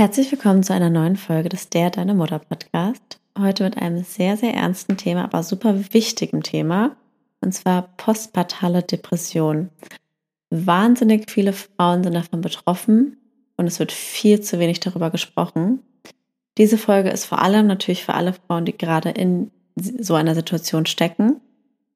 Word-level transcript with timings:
Herzlich 0.00 0.32
willkommen 0.32 0.62
zu 0.62 0.72
einer 0.72 0.88
neuen 0.88 1.16
Folge 1.16 1.50
des 1.50 1.68
Der 1.68 1.90
Deine 1.90 2.14
Mutter 2.14 2.38
Podcast. 2.38 3.20
Heute 3.38 3.64
mit 3.64 3.76
einem 3.76 4.02
sehr, 4.02 4.38
sehr 4.38 4.54
ernsten 4.54 4.96
Thema, 4.96 5.24
aber 5.24 5.42
super 5.42 5.92
wichtigen 5.92 6.42
Thema. 6.42 6.96
Und 7.42 7.52
zwar 7.52 7.82
postpartale 7.98 8.82
Depression. 8.82 9.68
Wahnsinnig 10.48 11.30
viele 11.30 11.52
Frauen 11.52 12.02
sind 12.02 12.14
davon 12.14 12.40
betroffen 12.40 13.18
und 13.58 13.66
es 13.66 13.78
wird 13.78 13.92
viel 13.92 14.40
zu 14.40 14.58
wenig 14.58 14.80
darüber 14.80 15.10
gesprochen. 15.10 15.82
Diese 16.56 16.78
Folge 16.78 17.10
ist 17.10 17.26
vor 17.26 17.42
allem 17.42 17.66
natürlich 17.66 18.02
für 18.02 18.14
alle 18.14 18.32
Frauen, 18.32 18.64
die 18.64 18.78
gerade 18.78 19.10
in 19.10 19.50
so 19.76 20.14
einer 20.14 20.34
Situation 20.34 20.86
stecken, 20.86 21.42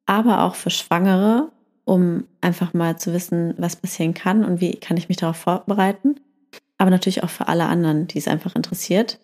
aber 0.05 0.43
auch 0.43 0.57
für 0.57 0.69
Schwangere, 0.69 1.51
um 1.87 2.25
einfach 2.43 2.75
mal 2.75 2.99
zu 2.99 3.15
wissen, 3.15 3.55
was 3.57 3.77
passieren 3.77 4.13
kann 4.13 4.45
und 4.45 4.61
wie 4.61 4.77
kann 4.77 4.99
ich 4.99 5.09
mich 5.09 5.17
darauf 5.17 5.39
vorbereiten 5.39 6.17
aber 6.85 6.91
natürlich 6.91 7.23
auch 7.23 7.31
für 7.31 7.49
alle 7.49 7.65
anderen, 7.65 8.09
die 8.09 8.19
es 8.19 8.29
einfach 8.29 8.55
interessiert. 8.55 9.19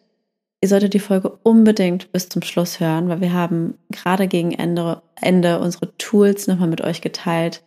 Ihr 0.62 0.69
solltet 0.71 0.95
die 0.95 0.98
Folge 0.98 1.29
unbedingt 1.43 2.11
bis 2.11 2.30
zum 2.30 2.41
Schluss 2.41 2.80
hören, 2.80 3.11
weil 3.11 3.21
wir 3.21 3.34
haben 3.34 3.75
gerade 3.91 4.29
gegen 4.29 4.53
Ende, 4.53 5.03
Ende 5.21 5.61
unsere 5.61 5.95
Tools 5.98 6.47
nochmal 6.47 6.69
mit 6.69 6.81
euch 6.81 7.03
geteilt, 7.03 7.62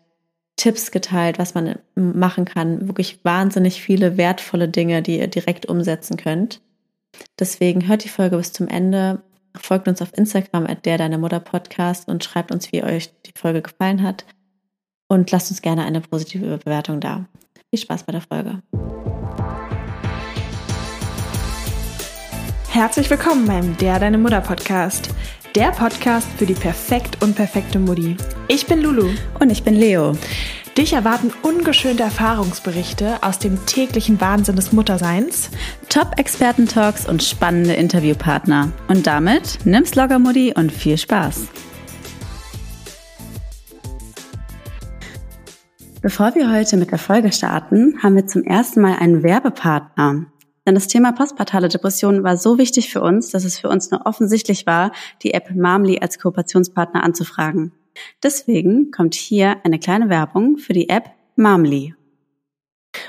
Tipps 0.56 0.90
geteilt, 0.90 1.38
was 1.38 1.54
man 1.54 1.78
machen 1.94 2.46
kann. 2.46 2.88
Wirklich 2.88 3.24
wahnsinnig 3.24 3.84
viele 3.84 4.18
wertvolle 4.18 4.68
Dinge, 4.68 5.04
die 5.04 5.20
ihr 5.20 5.28
direkt 5.28 5.68
umsetzen 5.68 6.18
könnt. 6.18 6.60
Deswegen 7.40 7.88
hört 7.88 8.04
die 8.04 8.10
Folge 8.10 8.38
bis 8.38 8.52
zum 8.52 8.68
Ende. 8.68 9.22
Folgt 9.56 9.88
uns 9.88 10.02
auf 10.02 10.18
Instagram 10.18 10.66
at 10.66 10.88
der 10.88 10.98
deine 10.98 11.20
Mutter 11.20 11.40
Podcast 11.40 12.08
und 12.08 12.24
schreibt 12.24 12.52
uns, 12.52 12.72
wie 12.72 12.84
euch 12.84 13.14
die 13.28 13.34
Folge 13.38 13.62
gefallen 13.62 14.02
hat. 14.02 14.26
Und 15.08 15.30
lasst 15.30 15.52
uns 15.52 15.62
gerne 15.62 15.84
eine 15.86 16.02
positive 16.02 16.58
Bewertung 16.58 17.00
da. 17.00 17.28
Viel 17.70 17.80
Spaß 17.80 18.06
bei 18.06 18.12
der 18.12 18.22
Folge. 18.22 18.64
Herzlich 22.74 23.08
willkommen 23.12 23.46
beim 23.46 23.78
Der 23.78 24.00
Deine 24.00 24.18
Mutter 24.18 24.42
Podcast. 24.42 25.12
Der 25.54 25.70
Podcast 25.70 26.28
für 26.38 26.48
die 26.48 26.56
perfekt 26.56 27.22
unperfekte 27.22 27.78
Mutti. 27.78 28.18
Ich 28.48 28.66
bin 28.66 28.82
Lulu. 28.82 29.12
Und 29.40 29.52
ich 29.52 29.62
bin 29.62 29.76
Leo. 29.76 30.18
Dich 30.76 30.94
erwarten 30.94 31.32
ungeschönte 31.44 32.02
Erfahrungsberichte 32.02 33.22
aus 33.22 33.38
dem 33.38 33.64
täglichen 33.68 34.20
Wahnsinn 34.20 34.56
des 34.56 34.72
Mutterseins, 34.72 35.52
Top-Experten-Talks 35.90 37.08
und 37.08 37.22
spannende 37.22 37.74
Interviewpartner. 37.74 38.72
Und 38.88 39.06
damit 39.06 39.60
nimm's 39.66 39.94
locker, 39.94 40.18
Mutti, 40.18 40.52
und 40.58 40.72
viel 40.72 40.98
Spaß. 40.98 41.46
Bevor 46.02 46.34
wir 46.34 46.52
heute 46.52 46.78
mit 46.78 46.90
der 46.90 46.98
Folge 46.98 47.32
starten, 47.32 48.00
haben 48.02 48.16
wir 48.16 48.26
zum 48.26 48.44
ersten 48.44 48.82
Mal 48.82 48.98
einen 48.98 49.22
Werbepartner. 49.22 50.26
Denn 50.66 50.76
das 50.76 50.88
Thema 50.88 51.12
postpartale 51.12 51.68
Depression 51.70 52.24
war 52.24 52.38
so 52.38 52.58
wichtig 52.58 52.90
für 52.90 53.02
uns, 53.02 53.32
dass 53.32 53.44
es 53.44 53.60
für 53.60 53.70
uns 53.70 53.92
nur 53.92 54.06
offensichtlich 54.06 54.66
war, 54.66 54.92
die 55.22 55.34
App 55.34 55.54
Marmly 55.54 56.00
als 56.00 56.20
Kooperationspartner 56.20 57.04
anzufragen. 57.04 57.74
Deswegen 58.24 58.92
kommt 58.92 59.14
hier 59.16 59.58
eine 59.64 59.80
kleine 59.80 60.10
Werbung 60.10 60.58
für 60.58 60.74
die 60.74 60.90
App 60.90 61.10
Marmly. 61.36 61.96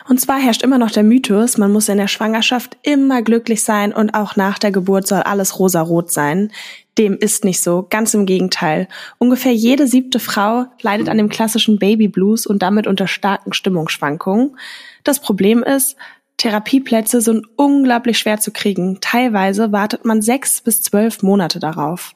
Und 0.08 0.20
zwar 0.20 0.38
herrscht 0.38 0.62
immer 0.62 0.78
noch 0.78 0.90
der 0.90 1.02
Mythos, 1.02 1.58
man 1.58 1.72
muss 1.72 1.88
in 1.88 1.98
der 1.98 2.08
Schwangerschaft 2.08 2.76
immer 2.82 3.22
glücklich 3.22 3.62
sein 3.62 3.92
und 3.92 4.14
auch 4.14 4.34
nach 4.34 4.58
der 4.58 4.72
Geburt 4.72 5.06
soll 5.06 5.20
alles 5.20 5.58
rosarot 5.58 6.10
sein. 6.10 6.50
Dem 6.96 7.16
ist 7.18 7.44
nicht 7.44 7.62
so, 7.62 7.86
ganz 7.88 8.14
im 8.14 8.24
Gegenteil. 8.24 8.88
Ungefähr 9.18 9.52
jede 9.52 9.86
siebte 9.86 10.20
Frau 10.20 10.66
leidet 10.80 11.08
an 11.08 11.18
dem 11.18 11.28
klassischen 11.28 11.78
Baby 11.78 12.08
Blues 12.08 12.46
und 12.46 12.62
damit 12.62 12.86
unter 12.86 13.06
starken 13.06 13.52
Stimmungsschwankungen. 13.52 14.56
Das 15.04 15.20
Problem 15.20 15.62
ist, 15.62 15.96
Therapieplätze 16.36 17.20
sind 17.20 17.46
unglaublich 17.56 18.18
schwer 18.18 18.38
zu 18.40 18.50
kriegen. 18.50 18.98
Teilweise 19.00 19.72
wartet 19.72 20.04
man 20.04 20.22
sechs 20.22 20.60
bis 20.60 20.82
zwölf 20.82 21.22
Monate 21.22 21.58
darauf. 21.58 22.14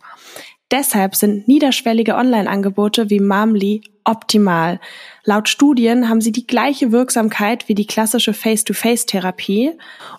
Deshalb 0.71 1.17
sind 1.17 1.49
niederschwellige 1.49 2.15
Online-Angebote 2.15 3.09
wie 3.09 3.21
Mamli 3.21 3.83
optimal. 4.05 4.81
Laut 5.25 5.49
Studien 5.49 6.09
haben 6.09 6.21
sie 6.21 6.33
die 6.33 6.47
gleiche 6.47 6.93
Wirksamkeit 6.93 7.69
wie 7.69 7.75
die 7.75 7.87
klassische 7.87 8.35
Face-to-Face-Therapie 8.35 9.73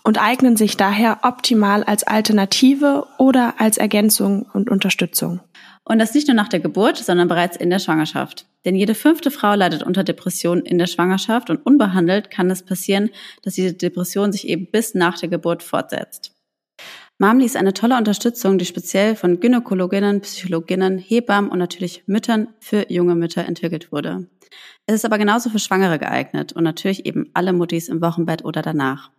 und 0.03 0.21
eignen 0.21 0.57
sich 0.57 0.75
daher 0.75 1.19
optimal 1.23 1.83
als 1.83 2.03
Alternative 2.03 3.05
oder 3.17 3.55
als 3.59 3.77
Ergänzung 3.77 4.47
und 4.53 4.71
Unterstützung. 4.71 5.39
Und 5.83 5.99
das 5.99 6.13
nicht 6.13 6.27
nur 6.27 6.35
nach 6.35 6.49
der 6.49 6.59
Geburt, 6.59 6.97
sondern 6.97 7.27
bereits 7.27 7.57
in 7.57 7.69
der 7.69 7.79
Schwangerschaft. 7.79 8.45
Denn 8.65 8.75
jede 8.75 8.95
fünfte 8.95 9.31
Frau 9.31 9.53
leidet 9.55 9.83
unter 9.83 10.03
Depressionen 10.03 10.65
in 10.65 10.77
der 10.77 10.87
Schwangerschaft 10.87 11.49
und 11.49 11.65
unbehandelt 11.65 12.29
kann 12.29 12.51
es 12.51 12.63
passieren, 12.63 13.09
dass 13.41 13.55
diese 13.55 13.73
Depression 13.73 14.31
sich 14.31 14.47
eben 14.47 14.69
bis 14.69 14.95
nach 14.95 15.17
der 15.17 15.29
Geburt 15.29 15.63
fortsetzt. 15.63 16.35
Mamli 17.17 17.45
ist 17.45 17.57
eine 17.57 17.73
tolle 17.73 17.97
Unterstützung, 17.97 18.57
die 18.57 18.65
speziell 18.65 19.15
von 19.15 19.41
Gynäkologinnen, 19.41 20.21
Psychologinnen, 20.21 20.97
Hebammen 20.97 21.51
und 21.51 21.59
natürlich 21.59 22.03
Müttern 22.07 22.47
für 22.59 22.89
junge 22.89 23.15
Mütter 23.15 23.45
entwickelt 23.45 23.91
wurde. 23.91 24.29
Es 24.85 24.95
ist 24.95 25.05
aber 25.05 25.17
genauso 25.17 25.49
für 25.49 25.59
Schwangere 25.59 25.99
geeignet 25.99 26.53
und 26.53 26.63
natürlich 26.63 27.05
eben 27.05 27.29
alle 27.33 27.53
Muttis 27.53 27.89
im 27.89 28.01
Wochenbett 28.01 28.45
oder 28.45 28.61
danach. 28.61 29.11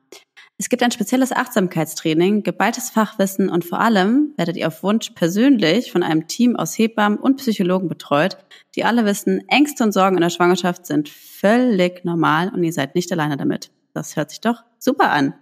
Es 0.61 0.69
gibt 0.69 0.83
ein 0.83 0.91
spezielles 0.91 1.33
Achtsamkeitstraining, 1.33 2.43
geballtes 2.43 2.91
Fachwissen 2.91 3.49
und 3.49 3.65
vor 3.65 3.81
allem 3.81 4.35
werdet 4.37 4.59
ihr 4.59 4.67
auf 4.67 4.83
Wunsch 4.83 5.09
persönlich 5.15 5.91
von 5.91 6.03
einem 6.03 6.27
Team 6.27 6.55
aus 6.55 6.77
Hebammen 6.77 7.19
und 7.19 7.39
Psychologen 7.39 7.89
betreut, 7.89 8.37
die 8.77 8.85
alle 8.85 9.07
wissen, 9.07 9.43
Ängste 9.49 9.85
und 9.85 9.93
Sorgen 9.93 10.19
in 10.19 10.21
der 10.21 10.29
Schwangerschaft 10.29 10.85
sind 10.85 11.09
völlig 11.09 12.05
normal 12.05 12.51
und 12.51 12.63
ihr 12.63 12.75
seid 12.75 12.95
nicht 12.95 13.11
alleine 13.11 13.39
damit. 13.39 13.71
Das 13.95 14.17
hört 14.17 14.29
sich 14.29 14.43
doch 14.43 14.63
super 14.79 15.11
an. 15.11 15.33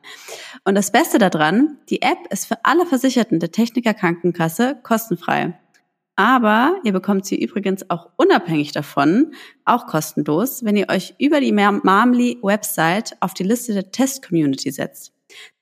Und 0.62 0.76
das 0.76 0.92
Beste 0.92 1.18
daran, 1.18 1.78
die 1.88 2.00
App 2.00 2.18
ist 2.30 2.46
für 2.46 2.64
alle 2.64 2.86
Versicherten 2.86 3.40
der 3.40 3.50
Techniker 3.50 3.94
Krankenkasse 3.94 4.78
kostenfrei. 4.84 5.58
Aber 6.18 6.80
ihr 6.82 6.92
bekommt 6.92 7.26
sie 7.26 7.40
übrigens 7.40 7.88
auch 7.90 8.08
unabhängig 8.16 8.72
davon, 8.72 9.34
auch 9.64 9.86
kostenlos, 9.86 10.64
wenn 10.64 10.76
ihr 10.76 10.88
euch 10.88 11.14
über 11.20 11.38
die 11.40 11.52
Marmly-Website 11.52 13.16
auf 13.20 13.34
die 13.34 13.44
Liste 13.44 13.72
der 13.72 13.92
Test-Community 13.92 14.72
setzt. 14.72 15.12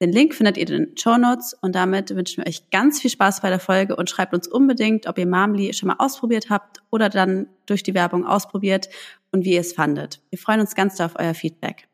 Den 0.01 0.13
Link 0.13 0.35
findet 0.35 0.57
ihr 0.57 0.71
in 0.71 0.87
den 0.87 0.97
Show 0.97 1.19
Notes 1.19 1.53
und 1.61 1.75
damit 1.75 2.17
wünschen 2.17 2.43
wir 2.43 2.49
euch 2.49 2.71
ganz 2.71 3.03
viel 3.03 3.11
Spaß 3.11 3.43
bei 3.43 3.51
der 3.51 3.61
Folge 3.61 3.97
und 3.97 4.09
schreibt 4.09 4.33
uns 4.33 4.49
unbedingt, 4.49 5.07
ob 5.07 5.19
ihr 5.19 5.27
Marmly 5.27 5.75
schon 5.75 5.89
mal 5.89 5.97
ausprobiert 5.99 6.49
habt 6.49 6.79
oder 6.89 7.11
dann 7.11 7.49
durch 7.67 7.83
die 7.83 7.93
Werbung 7.93 8.25
ausprobiert 8.25 8.89
und 9.33 9.45
wie 9.45 9.53
ihr 9.53 9.61
es 9.61 9.75
fandet. 9.75 10.23
Wir 10.31 10.39
freuen 10.39 10.61
uns 10.61 10.75
ganz 10.75 10.99
auf 11.03 11.17
euer 11.19 11.35
Feedback. 11.35 11.87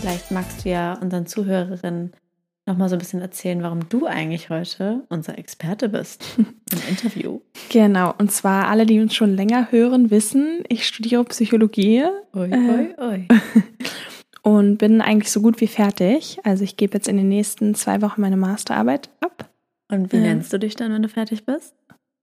Vielleicht 0.00 0.30
magst 0.30 0.64
du 0.64 0.68
ja 0.68 0.92
unseren 1.00 1.26
Zuhörerinnen 1.26 2.12
nochmal 2.66 2.88
so 2.88 2.96
ein 2.96 2.98
bisschen 2.98 3.20
erzählen, 3.20 3.62
warum 3.62 3.88
du 3.88 4.06
eigentlich 4.06 4.50
heute 4.50 5.04
unser 5.08 5.38
Experte 5.38 5.88
bist 5.88 6.24
im 6.38 6.88
Interview. 6.88 7.40
Genau, 7.70 8.12
und 8.18 8.32
zwar 8.32 8.68
alle, 8.68 8.86
die 8.86 9.00
uns 9.00 9.14
schon 9.14 9.34
länger 9.34 9.70
hören, 9.70 10.10
wissen, 10.10 10.64
ich 10.68 10.86
studiere 10.86 11.24
Psychologie. 11.24 12.04
Ui, 12.34 12.52
ui, 12.52 12.94
ui. 12.98 13.28
Und 14.42 14.78
bin 14.78 15.00
eigentlich 15.00 15.32
so 15.32 15.40
gut 15.40 15.60
wie 15.60 15.66
fertig. 15.66 16.38
Also 16.44 16.62
ich 16.62 16.76
gebe 16.76 16.94
jetzt 16.94 17.08
in 17.08 17.16
den 17.16 17.28
nächsten 17.28 17.74
zwei 17.74 18.00
Wochen 18.02 18.20
meine 18.20 18.36
Masterarbeit 18.36 19.10
ab. 19.20 19.50
Und 19.90 20.12
wie 20.12 20.18
äh, 20.18 20.20
nennst 20.20 20.52
du 20.52 20.58
dich 20.58 20.76
dann, 20.76 20.92
wenn 20.92 21.02
du 21.02 21.08
fertig 21.08 21.44
bist? 21.44 21.74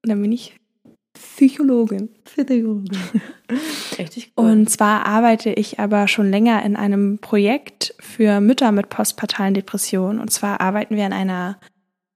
Dann 0.03 0.21
bin 0.21 0.31
ich 0.31 0.55
Psychologin. 1.13 2.09
Psychologin. 2.25 2.97
Richtig 3.97 4.33
cool. 4.37 4.45
Und 4.45 4.69
zwar 4.69 5.05
arbeite 5.05 5.51
ich 5.51 5.79
aber 5.79 6.07
schon 6.07 6.29
länger 6.29 6.63
in 6.63 6.75
einem 6.75 7.19
Projekt 7.19 7.95
für 7.99 8.41
Mütter 8.41 8.71
mit 8.71 8.89
postpartalen 8.89 9.53
Depressionen. 9.53 10.19
Und 10.19 10.31
zwar 10.31 10.61
arbeiten 10.61 10.95
wir 10.95 11.05
an 11.05 11.13
einer 11.13 11.59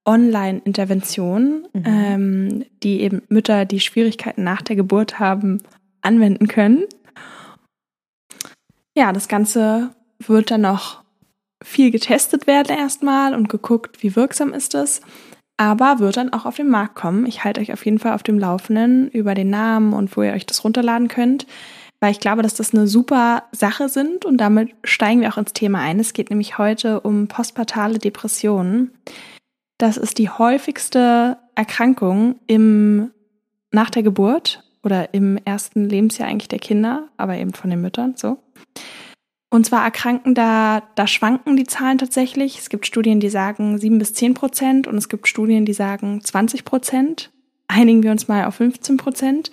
Online-Intervention, 0.05 1.67
mhm. 1.73 1.83
ähm, 1.85 2.65
die 2.81 3.01
eben 3.01 3.21
Mütter, 3.29 3.65
die 3.65 3.79
Schwierigkeiten 3.79 4.43
nach 4.43 4.61
der 4.61 4.75
Geburt 4.75 5.19
haben, 5.19 5.61
anwenden 6.01 6.47
können. 6.47 6.85
Ja, 8.95 9.11
das 9.11 9.27
Ganze 9.27 9.91
wird 10.19 10.49
dann 10.49 10.61
noch 10.61 11.03
viel 11.61 11.91
getestet 11.91 12.47
werden 12.47 12.75
erstmal 12.75 13.35
und 13.35 13.49
geguckt, 13.49 14.01
wie 14.01 14.15
wirksam 14.15 14.53
ist 14.53 14.75
es 14.75 15.01
aber 15.57 15.99
wird 15.99 16.17
dann 16.17 16.31
auch 16.31 16.45
auf 16.45 16.55
den 16.55 16.69
Markt 16.69 16.95
kommen. 16.95 17.25
Ich 17.25 17.43
halte 17.43 17.59
euch 17.59 17.73
auf 17.73 17.83
jeden 17.83 17.99
Fall 17.99 18.13
auf 18.13 18.23
dem 18.23 18.39
Laufenden 18.39 19.09
über 19.09 19.33
den 19.33 19.49
Namen 19.49 19.93
und 19.93 20.15
wo 20.15 20.21
ihr 20.21 20.33
euch 20.33 20.45
das 20.45 20.63
runterladen 20.63 21.07
könnt, 21.07 21.47
weil 21.99 22.11
ich 22.11 22.19
glaube, 22.19 22.43
dass 22.43 22.53
das 22.53 22.73
eine 22.73 22.87
super 22.87 23.43
Sache 23.51 23.89
sind 23.89 24.23
und 24.23 24.37
damit 24.37 24.69
steigen 24.83 25.21
wir 25.21 25.33
auch 25.33 25.37
ins 25.37 25.53
Thema 25.53 25.79
ein. 25.79 25.99
Es 25.99 26.13
geht 26.13 26.29
nämlich 26.29 26.59
heute 26.59 27.01
um 27.01 27.27
postpartale 27.27 27.97
Depressionen. 27.97 28.91
Das 29.79 29.97
ist 29.97 30.19
die 30.19 30.29
häufigste 30.29 31.37
Erkrankung 31.55 32.35
im, 32.45 33.11
nach 33.71 33.89
der 33.89 34.03
Geburt 34.03 34.63
oder 34.83 35.13
im 35.13 35.37
ersten 35.43 35.89
Lebensjahr 35.89 36.29
eigentlich 36.29 36.49
der 36.49 36.59
Kinder, 36.59 37.07
aber 37.17 37.35
eben 37.37 37.53
von 37.53 37.71
den 37.71 37.81
Müttern 37.81 38.13
so. 38.15 38.37
Und 39.49 39.65
zwar 39.65 39.83
erkranken 39.83 40.35
da, 40.35 40.83
da 40.95 41.07
schwanken 41.07 41.55
die 41.55 41.65
Zahlen 41.65 41.97
tatsächlich. 41.97 42.59
Es 42.59 42.69
gibt 42.69 42.85
Studien, 42.85 43.19
die 43.19 43.29
sagen 43.29 43.77
sieben 43.77 43.97
bis 43.97 44.13
zehn 44.13 44.33
Prozent 44.33 44.87
und 44.87 44.97
es 44.97 45.07
gibt 45.07 45.27
Studien, 45.27 45.65
die 45.65 45.73
sagen 45.73 46.21
20 46.21 46.65
Prozent. 46.65 47.31
Einigen 47.67 48.03
wir 48.03 48.11
uns 48.11 48.27
mal 48.27 48.45
auf 48.45 48.55
15 48.55 48.97
Prozent. 48.97 49.51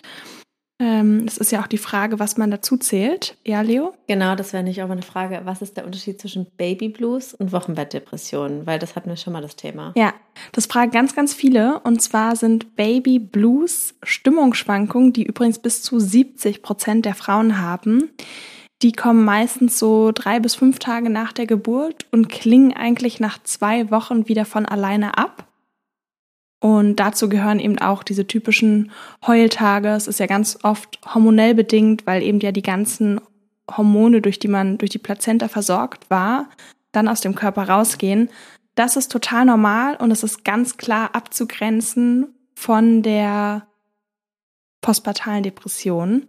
Ähm, 0.81 1.25
das 1.25 1.39
ist 1.39 1.53
ja 1.53 1.63
auch 1.63 1.69
die 1.69 1.79
Frage, 1.79 2.19
was 2.19 2.37
man 2.37 2.51
dazu 2.51 2.77
zählt. 2.77 3.37
Ja, 3.45 3.61
Leo? 3.61 3.95
Genau, 4.09 4.35
das 4.35 4.53
wäre 4.53 4.65
nicht 4.65 4.83
auch 4.83 4.91
eine 4.91 5.03
Frage. 5.03 5.43
Was 5.45 5.63
ist 5.63 5.77
der 5.77 5.87
Unterschied 5.87 6.21
zwischen 6.21 6.47
Baby 6.57 6.89
Blues 6.89 7.33
und 7.33 7.53
Wochenbettdepressionen? 7.53 8.67
Weil 8.67 8.81
das 8.81 8.97
hatten 8.97 9.09
wir 9.09 9.17
schon 9.17 9.33
mal 9.33 9.43
das 9.43 9.55
Thema. 9.55 9.93
Ja, 9.97 10.13
das 10.51 10.67
fragen 10.67 10.91
ganz, 10.91 11.15
ganz 11.15 11.33
viele. 11.33 11.79
Und 11.81 12.03
zwar 12.03 12.35
sind 12.35 12.75
Baby 12.75 13.21
Blues 13.21 13.95
Stimmungsschwankungen, 14.03 15.13
die 15.13 15.23
übrigens 15.23 15.61
bis 15.61 15.83
zu 15.83 16.01
70 16.01 16.63
Prozent 16.63 17.05
der 17.05 17.15
Frauen 17.15 17.61
haben. 17.61 18.11
Die 18.85 18.93
kommen 18.93 19.25
meistens 19.25 19.79
so 19.79 20.13
drei 20.13 20.41
bis 20.41 20.57
fünf 20.57 20.79
Tage 20.79 21.09
nach 21.09 21.33
der 21.33 21.47
Geburt 21.47 22.05
und 22.13 22.29
klingen 22.29 22.75
eigentlich 22.75 23.19
nach 23.19 23.43
zwei 23.43 23.91
Wochen 23.91 24.29
wieder 24.29 24.45
von 24.45 24.67
alleine 24.67 25.17
ab. 25.17 25.49
Und 26.61 26.97
dazu 26.97 27.31
gehören 27.31 27.61
eben 27.61 27.79
auch 27.79 28.03
diese 28.03 28.27
typischen 28.27 28.93
Heultage. 29.27 29.89
Es 29.89 30.07
ist 30.07 30.21
ja 30.21 30.27
ganz 30.27 30.59
oft 30.65 30.99
hormonell 31.15 31.55
bedingt, 31.55 32.07
weil 32.07 32.23
eben 32.23 32.41
ja 32.41 32.53
die 32.53 32.61
ganzen 32.61 33.23
Hormone, 33.75 34.21
durch 34.21 34.39
die 34.39 34.49
man 34.49 34.77
durch 34.77 34.91
die 34.91 34.99
Plazenta 34.99 35.49
versorgt 35.49 36.11
war, 36.11 36.51
dann 36.93 37.09
aus 37.09 37.23
dem 37.23 37.35
Körper 37.35 37.67
rausgehen. 37.67 38.29
Das 38.75 38.97
ist 38.97 39.11
total 39.11 39.47
normal 39.47 39.97
und 39.97 40.11
es 40.11 40.23
ist 40.23 40.45
ganz 40.45 40.77
klar 40.77 41.15
abzugrenzen 41.15 42.35
von 42.55 43.01
der 43.01 43.67
postpartalen 44.83 45.43
Depression, 45.43 46.29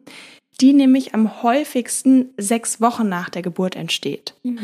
die 0.61 0.73
nämlich 0.73 1.13
am 1.13 1.43
häufigsten 1.43 2.29
sechs 2.37 2.81
Wochen 2.81 3.09
nach 3.09 3.29
der 3.29 3.41
Geburt 3.41 3.75
entsteht. 3.75 4.35
Mhm. 4.43 4.59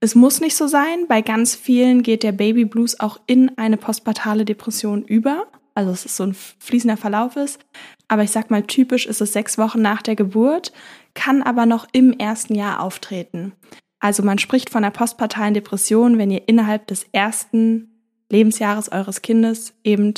Es 0.00 0.14
muss 0.14 0.40
nicht 0.40 0.56
so 0.56 0.66
sein. 0.66 1.06
Bei 1.08 1.22
ganz 1.22 1.54
vielen 1.54 2.02
geht 2.02 2.22
der 2.22 2.32
Baby 2.32 2.64
Blues 2.64 3.00
auch 3.00 3.18
in 3.26 3.56
eine 3.56 3.76
postpartale 3.76 4.44
Depression 4.44 5.02
über. 5.04 5.46
Also 5.74 5.90
es 5.90 6.06
ist 6.06 6.16
so 6.16 6.24
ein 6.24 6.34
fließender 6.34 6.96
Verlauf 6.96 7.36
ist. 7.36 7.60
Aber 8.08 8.22
ich 8.22 8.30
sag 8.30 8.50
mal, 8.50 8.62
typisch 8.62 9.06
ist 9.06 9.20
es 9.20 9.32
sechs 9.32 9.58
Wochen 9.58 9.82
nach 9.82 10.02
der 10.02 10.16
Geburt, 10.16 10.72
kann 11.14 11.42
aber 11.42 11.66
noch 11.66 11.86
im 11.92 12.12
ersten 12.12 12.54
Jahr 12.54 12.80
auftreten. 12.80 13.52
Also 13.98 14.22
man 14.22 14.38
spricht 14.38 14.70
von 14.70 14.84
einer 14.84 14.92
postpartalen 14.92 15.54
Depression, 15.54 16.18
wenn 16.18 16.30
ihr 16.30 16.46
innerhalb 16.46 16.86
des 16.86 17.06
ersten 17.12 17.90
Lebensjahres 18.30 18.92
eures 18.92 19.22
Kindes 19.22 19.74
eben 19.82 20.14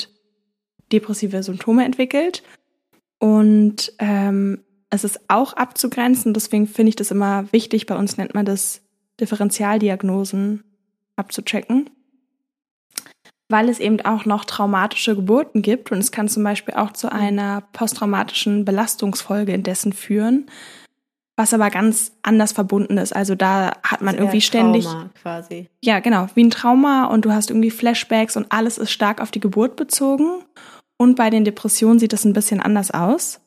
depressive 0.92 1.42
Symptome 1.42 1.84
entwickelt. 1.84 2.42
Und 3.18 3.92
ähm, 3.98 4.64
es 4.90 5.04
ist 5.04 5.20
auch 5.28 5.52
abzugrenzen, 5.52 6.34
deswegen 6.34 6.66
finde 6.66 6.90
ich 6.90 6.96
das 6.96 7.10
immer 7.10 7.50
wichtig. 7.52 7.86
Bei 7.86 7.96
uns 7.96 8.16
nennt 8.16 8.34
man 8.34 8.46
das 8.46 8.80
Differentialdiagnosen 9.20 10.64
abzuchecken, 11.16 11.90
weil 13.48 13.68
es 13.68 13.80
eben 13.80 14.00
auch 14.02 14.24
noch 14.24 14.44
traumatische 14.44 15.16
Geburten 15.16 15.62
gibt 15.62 15.90
und 15.92 15.98
es 15.98 16.12
kann 16.12 16.28
zum 16.28 16.44
Beispiel 16.44 16.74
auch 16.74 16.92
zu 16.92 17.10
einer 17.10 17.62
posttraumatischen 17.72 18.64
Belastungsfolge 18.64 19.52
indessen 19.52 19.92
führen, 19.92 20.46
was 21.36 21.52
aber 21.52 21.70
ganz 21.70 22.12
anders 22.22 22.52
verbunden 22.52 22.98
ist. 22.98 23.14
Also 23.14 23.34
da 23.34 23.76
hat 23.82 24.00
man 24.00 24.16
irgendwie 24.16 24.40
ständig 24.40 24.84
Trauma 24.84 25.10
quasi. 25.20 25.68
Ja, 25.82 26.00
genau, 26.00 26.28
wie 26.34 26.44
ein 26.44 26.50
Trauma 26.50 27.06
und 27.06 27.24
du 27.24 27.32
hast 27.32 27.50
irgendwie 27.50 27.70
Flashbacks 27.70 28.36
und 28.36 28.50
alles 28.50 28.78
ist 28.78 28.90
stark 28.90 29.20
auf 29.20 29.30
die 29.30 29.40
Geburt 29.40 29.76
bezogen. 29.76 30.44
Und 30.96 31.14
bei 31.14 31.30
den 31.30 31.44
Depressionen 31.44 32.00
sieht 32.00 32.12
es 32.12 32.24
ein 32.24 32.32
bisschen 32.32 32.60
anders 32.60 32.90
aus. 32.90 33.40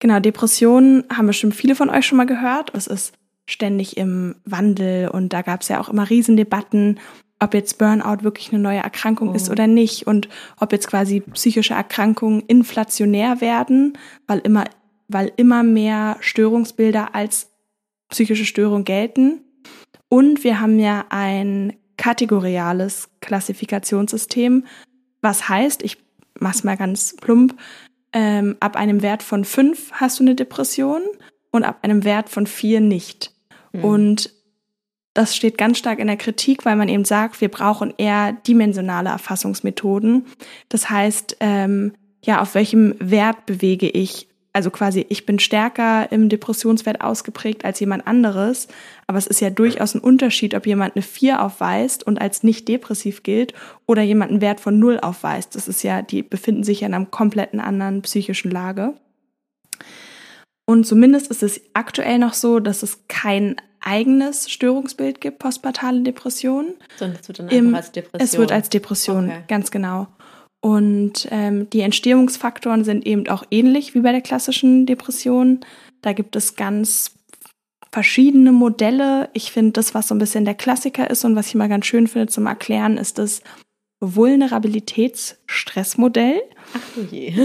Genau, 0.00 0.20
Depressionen 0.20 1.04
haben 1.12 1.26
bestimmt 1.26 1.54
viele 1.54 1.74
von 1.74 1.90
euch 1.90 2.06
schon 2.06 2.18
mal 2.18 2.26
gehört. 2.26 2.70
Es 2.74 2.86
ist 2.86 3.14
ständig 3.46 3.96
im 3.96 4.36
Wandel 4.44 5.08
und 5.08 5.32
da 5.32 5.42
gab 5.42 5.62
es 5.62 5.68
ja 5.68 5.80
auch 5.80 5.88
immer 5.88 6.08
Riesendebatten, 6.08 7.00
ob 7.40 7.54
jetzt 7.54 7.78
Burnout 7.78 8.22
wirklich 8.22 8.52
eine 8.52 8.62
neue 8.62 8.78
Erkrankung 8.78 9.30
oh. 9.30 9.34
ist 9.34 9.48
oder 9.48 9.66
nicht 9.66 10.06
und 10.06 10.28
ob 10.58 10.72
jetzt 10.72 10.88
quasi 10.88 11.20
psychische 11.20 11.74
Erkrankungen 11.74 12.42
inflationär 12.42 13.40
werden, 13.40 13.96
weil 14.26 14.38
immer, 14.40 14.64
weil 15.08 15.32
immer 15.36 15.62
mehr 15.62 16.16
Störungsbilder 16.20 17.14
als 17.14 17.50
psychische 18.08 18.44
Störung 18.44 18.84
gelten. 18.84 19.40
Und 20.08 20.44
wir 20.44 20.60
haben 20.60 20.78
ja 20.78 21.06
ein 21.10 21.74
kategoriales 21.96 23.08
Klassifikationssystem, 23.20 24.64
was 25.20 25.48
heißt, 25.48 25.82
ich 25.82 25.98
mach's 26.38 26.64
mal 26.64 26.76
ganz 26.76 27.16
plump, 27.16 27.56
ähm, 28.12 28.56
ab 28.60 28.76
einem 28.76 29.02
Wert 29.02 29.22
von 29.22 29.44
fünf 29.44 29.92
hast 29.92 30.18
du 30.18 30.24
eine 30.24 30.34
Depression 30.34 31.02
und 31.50 31.64
ab 31.64 31.78
einem 31.82 32.04
Wert 32.04 32.28
von 32.28 32.46
vier 32.46 32.80
nicht. 32.80 33.32
Mhm. 33.72 33.84
Und 33.84 34.32
das 35.14 35.34
steht 35.34 35.58
ganz 35.58 35.78
stark 35.78 35.98
in 35.98 36.06
der 36.06 36.16
Kritik, 36.16 36.64
weil 36.64 36.76
man 36.76 36.88
eben 36.88 37.04
sagt, 37.04 37.40
wir 37.40 37.48
brauchen 37.48 37.92
eher 37.98 38.32
dimensionale 38.32 39.10
Erfassungsmethoden. 39.10 40.26
Das 40.68 40.90
heißt, 40.90 41.38
ähm, 41.40 41.92
ja, 42.24 42.40
auf 42.40 42.54
welchem 42.54 42.94
Wert 43.00 43.46
bewege 43.46 43.88
ich? 43.88 44.27
Also 44.52 44.70
quasi, 44.70 45.06
ich 45.08 45.26
bin 45.26 45.38
stärker 45.38 46.10
im 46.10 46.28
Depressionswert 46.28 47.00
ausgeprägt 47.00 47.64
als 47.64 47.80
jemand 47.80 48.06
anderes. 48.06 48.68
Aber 49.06 49.18
es 49.18 49.26
ist 49.26 49.40
ja 49.40 49.50
durchaus 49.50 49.94
ein 49.94 50.00
Unterschied, 50.00 50.54
ob 50.54 50.66
jemand 50.66 50.96
eine 50.96 51.02
4 51.02 51.42
aufweist 51.42 52.04
und 52.04 52.20
als 52.20 52.42
nicht 52.42 52.66
depressiv 52.66 53.22
gilt 53.22 53.52
oder 53.86 54.02
jemand 54.02 54.30
einen 54.30 54.40
Wert 54.40 54.60
von 54.60 54.78
0 54.78 55.00
aufweist. 55.00 55.54
Das 55.54 55.68
ist 55.68 55.82
ja, 55.82 56.02
die 56.02 56.22
befinden 56.22 56.64
sich 56.64 56.80
ja 56.80 56.88
in 56.88 56.94
einer 56.94 57.06
kompletten 57.06 57.60
anderen 57.60 58.02
psychischen 58.02 58.50
Lage. 58.50 58.94
Und 60.64 60.84
zumindest 60.86 61.30
ist 61.30 61.42
es 61.42 61.60
aktuell 61.72 62.18
noch 62.18 62.34
so, 62.34 62.60
dass 62.60 62.82
es 62.82 63.04
kein 63.08 63.56
eigenes 63.80 64.50
Störungsbild 64.50 65.20
gibt, 65.20 65.38
postpartale 65.38 66.02
Depression. 66.02 66.74
Sondern 66.96 67.18
es 67.20 67.28
wird 67.28 67.38
dann 67.38 67.48
Im, 67.48 67.68
einfach 67.68 67.78
als 67.78 67.92
Depression. 67.92 68.24
Es 68.24 68.38
wird 68.38 68.52
als 68.52 68.68
Depression, 68.68 69.24
okay. 69.26 69.44
ganz 69.48 69.70
genau. 69.70 70.08
Und 70.60 71.28
ähm, 71.30 71.70
die 71.70 71.80
Entstehungsfaktoren 71.80 72.84
sind 72.84 73.06
eben 73.06 73.28
auch 73.28 73.44
ähnlich 73.50 73.94
wie 73.94 74.00
bei 74.00 74.12
der 74.12 74.22
klassischen 74.22 74.86
Depression. 74.86 75.60
Da 76.02 76.12
gibt 76.12 76.36
es 76.36 76.56
ganz 76.56 77.12
verschiedene 77.92 78.52
Modelle. 78.52 79.30
Ich 79.32 79.52
finde, 79.52 79.72
das, 79.72 79.94
was 79.94 80.08
so 80.08 80.14
ein 80.14 80.18
bisschen 80.18 80.44
der 80.44 80.54
Klassiker 80.54 81.10
ist 81.10 81.24
und 81.24 81.36
was 81.36 81.48
ich 81.48 81.54
mal 81.54 81.68
ganz 81.68 81.86
schön 81.86 82.06
finde 82.06 82.28
zum 82.28 82.46
Erklären, 82.46 82.98
ist 82.98 83.18
das 83.18 83.42
Vulnerabilitätsstressmodell. 84.00 86.40
Ach 86.74 86.80
je. 87.10 87.34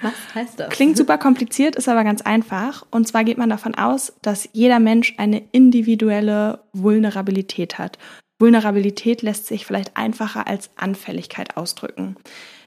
Was 0.00 0.14
heißt 0.34 0.60
das? 0.60 0.70
Klingt 0.70 0.96
super 0.96 1.18
kompliziert, 1.18 1.76
ist 1.76 1.86
aber 1.88 2.02
ganz 2.02 2.22
einfach. 2.22 2.86
Und 2.90 3.06
zwar 3.06 3.24
geht 3.24 3.36
man 3.36 3.50
davon 3.50 3.74
aus, 3.74 4.14
dass 4.22 4.48
jeder 4.52 4.78
Mensch 4.78 5.12
eine 5.18 5.42
individuelle 5.52 6.60
Vulnerabilität 6.72 7.76
hat. 7.78 7.98
Vulnerabilität 8.42 9.22
lässt 9.22 9.46
sich 9.46 9.64
vielleicht 9.64 9.96
einfacher 9.96 10.48
als 10.48 10.70
Anfälligkeit 10.76 11.56
ausdrücken. 11.56 12.16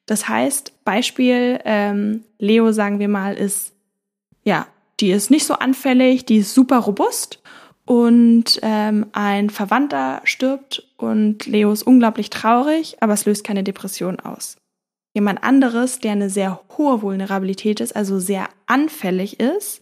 Das 0.06 0.30
heißt, 0.30 0.86
Beispiel 0.86 1.60
ähm, 1.66 2.24
Leo, 2.40 2.72
sagen 2.72 3.00
wir 3.00 3.10
mal, 3.10 3.36
ist, 3.36 3.74
ja, 4.44 4.68
die 5.02 5.12
ist 5.12 5.30
nicht 5.30 5.46
so 5.46 5.56
anfällig, 5.56 6.26
die 6.26 6.38
ist 6.38 6.54
super 6.54 6.78
robust 6.78 7.42
und 7.86 8.60
ähm, 8.62 9.08
ein 9.12 9.50
Verwandter 9.50 10.22
stirbt 10.24 10.88
und 10.96 11.46
Leo 11.46 11.74
ist 11.74 11.84
unglaublich 11.84 12.30
traurig, 12.30 12.98
aber 13.02 13.14
es 13.14 13.26
löst 13.26 13.44
keine 13.44 13.64
Depression 13.64 14.22
aus. 14.22 14.56
Jemand 15.14 15.44
anderes, 15.44 16.00
der 16.00 16.14
eine 16.14 16.30
sehr 16.30 16.62
hohe 16.78 17.02
Vulnerabilität 17.02 17.82
ist, 17.82 17.96
also 17.96 18.20
sehr 18.20 18.48
anfällig 18.66 19.40
ist, 19.42 19.82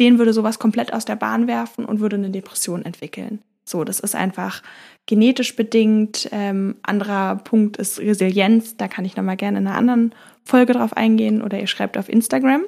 den 0.00 0.18
würde 0.18 0.32
sowas 0.32 0.58
komplett 0.58 0.92
aus 0.92 1.04
der 1.04 1.16
Bahn 1.16 1.46
werfen 1.46 1.84
und 1.84 2.00
würde 2.00 2.16
eine 2.16 2.30
Depression 2.30 2.84
entwickeln. 2.84 3.42
So, 3.70 3.84
das 3.84 4.00
ist 4.00 4.16
einfach 4.16 4.62
genetisch 5.06 5.54
bedingt. 5.54 6.28
Ähm, 6.32 6.76
anderer 6.82 7.36
Punkt 7.36 7.76
ist 7.76 8.00
Resilienz. 8.00 8.76
Da 8.76 8.88
kann 8.88 9.04
ich 9.04 9.16
nochmal 9.16 9.36
gerne 9.36 9.58
in 9.58 9.66
einer 9.66 9.76
anderen 9.76 10.14
Folge 10.44 10.72
drauf 10.72 10.96
eingehen 10.96 11.40
oder 11.40 11.58
ihr 11.60 11.68
schreibt 11.68 11.96
auf 11.96 12.08
Instagram. 12.08 12.64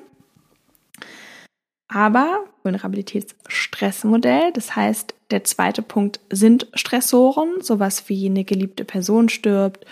Aber 1.89 2.45
Vulnerabilitätsstressmodell, 2.63 4.53
das 4.53 4.77
heißt, 4.77 5.15
der 5.31 5.45
zweite 5.45 5.83
Punkt 5.83 6.21
sind 6.31 6.69
Stressoren, 6.75 7.61
sowas 7.61 8.09
wie 8.09 8.27
eine 8.27 8.45
geliebte 8.45 8.85
Person 8.85 9.29
stirbt 9.29 9.85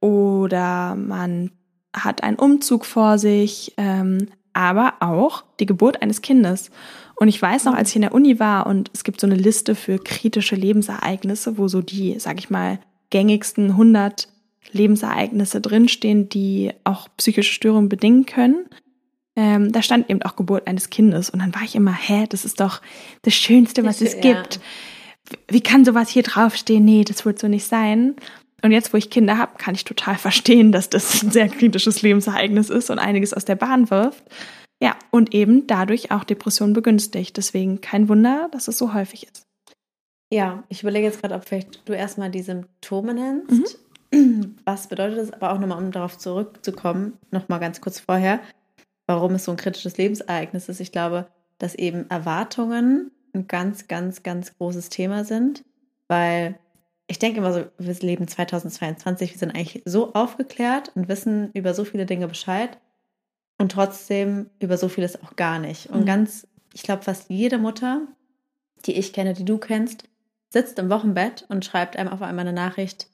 oder 0.00 0.94
man 0.94 1.50
hat 1.96 2.22
einen 2.22 2.36
Umzug 2.36 2.84
vor 2.84 3.18
sich, 3.18 3.72
ähm, 3.76 4.28
aber 4.58 4.94
auch 5.00 5.44
die 5.60 5.66
Geburt 5.66 6.02
eines 6.02 6.20
Kindes. 6.20 6.70
Und 7.14 7.28
ich 7.28 7.40
weiß 7.40 7.64
noch, 7.64 7.74
als 7.74 7.90
ich 7.90 7.96
in 7.96 8.02
der 8.02 8.14
Uni 8.14 8.40
war 8.40 8.66
und 8.66 8.90
es 8.92 9.04
gibt 9.04 9.20
so 9.20 9.26
eine 9.26 9.36
Liste 9.36 9.74
für 9.74 9.98
kritische 9.98 10.56
Lebensereignisse, 10.56 11.58
wo 11.58 11.68
so 11.68 11.80
die, 11.80 12.18
sag 12.18 12.38
ich 12.38 12.50
mal, 12.50 12.80
gängigsten 13.10 13.70
100 13.70 14.28
Lebensereignisse 14.72 15.60
drinstehen, 15.60 16.28
die 16.28 16.72
auch 16.84 17.08
psychische 17.16 17.52
Störungen 17.52 17.88
bedingen 17.88 18.26
können 18.26 18.66
ähm, 19.38 19.70
da 19.70 19.82
stand 19.82 20.10
eben 20.10 20.20
auch 20.22 20.34
Geburt 20.34 20.66
eines 20.66 20.90
Kindes. 20.90 21.30
Und 21.30 21.38
dann 21.38 21.54
war 21.54 21.62
ich 21.62 21.76
immer, 21.76 21.92
hä, 21.92 22.26
das 22.28 22.44
ist 22.44 22.58
doch 22.58 22.82
das 23.22 23.34
Schönste, 23.34 23.84
was 23.84 24.00
es 24.00 24.20
gibt. 24.20 24.58
Wie 25.46 25.60
kann 25.60 25.84
sowas 25.84 26.08
hier 26.08 26.24
draufstehen? 26.24 26.84
Nee, 26.84 27.04
das 27.04 27.24
wird 27.24 27.38
so 27.38 27.46
nicht 27.46 27.64
sein. 27.64 28.16
Und 28.62 28.72
jetzt, 28.72 28.92
wo 28.92 28.96
ich 28.96 29.10
Kinder 29.10 29.38
habe, 29.38 29.56
kann 29.58 29.74
ich 29.74 29.84
total 29.84 30.16
verstehen, 30.18 30.72
dass 30.72 30.90
das 30.90 31.22
ein 31.22 31.30
sehr 31.30 31.48
kritisches 31.48 32.02
Lebensereignis 32.02 32.70
ist 32.70 32.90
und 32.90 32.98
einiges 32.98 33.32
aus 33.32 33.44
der 33.44 33.56
Bahn 33.56 33.90
wirft. 33.90 34.24
Ja, 34.80 34.96
und 35.10 35.34
eben 35.34 35.66
dadurch 35.66 36.12
auch 36.12 36.24
Depression 36.24 36.72
begünstigt. 36.72 37.36
Deswegen 37.36 37.80
kein 37.80 38.08
Wunder, 38.08 38.48
dass 38.52 38.68
es 38.68 38.78
so 38.78 38.94
häufig 38.94 39.26
ist. 39.26 39.46
Ja, 40.30 40.62
ich 40.68 40.82
überlege 40.82 41.06
jetzt 41.06 41.20
gerade, 41.20 41.34
ob 41.34 41.48
vielleicht 41.48 41.88
du 41.88 41.94
erstmal 41.94 42.30
die 42.30 42.42
Symptome 42.42 43.14
nennst. 43.14 43.78
Mhm. 44.12 44.56
Was 44.64 44.88
bedeutet 44.88 45.18
das? 45.18 45.32
Aber 45.32 45.52
auch 45.52 45.58
nochmal, 45.58 45.82
um 45.82 45.90
darauf 45.90 46.18
zurückzukommen, 46.18 47.14
nochmal 47.30 47.60
ganz 47.60 47.80
kurz 47.80 48.00
vorher. 48.00 48.40
warum 49.06 49.34
es 49.34 49.44
so 49.44 49.52
ein 49.52 49.56
kritisches 49.56 49.96
Lebensereignis 49.96 50.68
ist. 50.68 50.80
Ich 50.80 50.92
glaube, 50.92 51.28
dass 51.58 51.74
eben 51.74 52.08
Erwartungen 52.10 53.10
ein 53.34 53.48
ganz, 53.48 53.88
ganz, 53.88 54.22
ganz 54.22 54.56
großes 54.58 54.90
Thema 54.90 55.24
sind, 55.24 55.64
weil 56.08 56.58
ich 57.08 57.18
denke 57.18 57.38
immer 57.38 57.52
so, 57.52 57.64
wir 57.78 57.94
leben 57.94 58.28
2022, 58.28 59.32
wir 59.32 59.38
sind 59.38 59.54
eigentlich 59.54 59.82
so 59.86 60.12
aufgeklärt 60.12 60.92
und 60.94 61.08
wissen 61.08 61.50
über 61.54 61.72
so 61.72 61.84
viele 61.84 62.04
Dinge 62.06 62.28
Bescheid 62.28 62.78
und 63.56 63.72
trotzdem 63.72 64.50
über 64.60 64.76
so 64.76 64.88
vieles 64.88 65.22
auch 65.22 65.34
gar 65.34 65.58
nicht. 65.58 65.88
Und 65.88 66.02
mhm. 66.02 66.06
ganz, 66.06 66.46
ich 66.74 66.82
glaube, 66.82 67.02
fast 67.02 67.30
jede 67.30 67.56
Mutter, 67.56 68.02
die 68.84 68.92
ich 68.92 69.14
kenne, 69.14 69.32
die 69.32 69.46
du 69.46 69.56
kennst, 69.56 70.04
sitzt 70.50 70.78
im 70.78 70.90
Wochenbett 70.90 71.46
und 71.48 71.64
schreibt 71.64 71.96
einem 71.96 72.10
auf 72.10 72.20
einmal 72.20 72.46
eine 72.46 72.52
Nachricht, 72.52 73.08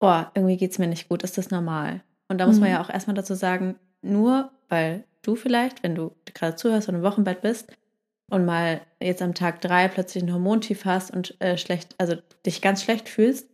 oh, 0.00 0.22
irgendwie 0.34 0.56
geht 0.56 0.70
es 0.70 0.78
mir 0.78 0.86
nicht 0.86 1.08
gut, 1.08 1.24
ist 1.24 1.38
das 1.38 1.50
normal? 1.50 2.02
Und 2.28 2.38
da 2.38 2.46
muss 2.46 2.60
man 2.60 2.68
mhm. 2.68 2.76
ja 2.76 2.82
auch 2.82 2.90
erstmal 2.90 3.16
dazu 3.16 3.34
sagen, 3.34 3.76
nur 4.00 4.52
weil 4.68 5.04
du 5.22 5.34
vielleicht, 5.34 5.82
wenn 5.82 5.96
du 5.96 6.12
gerade 6.34 6.54
zuhörst 6.54 6.88
und 6.88 6.94
im 6.94 7.02
Wochenbett 7.02 7.42
bist 7.42 7.72
und 8.30 8.44
mal 8.44 8.80
jetzt 9.00 9.22
am 9.22 9.34
Tag 9.34 9.60
drei 9.60 9.88
plötzlich 9.88 10.22
ein 10.22 10.32
Hormontief 10.32 10.84
hast 10.84 11.10
und 11.10 11.40
äh, 11.40 11.56
schlecht, 11.56 11.94
also 11.98 12.16
dich 12.44 12.60
ganz 12.60 12.82
schlecht 12.82 13.08
fühlst, 13.08 13.48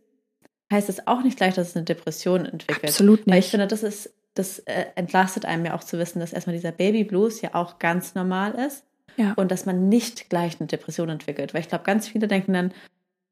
heißt 0.71 0.89
es 0.89 1.07
auch 1.07 1.23
nicht 1.23 1.37
gleich, 1.37 1.55
dass 1.55 1.69
es 1.69 1.75
eine 1.75 1.85
Depression 1.85 2.45
entwickelt. 2.45 2.89
Absolut 2.89 3.19
nicht. 3.19 3.33
Weil 3.33 3.39
ich 3.39 3.49
finde, 3.49 3.67
das 3.67 3.83
ist, 3.83 4.13
das 4.33 4.59
äh, 4.59 4.85
entlastet 4.95 5.45
einem 5.45 5.65
ja 5.65 5.75
auch 5.75 5.83
zu 5.83 5.97
wissen, 5.97 6.19
dass 6.19 6.33
erstmal 6.33 6.55
dieser 6.55 6.71
Baby 6.71 7.03
Blues 7.03 7.41
ja 7.41 7.53
auch 7.53 7.79
ganz 7.79 8.15
normal 8.15 8.53
ist. 8.53 8.83
Ja. 9.17 9.33
Und 9.37 9.49
dass 9.49 9.65
man 9.65 9.87
nicht 9.87 10.29
gleich 10.29 10.59
eine 10.59 10.67
Depression 10.67 11.07
entwickelt. 11.07 11.53
Weil 11.53 11.61
ich 11.61 11.69
glaube, 11.69 11.85
ganz 11.85 12.07
viele 12.07 12.27
denken 12.27 12.51
dann, 12.51 12.73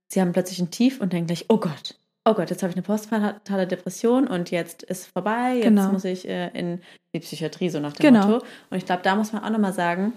sie 0.08 0.22
haben 0.22 0.32
plötzlich 0.32 0.60
ein 0.60 0.72
Tief 0.72 1.02
und 1.02 1.12
denken 1.12 1.28
gleich, 1.28 1.46
oh 1.50 1.58
Gott, 1.58 1.98
oh 2.24 2.34
Gott, 2.34 2.50
jetzt 2.50 2.64
habe 2.64 2.72
ich 2.72 2.78
eine 2.78 2.84
postpartale 2.84 3.68
Depression 3.68 4.28
und 4.28 4.50
jetzt 4.50 4.84
ist 4.84 5.08
vorbei, 5.08 5.56
jetzt 5.56 5.66
genau. 5.66 5.92
muss 5.92 6.06
ich 6.06 6.28
äh, 6.28 6.50
in 6.58 6.80
die 7.14 7.20
Psychiatrie, 7.20 7.70
so 7.70 7.82
nach 7.82 7.94
dem 7.94 8.14
genau. 8.14 8.28
Motto. 8.28 8.46
Und 8.70 8.78
ich 8.78 8.86
glaube, 8.86 9.02
da 9.04 9.16
muss 9.16 9.34
man 9.34 9.44
auch 9.44 9.50
nochmal 9.50 9.74
sagen, 9.74 10.14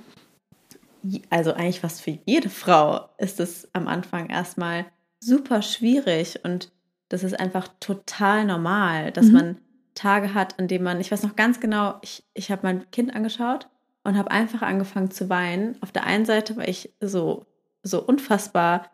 also 1.31 1.53
eigentlich 1.53 1.83
was 1.83 2.01
für 2.01 2.19
jede 2.25 2.49
Frau 2.49 3.09
ist 3.19 3.41
es 3.41 3.69
am 3.73 3.89
Anfang 3.89 4.31
erstmal 4.31 4.87
super 5.21 5.63
schwierig 5.63 6.41
und 6.45 6.71
das 7.09 7.23
ist 7.23 7.39
einfach 7.39 7.69
total 7.81 8.45
normal, 8.45 9.13
dass 9.13 9.27
mhm. 9.27 9.33
man 9.33 9.57
Tage 9.95 10.35
hat, 10.35 10.59
an 10.59 10.69
denen 10.69 10.85
man, 10.85 11.01
ich 11.01 11.11
weiß 11.11 11.23
noch 11.23 11.37
ganz 11.37 11.61
genau, 11.61 11.95
ich, 12.03 12.25
ich 12.35 12.51
habe 12.51 12.63
mein 12.65 12.91
Kind 12.91 13.15
angeschaut 13.15 13.69
und 14.05 14.17
habe 14.17 14.31
einfach 14.31 14.63
angefangen 14.63 15.11
zu 15.11 15.29
weinen. 15.29 15.77
Auf 15.81 15.91
der 15.91 16.05
einen 16.05 16.27
Seite, 16.27 16.57
weil 16.57 16.69
ich 16.69 16.93
so, 17.01 17.47
so 17.83 18.03
unfassbar 18.03 18.91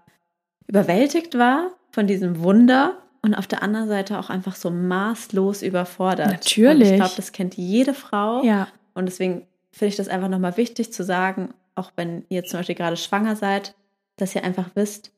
überwältigt 0.66 1.37
war 1.37 1.73
von 1.90 2.07
diesem 2.07 2.42
Wunder 2.42 2.99
und 3.21 3.35
auf 3.35 3.47
der 3.47 3.62
anderen 3.62 3.88
Seite 3.88 4.19
auch 4.19 4.31
einfach 4.31 4.57
so 4.57 4.71
maßlos 4.71 5.62
überfordert. 5.62 6.31
Natürlich. 6.31 6.88
Und 6.88 6.95
ich 6.95 7.00
glaube, 7.00 7.14
das 7.16 7.33
kennt 7.33 7.57
jede 7.57 7.95
Frau. 7.95 8.42
Ja. 8.42 8.69
Und 8.95 9.07
deswegen 9.07 9.47
finde 9.71 9.88
ich 9.88 9.97
das 9.97 10.09
einfach 10.09 10.28
nochmal 10.28 10.57
wichtig 10.57 10.92
zu 10.92 11.04
sagen, 11.04 11.54
auch 11.82 11.92
wenn 11.96 12.24
ihr 12.28 12.44
zum 12.44 12.60
Beispiel 12.60 12.76
gerade 12.76 12.96
schwanger 12.96 13.34
seid, 13.34 13.74
dass 14.16 14.34
ihr 14.34 14.44
einfach 14.44 14.70
wisst, 14.74 15.10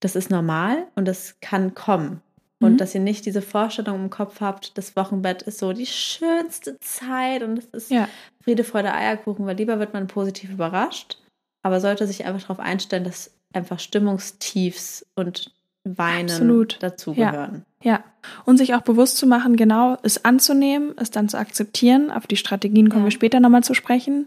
das 0.00 0.16
ist 0.16 0.30
normal 0.30 0.86
und 0.96 1.06
das 1.06 1.40
kann 1.40 1.74
kommen. 1.74 2.20
Und 2.60 2.72
mhm. 2.72 2.76
dass 2.76 2.94
ihr 2.94 3.00
nicht 3.00 3.26
diese 3.26 3.42
Vorstellung 3.42 4.04
im 4.04 4.10
Kopf 4.10 4.40
habt, 4.40 4.76
das 4.76 4.96
Wochenbett 4.96 5.42
ist 5.42 5.58
so 5.58 5.72
die 5.72 5.86
schönste 5.86 6.78
Zeit 6.80 7.42
und 7.42 7.58
es 7.58 7.66
ist 7.66 7.90
ja. 7.90 8.08
Friede, 8.42 8.64
Freude, 8.64 8.92
Eierkuchen, 8.92 9.46
weil 9.46 9.56
lieber 9.56 9.78
wird 9.78 9.92
man 9.94 10.06
positiv 10.06 10.50
überrascht, 10.50 11.18
aber 11.62 11.80
sollte 11.80 12.06
sich 12.06 12.24
einfach 12.24 12.42
darauf 12.42 12.60
einstellen, 12.60 13.04
dass 13.04 13.32
einfach 13.52 13.78
Stimmungstiefs 13.78 15.06
und 15.14 15.52
Weinen 15.84 16.30
Absolut. 16.30 16.82
dazugehören. 16.82 17.64
Ja. 17.82 17.92
ja. 17.92 18.04
Und 18.44 18.56
sich 18.56 18.74
auch 18.74 18.80
bewusst 18.82 19.18
zu 19.18 19.26
machen, 19.26 19.56
genau, 19.56 19.98
es 20.02 20.24
anzunehmen, 20.24 20.94
es 20.96 21.10
dann 21.10 21.28
zu 21.28 21.38
akzeptieren. 21.38 22.10
Auf 22.10 22.26
die 22.26 22.36
Strategien 22.36 22.88
kommen 22.88 23.02
ja. 23.02 23.06
wir 23.06 23.10
später 23.10 23.40
nochmal 23.40 23.64
zu 23.64 23.74
sprechen. 23.74 24.26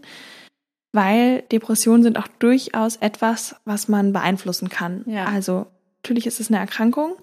Weil 0.92 1.42
Depressionen 1.52 2.02
sind 2.02 2.18
auch 2.18 2.28
durchaus 2.38 2.96
etwas, 2.96 3.56
was 3.64 3.88
man 3.88 4.12
beeinflussen 4.12 4.68
kann. 4.68 5.04
Ja. 5.06 5.26
Also 5.26 5.66
natürlich 6.02 6.26
ist 6.26 6.40
es 6.40 6.48
eine 6.48 6.58
Erkrankung, 6.58 7.16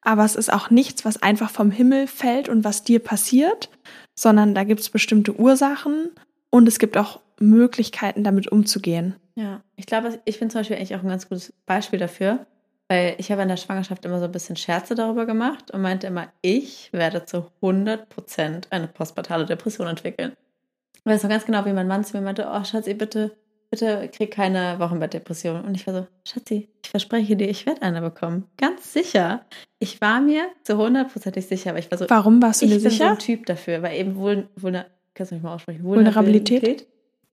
aber 0.00 0.24
es 0.24 0.34
ist 0.34 0.52
auch 0.52 0.70
nichts, 0.70 1.04
was 1.04 1.22
einfach 1.22 1.50
vom 1.50 1.70
Himmel 1.70 2.06
fällt 2.06 2.48
und 2.48 2.64
was 2.64 2.84
dir 2.84 3.00
passiert, 3.00 3.68
sondern 4.14 4.54
da 4.54 4.64
gibt 4.64 4.80
es 4.80 4.90
bestimmte 4.90 5.38
Ursachen 5.38 6.10
und 6.50 6.66
es 6.68 6.78
gibt 6.78 6.96
auch 6.96 7.20
Möglichkeiten, 7.38 8.24
damit 8.24 8.48
umzugehen. 8.48 9.16
Ja, 9.34 9.62
ich 9.76 9.86
glaube, 9.86 10.20
ich 10.24 10.38
bin 10.38 10.50
zum 10.50 10.60
Beispiel 10.60 10.76
eigentlich 10.76 10.94
auch 10.94 11.02
ein 11.02 11.08
ganz 11.08 11.28
gutes 11.28 11.52
Beispiel 11.66 11.98
dafür. 11.98 12.46
Weil 12.88 13.14
ich 13.16 13.32
habe 13.32 13.40
in 13.40 13.48
der 13.48 13.56
Schwangerschaft 13.56 14.04
immer 14.04 14.18
so 14.18 14.26
ein 14.26 14.32
bisschen 14.32 14.56
Scherze 14.56 14.94
darüber 14.94 15.24
gemacht 15.24 15.70
und 15.70 15.80
meinte 15.80 16.08
immer, 16.08 16.28
ich 16.42 16.90
werde 16.92 17.24
zu 17.24 17.46
100 17.62 18.10
Prozent 18.10 18.68
eine 18.68 18.86
postpartale 18.86 19.46
Depression 19.46 19.86
entwickeln. 19.86 20.34
Ich 21.04 21.10
weiß 21.10 21.22
noch 21.24 21.30
ganz 21.30 21.44
genau, 21.44 21.64
wie 21.64 21.72
mein 21.72 21.88
Mann 21.88 22.04
zu 22.04 22.16
mir 22.16 22.22
meinte, 22.22 22.48
oh 22.48 22.64
Schatzi, 22.64 22.94
bitte, 22.94 23.36
bitte 23.70 24.08
krieg 24.12 24.30
keine 24.30 24.78
Wochenbettdepression. 24.78 25.64
Und 25.64 25.74
ich 25.74 25.86
war 25.86 25.94
so, 25.94 26.06
Schatzi, 26.26 26.68
ich 26.82 26.90
verspreche 26.90 27.36
dir, 27.36 27.48
ich 27.48 27.66
werde 27.66 27.82
eine 27.82 28.00
bekommen. 28.00 28.44
Ganz 28.56 28.92
sicher. 28.92 29.44
Ich 29.80 30.00
war 30.00 30.20
mir 30.20 30.44
zu 30.62 30.76
hundertprozentig 30.76 31.46
sicher, 31.46 31.70
aber 31.70 31.80
ich 31.80 31.90
war 31.90 31.98
so, 31.98 32.08
warum 32.08 32.40
warst 32.40 32.62
du 32.62 32.66
dir 32.66 32.78
sicher? 32.78 32.88
Ich 32.88 32.98
bin 32.98 33.06
so 33.06 33.12
ein 33.12 33.18
Typ 33.18 33.46
dafür, 33.46 33.82
weil 33.82 33.98
eben 33.98 34.16
wohl, 34.16 34.48
wohl 34.56 34.84
kannst 35.14 35.32
du 35.32 35.36
mich 35.36 35.42
mal 35.42 35.54
aussprechen, 35.54 35.82
Vulnerabilität. 35.82 36.86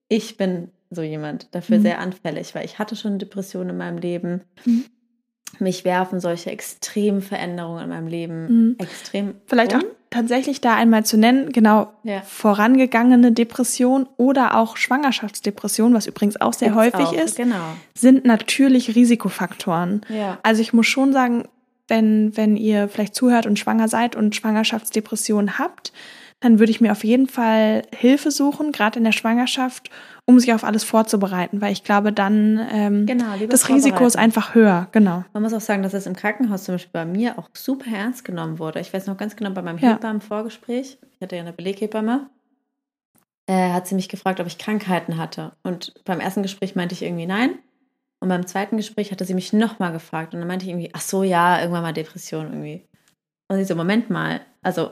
Ich 0.07 0.37
bin 0.37 0.71
so 0.89 1.03
jemand 1.03 1.53
dafür 1.53 1.77
mhm. 1.77 1.83
sehr 1.83 1.99
anfällig, 1.99 2.55
weil 2.55 2.65
ich 2.65 2.79
hatte 2.79 2.95
schon 2.95 3.19
Depressionen 3.19 3.69
in 3.69 3.77
meinem 3.77 3.99
Leben. 3.99 4.41
Mhm 4.65 4.85
mich 5.59 5.85
werfen 5.85 6.19
solche 6.19 6.51
extremen 6.51 7.21
Veränderungen 7.21 7.83
in 7.83 7.89
meinem 7.89 8.07
Leben 8.07 8.45
mhm. 8.47 8.75
extrem. 8.77 9.35
Vielleicht 9.47 9.73
um. 9.73 9.79
auch 9.79 9.85
tatsächlich 10.09 10.61
da 10.61 10.75
einmal 10.75 11.05
zu 11.05 11.17
nennen, 11.17 11.51
genau, 11.51 11.91
ja. 12.03 12.21
vorangegangene 12.21 13.31
Depression 13.31 14.07
oder 14.17 14.57
auch 14.57 14.77
Schwangerschaftsdepression, 14.77 15.93
was 15.93 16.07
übrigens 16.07 16.39
auch 16.39 16.53
sehr 16.53 16.69
Gibt's 16.69 16.83
häufig 16.83 17.19
auch, 17.19 17.25
ist, 17.25 17.37
genau. 17.37 17.75
sind 17.93 18.25
natürlich 18.25 18.95
Risikofaktoren. 18.95 20.01
Ja. 20.09 20.39
Also 20.43 20.61
ich 20.61 20.73
muss 20.73 20.87
schon 20.87 21.13
sagen, 21.13 21.43
wenn, 21.87 22.35
wenn 22.37 22.55
ihr 22.55 22.87
vielleicht 22.87 23.15
zuhört 23.15 23.45
und 23.45 23.57
schwanger 23.57 23.87
seid 23.87 24.15
und 24.15 24.35
Schwangerschaftsdepression 24.35 25.57
habt, 25.57 25.91
dann 26.41 26.59
würde 26.59 26.71
ich 26.71 26.79
mir 26.79 26.91
auf 26.91 27.03
jeden 27.03 27.27
Fall 27.27 27.81
Hilfe 27.93 28.31
suchen, 28.31 28.71
gerade 28.71 28.97
in 28.97 29.03
der 29.03 29.11
Schwangerschaft, 29.11 29.89
um 30.25 30.39
sich 30.39 30.53
auf 30.53 30.63
alles 30.63 30.83
vorzubereiten, 30.83 31.59
weil 31.59 31.73
ich 31.73 31.83
glaube, 31.83 32.13
dann 32.13 32.65
ähm, 32.71 33.05
genau, 33.05 33.35
das 33.49 33.67
Risiko 33.67 34.05
ist 34.05 34.17
einfach 34.17 34.55
höher. 34.55 34.87
Genau. 34.91 35.25
Man 35.33 35.43
muss 35.43 35.53
auch 35.53 35.61
sagen, 35.61 35.83
dass 35.83 35.93
es 35.93 36.05
im 36.05 36.15
Krankenhaus 36.15 36.63
zum 36.63 36.75
Beispiel 36.75 36.93
bei 36.93 37.05
mir 37.05 37.37
auch 37.37 37.49
super 37.53 37.91
ernst 37.91 38.23
genommen 38.23 38.57
wurde. 38.59 38.79
Ich 38.79 38.93
weiß 38.93 39.07
noch 39.07 39.17
ganz 39.17 39.35
genau, 39.35 39.49
bei 39.51 39.61
meinem 39.61 39.79
ja. 39.79 39.93
Hebammen-Vorgespräch, 39.93 40.97
ich 41.15 41.21
hatte 41.21 41.35
ja 41.35 41.41
eine 41.41 41.51
Beleghebamme, 41.51 42.29
äh, 43.47 43.71
hat 43.71 43.87
sie 43.87 43.95
mich 43.95 44.07
gefragt, 44.07 44.39
ob 44.39 44.47
ich 44.47 44.57
Krankheiten 44.57 45.17
hatte. 45.17 45.51
Und 45.63 45.93
beim 46.05 46.21
ersten 46.21 46.43
Gespräch 46.43 46.75
meinte 46.75 46.93
ich 46.93 47.01
irgendwie 47.01 47.25
nein. 47.25 47.59
Und 48.21 48.29
beim 48.29 48.45
zweiten 48.45 48.77
Gespräch 48.77 49.11
hatte 49.11 49.25
sie 49.25 49.33
mich 49.33 49.53
nochmal 49.53 49.91
gefragt. 49.91 50.33
Und 50.33 50.39
dann 50.39 50.47
meinte 50.47 50.65
ich 50.65 50.71
irgendwie, 50.71 50.91
ach 50.93 51.01
so, 51.01 51.23
ja, 51.23 51.59
irgendwann 51.59 51.81
mal 51.81 51.93
Depression 51.93 52.47
irgendwie. 52.47 52.85
Und 53.47 53.57
sie 53.57 53.65
so, 53.65 53.75
Moment 53.75 54.09
mal, 54.09 54.41
also 54.61 54.91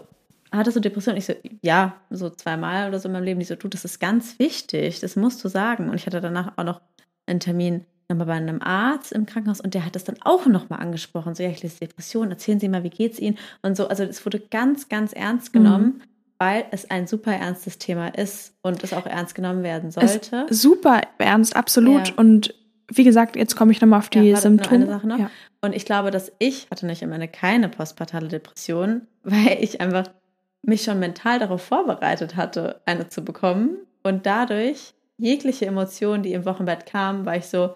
hattest 0.51 0.77
du 0.77 0.82
Depression? 0.82 1.18
Ich 1.18 1.25
so, 1.25 1.34
ja, 1.62 1.96
so 2.10 2.30
zweimal 2.30 2.88
oder 2.88 3.00
so 3.00 3.08
in 3.08 3.13
meinem 3.13 3.24
Leben. 3.24 3.39
Die 3.39 3.46
so, 3.46 3.56
du, 3.56 3.68
das 3.68 3.86
ist 3.86 4.00
ganz 4.00 4.39
wichtig, 4.39 5.00
das 5.00 5.16
musst 5.16 5.44
du 5.44 5.50
sagen. 5.50 5.89
Und 5.89 5.96
ich 5.96 6.06
hatte 6.06 6.22
danach 6.22 6.54
auch 6.58 6.63
noch 6.63 6.82
einen 7.25 7.39
Termin 7.39 7.86
nochmal 8.10 8.27
bei 8.27 8.34
einem 8.34 8.62
Arzt 8.62 9.12
im 9.12 9.25
Krankenhaus 9.25 9.60
und 9.60 9.74
der 9.74 9.86
hat 9.86 9.96
das 9.96 10.06
dann 10.06 10.16
auch 10.22 10.46
nochmal 10.46 10.80
angesprochen. 10.80 11.36
So, 11.36 11.44
ja, 11.44 11.50
ich 11.50 11.62
lese 11.62 11.80
Depression, 11.80 12.32
erzählen 12.32 12.60
Sie 12.60 12.70
mal, 12.70 12.84
wie 12.84 12.89
geht's 12.89 13.20
Ihnen? 13.20 13.38
Und 13.62 13.75
so, 13.75 13.88
also 13.88 14.04
es 14.04 14.25
wurde 14.25 14.39
ganz, 14.39 14.88
ganz 14.89 15.13
ernst 15.13 15.54
genommen. 15.54 15.86
Mhm. 15.86 16.01
Weil 16.39 16.66
es 16.70 16.92
ein 16.92 17.08
super 17.08 17.32
ernstes 17.32 17.80
Thema 17.80 18.10
ist 18.10 18.54
und 18.62 18.84
es 18.84 18.94
auch 18.94 19.08
ernst 19.08 19.34
genommen 19.34 19.63
werden 19.63 19.89
sollte. 19.89 20.46
Es 20.48 20.62
super 20.62 21.01
ernst, 21.18 21.56
absolut. 21.56 22.10
Ja. 22.10 22.13
Und 22.18 22.54
wie 22.94 23.04
gesagt, 23.04 23.36
jetzt 23.36 23.56
komme 23.56 23.72
ich 23.72 23.82
nochmal 23.82 23.98
auf 23.98 24.10
die 24.10 24.20
ja, 24.20 24.38
Symptome. 24.38 24.75
Eine 24.75 24.86
Sache 24.86 25.08
noch. 25.08 25.18
Ja. 25.18 25.32
Und 25.62 25.75
ich 25.75 25.84
glaube, 25.84 26.12
dass 26.12 26.32
ich 26.38 26.68
hatte 26.70 26.86
nicht 26.86 27.01
immer 27.01 27.16
eine 27.16 27.27
keine 27.27 27.70
postpartale 27.70 28.27
Depression, 28.27 29.08
weil 29.24 29.58
ich 29.62 29.82
einfach 29.82 30.10
mich 30.67 30.83
schon 30.83 31.00
mental 31.00 31.39
darauf 31.39 31.63
vorbereitet 31.63 32.36
hatte, 32.36 32.81
eine 32.86 33.07
zu 33.07 33.24
bekommen. 33.24 33.77
Und 34.03 34.25
dadurch, 34.25 34.93
jegliche 35.17 35.65
Emotion, 35.65 36.24
die 36.24 36.33
im 36.33 36.45
Wochenbett 36.45 36.86
kam, 36.86 37.25
war 37.25 37.38
ich 37.38 37.45
so, 37.45 37.74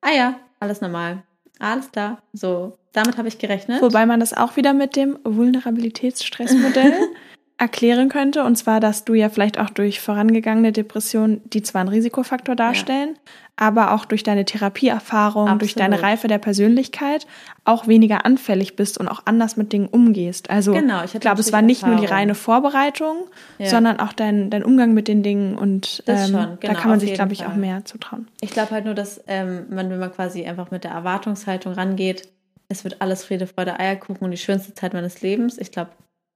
ah 0.00 0.12
ja, 0.14 0.40
alles 0.58 0.80
normal. 0.80 1.22
Alles 1.58 1.92
klar. 1.92 2.22
So, 2.32 2.78
damit 2.92 3.18
habe 3.18 3.28
ich 3.28 3.38
gerechnet. 3.38 3.82
Wobei 3.82 4.06
man 4.06 4.20
das 4.20 4.32
auch 4.32 4.56
wieder 4.56 4.72
mit 4.72 4.96
dem 4.96 5.18
Vulnerabilitätsstressmodell 5.22 6.94
erklären 7.60 8.08
könnte. 8.08 8.42
Und 8.42 8.56
zwar, 8.56 8.80
dass 8.80 9.04
du 9.04 9.12
ja 9.12 9.28
vielleicht 9.28 9.58
auch 9.58 9.68
durch 9.68 10.00
vorangegangene 10.00 10.72
Depressionen, 10.72 11.42
die 11.44 11.62
zwar 11.62 11.82
ein 11.82 11.88
Risikofaktor 11.88 12.56
darstellen, 12.56 13.10
ja. 13.10 13.32
aber 13.56 13.92
auch 13.92 14.06
durch 14.06 14.22
deine 14.22 14.46
Therapieerfahrung, 14.46 15.42
Absolut. 15.42 15.60
durch 15.60 15.74
deine 15.74 16.02
Reife 16.02 16.26
der 16.26 16.38
Persönlichkeit 16.38 17.26
auch 17.66 17.86
weniger 17.86 18.24
anfällig 18.24 18.76
bist 18.76 18.96
und 18.96 19.08
auch 19.08 19.20
anders 19.26 19.58
mit 19.58 19.74
Dingen 19.74 19.88
umgehst. 19.88 20.48
Also 20.48 20.72
genau, 20.72 21.04
ich, 21.04 21.14
ich 21.14 21.20
glaube, 21.20 21.40
es 21.40 21.52
war 21.52 21.60
nicht 21.60 21.82
Erfahrung. 21.82 21.98
nur 21.98 22.06
die 22.06 22.10
reine 22.10 22.34
Vorbereitung, 22.34 23.28
ja. 23.58 23.68
sondern 23.68 24.00
auch 24.00 24.14
dein, 24.14 24.48
dein 24.48 24.64
Umgang 24.64 24.94
mit 24.94 25.06
den 25.06 25.22
Dingen 25.22 25.54
und 25.56 26.02
ähm, 26.06 26.32
genau, 26.32 26.56
da 26.62 26.72
kann 26.72 26.90
man 26.90 26.98
sich, 26.98 27.12
glaube 27.12 27.34
ich, 27.34 27.44
auch 27.44 27.54
mehr 27.54 27.84
zutrauen. 27.84 28.26
Ich 28.40 28.52
glaube 28.52 28.70
halt 28.70 28.86
nur, 28.86 28.94
dass 28.94 29.22
ähm, 29.26 29.66
man, 29.68 29.90
wenn 29.90 29.98
man 29.98 30.12
quasi 30.12 30.46
einfach 30.46 30.70
mit 30.70 30.84
der 30.84 30.92
Erwartungshaltung 30.92 31.74
rangeht, 31.74 32.26
es 32.70 32.84
wird 32.84 33.02
alles 33.02 33.24
Friede, 33.24 33.46
Freude, 33.46 33.78
Eierkuchen 33.78 34.24
und 34.24 34.30
die 34.30 34.38
schönste 34.38 34.72
Zeit 34.72 34.94
meines 34.94 35.20
Lebens. 35.20 35.58
Ich 35.58 35.72
glaube, 35.72 35.90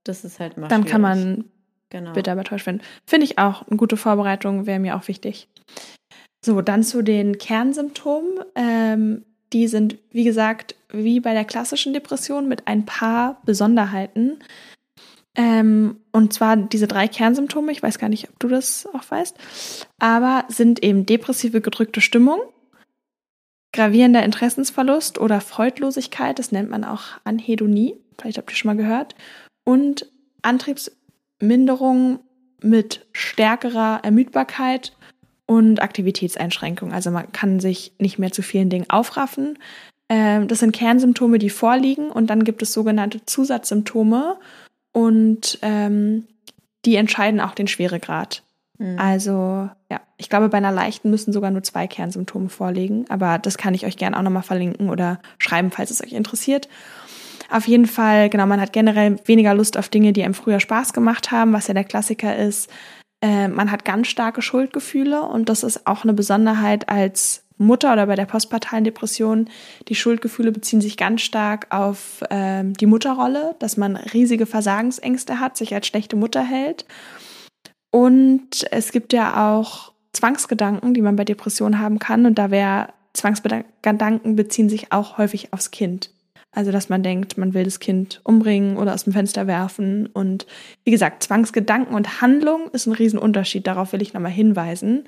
das 0.05 0.25
ist 0.25 0.41
halt 0.41 0.57
immer 0.57 0.69
Dann 0.69 0.83
schwierig. 0.83 0.93
kann 0.93 1.01
man 1.01 1.45
genau. 1.91 2.13
bitter 2.13 2.33
aber 2.33 2.45
täuscht 2.45 2.67
werden. 2.67 2.83
Finde 3.07 3.25
ich 3.25 3.39
auch 3.39 3.67
eine 3.67 3.77
gute 3.77 3.97
Vorbereitung, 3.97 4.67
wäre 4.67 4.79
mir 4.79 4.97
auch 4.97 5.09
wichtig. 5.09 5.49
So, 6.45 6.61
dann 6.61 6.83
zu 6.83 7.03
den 7.03 7.39
Kernsymptomen. 7.39 8.45
Ähm, 8.55 9.25
die 9.53 9.69
sind, 9.69 9.97
wie 10.11 10.25
gesagt, 10.25 10.75
wie 10.91 11.21
bei 11.21 11.33
der 11.33 11.45
klassischen 11.45 11.93
Depression 11.93 12.49
mit 12.49 12.67
ein 12.67 12.85
paar 12.85 13.41
Besonderheiten. 13.45 14.41
Ähm, 15.37 16.01
und 16.13 16.33
zwar 16.33 16.57
diese 16.57 16.87
drei 16.87 17.09
Kernsymptome, 17.09 17.73
ich 17.73 17.83
weiß 17.83 17.99
gar 17.99 18.09
nicht, 18.09 18.29
ob 18.29 18.39
du 18.39 18.49
das 18.49 18.87
auch 18.93 19.11
weißt, 19.11 19.37
aber 19.99 20.45
sind 20.49 20.83
eben 20.85 21.07
depressive 21.07 21.61
gedrückte 21.61 22.01
Stimmung, 22.01 22.41
gravierender 23.73 24.23
Interessensverlust 24.23 25.19
oder 25.19 25.41
Freudlosigkeit, 25.41 26.39
das 26.39 26.53
nennt 26.53 26.71
man 26.71 26.85
auch 26.85 27.19
Anhedonie, 27.25 27.97
vielleicht 28.21 28.39
habt 28.39 28.53
ihr 28.53 28.57
schon 28.57 28.69
mal 28.69 28.81
gehört, 28.81 29.17
und 29.65 30.11
Antriebsminderung 30.43 32.21
mit 32.63 33.07
stärkerer 33.13 34.01
Ermüdbarkeit 34.03 34.93
und 35.47 35.83
Aktivitätseinschränkung. 35.83 36.93
Also 36.93 37.11
man 37.11 37.31
kann 37.33 37.61
sich 37.61 37.93
nicht 37.99 38.19
mehr 38.19 38.33
zu 38.33 38.43
vielen 38.43 38.71
Dingen 38.71 38.89
aufraffen. 38.89 39.59
Ähm, 40.09 40.49
das 40.49 40.61
sind 40.61 40.73
Kernsymptome, 40.73 41.39
die 41.39 41.51
vorliegen 41.51 42.11
und 42.11 42.29
dann 42.29 42.45
gibt 42.45 42.63
es 42.63 42.73
sogenannte 42.73 43.25
Zusatzsymptome 43.25 44.37
und 44.93 45.59
ähm, 45.63 46.27
die 46.85 46.97
entscheiden 46.97 47.41
auch 47.41 47.55
den 47.55 47.69
Schweregrad. 47.69 48.43
Mhm. 48.79 48.99
Also 48.99 49.71
ja, 49.91 50.01
ich 50.17 50.29
glaube, 50.29 50.49
bei 50.49 50.59
einer 50.59 50.73
leichten 50.73 51.11
müssen 51.11 51.33
sogar 51.33 51.51
nur 51.51 51.63
zwei 51.63 51.87
Kernsymptome 51.87 52.49
vorliegen, 52.49 53.07
aber 53.09 53.39
das 53.39 53.59
kann 53.59 53.75
ich 53.75 53.87
euch 53.87 53.97
gerne 53.97 54.19
auch 54.19 54.23
nochmal 54.23 54.43
verlinken 54.43 54.91
oder 54.91 55.21
schreiben, 55.39 55.71
falls 55.71 55.91
es 55.91 56.03
euch 56.03 56.13
interessiert. 56.13 56.69
Auf 57.51 57.67
jeden 57.67 57.87
Fall, 57.87 58.29
genau, 58.31 58.47
man 58.47 58.61
hat 58.61 58.73
generell 58.73 59.17
weniger 59.25 59.55
Lust 59.55 59.77
auf 59.77 59.89
Dinge, 59.89 60.13
die 60.13 60.23
einem 60.23 60.35
früher 60.35 60.61
Spaß 60.61 60.93
gemacht 60.93 61.31
haben, 61.31 61.53
was 61.53 61.69
ja 61.69 61.75
der 61.75 61.85
Klassiker 61.85 62.37
ist. 62.37 62.71
Äh, 63.23 63.49
man 63.49 63.71
hat 63.71 63.85
ganz 63.85 64.09
starke 64.09 64.43
Schuldgefühle 64.43 65.23
und 65.23 65.49
das 65.49 65.63
ist 65.63 65.87
auch 65.87 66.05
eine 66.05 66.13
Besonderheit 66.13 66.89
als 66.89 67.45
Mutter 67.57 67.93
oder 67.93 68.07
bei 68.07 68.17
der 68.17 68.27
postpartalen 68.27 68.85
Depression. 68.85 69.49
Die 69.89 69.95
Schuldgefühle 69.95 70.53
beziehen 70.53 70.81
sich 70.81 70.97
ganz 70.97 71.23
stark 71.23 71.67
auf 71.71 72.23
äh, 72.31 72.65
die 72.65 72.87
Mutterrolle, 72.87 73.55
dass 73.61 73.77
man 73.77 73.97
riesige 73.97 74.47
Versagensängste 74.47 75.41
hat, 75.41 75.57
sich 75.57 75.75
als 75.75 75.87
schlechte 75.87 76.17
Mutter 76.17 76.43
hält. 76.43 76.85
Und 77.91 78.67
es 78.73 78.91
gibt 78.91 79.13
ja 79.13 79.55
auch 79.55 79.93
Zwangsgedanken, 80.13 80.95
die 80.95 81.03
man 81.03 81.17
bei 81.17 81.25
Depressionen 81.25 81.79
haben 81.79 81.99
kann. 82.01 82.27
Und 82.27 82.39
da 82.39 82.51
wäre 82.51 82.89
Zwangsgedanken 83.13 84.35
beziehen 84.35 84.69
sich 84.69 84.93
auch 84.93 85.19
häufig 85.19 85.53
aufs 85.53 85.71
Kind. 85.71 86.11
Also, 86.55 86.71
dass 86.71 86.89
man 86.89 87.03
denkt, 87.03 87.37
man 87.37 87.53
will 87.53 87.65
das 87.65 87.81
Kind 87.81 88.21
umbringen 88.25 88.77
oder 88.77 88.95
aus 88.95 89.05
dem 89.05 89.13
Fenster 89.13 89.47
werfen. 89.47 90.07
Und 90.07 90.47
wie 90.85 90.91
gesagt, 90.91 91.23
Zwangsgedanken 91.23 91.95
und 91.95 92.21
Handlung 92.21 92.71
ist 92.71 92.87
ein 92.87 92.93
Riesenunterschied. 92.93 93.67
Darauf 93.67 93.93
will 93.93 94.03
ich 94.03 94.15
nochmal 94.15 94.33
hinweisen. 94.33 95.05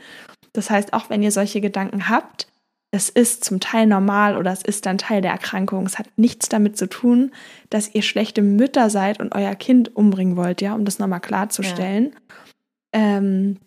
Das 0.52 0.70
heißt, 0.70 0.92
auch 0.92 1.08
wenn 1.08 1.22
ihr 1.22 1.30
solche 1.30 1.60
Gedanken 1.60 2.08
habt, 2.08 2.48
es 2.90 3.08
ist 3.10 3.44
zum 3.44 3.60
Teil 3.60 3.86
normal 3.86 4.36
oder 4.36 4.52
es 4.52 4.62
ist 4.62 4.86
dann 4.86 4.98
Teil 4.98 5.20
der 5.20 5.32
Erkrankung. 5.32 5.86
Es 5.86 5.98
hat 5.98 6.06
nichts 6.16 6.48
damit 6.48 6.76
zu 6.76 6.88
tun, 6.88 7.32
dass 7.68 7.94
ihr 7.94 8.02
schlechte 8.02 8.42
Mütter 8.42 8.90
seid 8.90 9.20
und 9.20 9.34
euer 9.34 9.54
Kind 9.54 9.94
umbringen 9.94 10.36
wollt, 10.36 10.62
ja, 10.62 10.74
um 10.74 10.84
das 10.84 10.98
nochmal 10.98 11.20
klarzustellen. 11.20 12.14
Ja. 12.94 13.18
Ähm, 13.18 13.58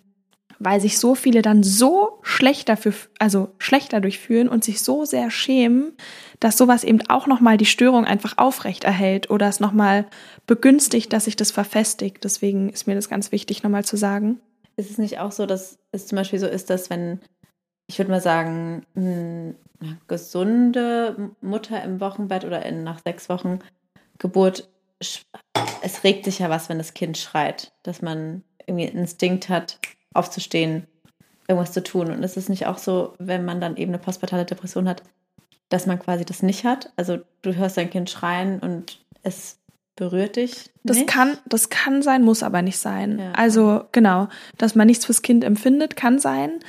weil 0.59 0.81
sich 0.81 0.99
so 0.99 1.15
viele 1.15 1.41
dann 1.41 1.63
so 1.63 2.19
schlecht 2.21 2.67
dafür, 2.67 2.93
also 3.17 3.53
schlechter 3.59 4.01
durchführen 4.01 4.49
und 4.49 4.63
sich 4.63 4.81
so 4.81 5.05
sehr 5.05 5.31
schämen, 5.31 5.93
dass 6.39 6.57
sowas 6.57 6.83
eben 6.83 7.01
auch 7.09 7.27
nochmal 7.27 7.57
die 7.57 7.65
Störung 7.65 8.05
einfach 8.05 8.37
aufrecht 8.37 8.83
erhält 8.83 9.29
oder 9.29 9.47
es 9.47 9.59
nochmal 9.59 10.05
begünstigt, 10.47 11.11
dass 11.11 11.25
sich 11.25 11.35
das 11.35 11.51
verfestigt. 11.51 12.23
Deswegen 12.23 12.69
ist 12.69 12.87
mir 12.87 12.95
das 12.95 13.09
ganz 13.09 13.31
wichtig, 13.31 13.63
nochmal 13.63 13.83
zu 13.83 13.97
sagen. 13.97 14.39
Ist 14.77 14.89
es 14.89 14.97
nicht 14.97 15.19
auch 15.19 15.33
so, 15.33 15.45
dass 15.45 15.77
es 15.91 16.07
zum 16.07 16.15
Beispiel 16.15 16.39
so 16.39 16.47
ist, 16.47 16.69
dass 16.69 16.89
wenn, 16.89 17.19
ich 17.87 17.97
würde 17.97 18.11
mal 18.11 18.21
sagen, 18.21 18.85
eine 18.95 19.55
gesunde 20.07 21.31
Mutter 21.41 21.83
im 21.83 21.99
Wochenbett 21.99 22.45
oder 22.45 22.65
in, 22.65 22.83
nach 22.83 22.99
sechs 23.03 23.27
Wochen 23.27 23.59
Geburt, 24.17 24.69
es 24.99 26.03
regt 26.03 26.25
sich 26.25 26.39
ja 26.39 26.49
was, 26.49 26.69
wenn 26.69 26.77
das 26.77 26.93
Kind 26.93 27.17
schreit, 27.17 27.73
dass 27.83 28.01
man 28.01 28.43
irgendwie 28.65 28.87
einen 28.87 28.99
Instinkt 28.99 29.49
hat, 29.49 29.79
aufzustehen, 30.13 30.87
irgendwas 31.47 31.73
zu 31.73 31.83
tun. 31.83 32.11
Und 32.11 32.23
ist 32.23 32.37
es 32.37 32.47
nicht 32.47 32.67
auch 32.67 32.77
so, 32.77 33.15
wenn 33.17 33.43
man 33.43 33.59
dann 33.59 33.75
eben 33.75 33.91
eine 33.91 33.99
postpartale 33.99 34.45
Depression 34.45 34.87
hat, 34.87 35.03
dass 35.69 35.85
man 35.85 35.99
quasi 35.99 36.25
das 36.25 36.43
nicht 36.43 36.65
hat? 36.65 36.91
Also 36.95 37.19
du 37.41 37.55
hörst 37.55 37.77
dein 37.77 37.89
Kind 37.89 38.09
schreien 38.09 38.59
und 38.59 38.99
es 39.23 39.57
berührt 39.95 40.37
dich. 40.37 40.69
Das 40.83 40.97
nicht? 40.97 41.07
kann, 41.07 41.37
das 41.45 41.69
kann 41.69 42.01
sein, 42.01 42.23
muss 42.23 42.41
aber 42.41 42.61
nicht 42.61 42.77
sein. 42.77 43.19
Ja. 43.19 43.31
Also 43.33 43.85
genau, 43.91 44.29
dass 44.57 44.75
man 44.75 44.87
nichts 44.87 45.05
fürs 45.05 45.21
Kind 45.21 45.43
empfindet, 45.43 45.95
kann 45.95 46.19
sein. 46.19 46.59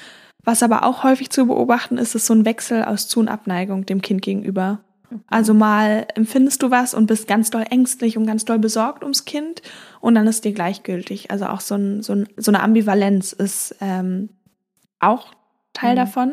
Was 0.42 0.62
aber 0.62 0.84
auch 0.84 1.02
häufig 1.02 1.30
zu 1.30 1.46
beobachten 1.46 1.98
ist, 1.98 2.14
ist 2.14 2.26
so 2.26 2.34
ein 2.34 2.44
Wechsel 2.44 2.84
aus 2.84 3.08
Zu- 3.08 3.20
und 3.20 3.28
Abneigung 3.28 3.86
dem 3.86 4.02
Kind 4.02 4.22
gegenüber. 4.22 4.80
Also 5.26 5.54
mal 5.54 6.06
empfindest 6.14 6.62
du 6.62 6.70
was 6.70 6.94
und 6.94 7.06
bist 7.06 7.26
ganz 7.26 7.50
doll 7.50 7.64
ängstlich 7.68 8.16
und 8.16 8.26
ganz 8.26 8.44
doll 8.44 8.58
besorgt 8.58 9.02
ums 9.02 9.24
Kind 9.24 9.60
und 10.00 10.14
dann 10.14 10.26
ist 10.26 10.44
dir 10.44 10.52
gleichgültig. 10.52 11.30
Also 11.30 11.46
auch 11.46 11.60
so, 11.60 11.74
ein, 11.74 12.02
so, 12.02 12.14
ein, 12.14 12.28
so 12.36 12.50
eine 12.50 12.62
Ambivalenz 12.62 13.32
ist 13.32 13.74
ähm, 13.80 14.30
auch 15.00 15.32
Teil 15.72 15.92
mhm. 15.92 15.96
davon. 15.96 16.32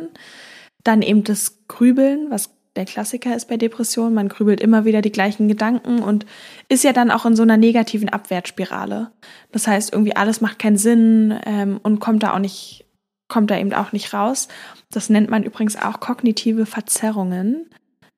Dann 0.84 1.02
eben 1.02 1.24
das 1.24 1.68
Grübeln, 1.68 2.30
was 2.30 2.52
der 2.78 2.86
Klassiker 2.86 3.36
ist 3.36 3.50
bei 3.50 3.58
Depressionen. 3.58 4.14
Man 4.14 4.30
grübelt 4.30 4.62
immer 4.62 4.86
wieder 4.86 5.02
die 5.02 5.12
gleichen 5.12 5.48
Gedanken 5.48 6.02
und 6.02 6.26
ist 6.70 6.84
ja 6.84 6.94
dann 6.94 7.12
auch 7.12 7.26
in 7.26 7.36
so 7.36 7.44
einer 7.44 7.58
negativen 7.58 8.08
Abwärtsspirale. 8.08 9.12
Das 9.52 9.68
heißt, 9.68 9.92
irgendwie 9.92 10.16
alles 10.16 10.40
macht 10.40 10.60
keinen 10.60 10.78
Sinn 10.78 11.38
ähm, 11.46 11.80
und 11.84 12.00
kommt 12.00 12.24
da 12.24 12.34
auch 12.34 12.40
nicht, 12.40 12.86
kommt 13.28 13.52
da 13.52 13.58
eben 13.58 13.74
auch 13.74 13.92
nicht 13.92 14.14
raus. 14.14 14.48
Das 14.92 15.10
nennt 15.10 15.30
man 15.30 15.44
übrigens 15.44 15.76
auch 15.76 16.00
kognitive 16.00 16.66
Verzerrungen. 16.66 17.70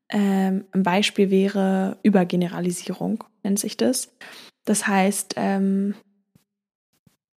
Ähm, 0.10 0.66
ein 0.72 0.84
Beispiel 0.84 1.32
wäre 1.32 1.98
Übergeneralisierung, 2.04 3.24
nennt 3.44 3.60
sich 3.60 3.78
das. 3.78 4.12
Das 4.66 4.88
heißt, 4.88 5.36
ähm, 5.38 5.96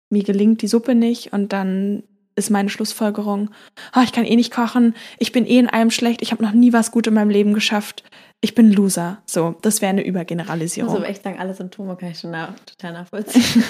mir 0.10 0.24
gelingt 0.24 0.62
die 0.62 0.68
Suppe 0.68 0.96
nicht 0.96 1.34
und 1.34 1.54
dann 1.54 2.04
ist 2.36 2.50
meine 2.50 2.70
Schlussfolgerung, 2.70 3.52
oh, 3.96 4.02
ich 4.04 4.12
kann 4.12 4.26
eh 4.26 4.36
nicht 4.36 4.54
kochen, 4.54 4.96
ich 5.20 5.32
bin 5.32 5.46
eh 5.46 5.60
in 5.60 5.70
allem 5.70 5.92
schlecht, 5.92 6.22
ich 6.22 6.32
habe 6.32 6.44
noch 6.44 6.54
nie 6.54 6.74
was 6.74 6.92
gut 6.92 7.08
in 7.08 7.14
meinem 7.14 7.30
Leben 7.30 7.54
geschafft, 7.54 8.04
ich 8.42 8.56
bin 8.56 8.72
Loser. 8.72 9.22
So, 9.26 9.56
das 9.62 9.82
wäre 9.82 9.92
eine 9.92 10.06
Übergeneralisierung. 10.06 10.92
Also 10.92 11.04
echt 11.04 11.24
sagen, 11.24 11.40
alle 11.40 11.54
Symptome 11.54 11.96
kann 11.96 12.12
ich 12.12 12.20
schon 12.20 12.32
nach, 12.32 12.54
total 12.62 12.94
nachvollziehen. 12.94 13.64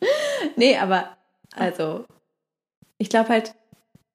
nee, 0.56 0.76
aber 0.76 1.16
also 1.54 2.04
ich 2.98 3.08
glaube 3.08 3.30
halt, 3.30 3.54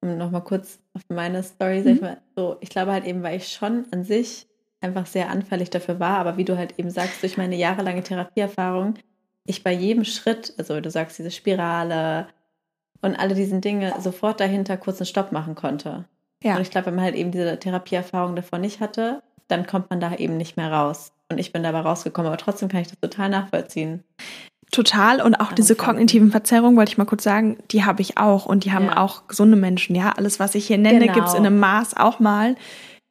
um 0.02 0.18
nochmal 0.18 0.44
kurz 0.44 0.80
auf 0.94 1.02
meine 1.10 1.42
Story, 1.42 1.82
sag 1.82 1.94
ich 1.94 2.02
mhm. 2.02 2.08
mal, 2.08 2.22
so, 2.36 2.58
ich 2.62 2.70
glaube 2.70 2.92
halt 2.92 3.06
eben, 3.06 3.24
weil 3.24 3.38
ich 3.38 3.48
schon 3.48 3.86
an 3.92 4.04
sich 4.04 4.48
einfach 4.82 5.08
sehr 5.08 5.30
anfällig 5.30 5.72
dafür 5.72 6.00
war, 6.00 6.20
aber 6.20 6.38
wie 6.38 6.46
du 6.46 6.58
halt 6.58 6.78
eben 6.78 6.92
sagst, 6.92 7.24
durch 7.24 7.38
meine 7.38 7.56
jahrelange 7.56 8.04
Therapieerfahrung, 8.04 8.96
ich 9.46 9.64
bei 9.64 9.72
jedem 9.74 10.06
Schritt, 10.06 10.54
also 10.58 10.80
du 10.80 10.92
sagst 10.92 11.18
diese 11.18 11.32
Spirale 11.32 12.28
und 13.06 13.16
alle 13.16 13.36
diesen 13.36 13.62
Dinge 13.62 13.94
sofort 14.00 14.40
dahinter 14.40 14.78
kurz 14.78 15.00
einen 15.00 15.06
Stopp 15.06 15.32
machen 15.32 15.56
konnte. 15.56 16.06
Ja. 16.44 16.56
Und 16.56 16.62
ich 16.62 16.72
glaube, 16.72 16.88
wenn 16.88 16.96
man 16.96 17.06
halt 17.06 17.16
eben 17.16 17.32
diese 17.32 17.58
Therapieerfahrung 17.60 18.36
davon 18.36 18.62
nicht 18.62 18.80
hatte, 18.80 19.22
dann 19.48 19.68
kommt 19.68 19.90
man 19.90 20.00
da 20.00 20.16
eben 20.16 20.38
nicht 20.38 20.58
mehr 20.58 20.72
raus. 20.72 21.12
Und 21.32 21.38
ich 21.38 21.52
bin 21.52 21.64
dabei 21.64 21.82
rausgekommen, 21.82 22.28
aber 22.28 22.38
trotzdem 22.38 22.68
kann 22.68 22.82
ich 22.82 22.88
das 22.88 23.00
total 23.00 23.30
nachvollziehen. 23.30 24.04
Total. 24.72 25.22
Und 25.22 25.36
auch 25.36 25.54
diese 25.54 25.76
kognitiven 25.76 26.32
Verzerrungen, 26.32 26.76
wollte 26.78 26.92
ich 26.92 26.98
mal 26.98 27.06
kurz 27.06 27.24
sagen, 27.24 27.58
die 27.72 27.86
habe 27.86 28.02
ich 28.02 28.18
auch. 28.18 28.46
Und 28.46 28.66
die 28.66 28.74
haben 28.74 28.88
ja. 28.88 28.98
auch 28.98 29.28
gesunde 29.28 29.56
Menschen. 29.56 29.96
Ja, 29.96 30.12
alles, 30.18 30.40
was 30.40 30.56
ich 30.56 30.68
hier 30.68 30.78
nenne, 30.78 31.02
genau. 31.02 31.14
gibt 31.14 31.28
es 31.28 31.34
in 31.34 31.46
einem 31.46 31.60
Maß 31.60 31.96
auch 31.96 32.20
mal. 32.20 32.56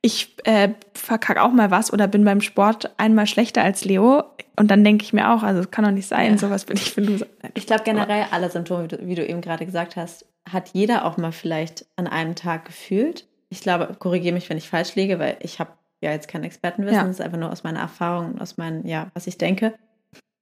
Ich 0.06 0.36
äh, 0.44 0.68
verkacke 0.92 1.40
auch 1.40 1.50
mal 1.50 1.70
was 1.70 1.90
oder 1.90 2.06
bin 2.06 2.26
beim 2.26 2.42
Sport 2.42 2.92
einmal 2.98 3.26
schlechter 3.26 3.62
als 3.62 3.86
Leo. 3.86 4.24
Und 4.54 4.70
dann 4.70 4.84
denke 4.84 5.02
ich 5.02 5.14
mir 5.14 5.32
auch, 5.32 5.42
also 5.42 5.60
es 5.60 5.70
kann 5.70 5.82
doch 5.82 5.92
nicht 5.92 6.06
sein, 6.06 6.32
ja. 6.32 6.36
sowas 6.36 6.66
bin 6.66 6.76
ich 6.76 6.92
für 6.92 7.00
Loser. 7.00 7.24
Ich 7.54 7.66
glaube 7.66 7.84
generell 7.84 8.26
alle 8.30 8.50
Symptome, 8.50 8.86
wie 9.00 9.14
du, 9.14 9.26
eben 9.26 9.40
gerade 9.40 9.64
gesagt 9.64 9.96
hast, 9.96 10.26
hat 10.46 10.68
jeder 10.74 11.06
auch 11.06 11.16
mal 11.16 11.32
vielleicht 11.32 11.86
an 11.96 12.06
einem 12.06 12.34
Tag 12.34 12.66
gefühlt. 12.66 13.26
Ich 13.48 13.62
glaube, 13.62 13.96
korrigiere 13.98 14.34
mich, 14.34 14.50
wenn 14.50 14.58
ich 14.58 14.68
falsch 14.68 14.94
liege, 14.94 15.18
weil 15.18 15.38
ich 15.40 15.58
habe 15.58 15.70
ja 16.02 16.10
jetzt 16.10 16.28
kein 16.28 16.44
Expertenwissen, 16.44 16.96
ja. 16.96 17.04
das 17.04 17.18
ist 17.18 17.24
einfach 17.24 17.38
nur 17.38 17.50
aus 17.50 17.64
meiner 17.64 17.80
Erfahrung 17.80 18.34
und 18.34 18.42
aus 18.42 18.58
meinen, 18.58 18.86
ja, 18.86 19.10
was 19.14 19.26
ich 19.26 19.38
denke 19.38 19.72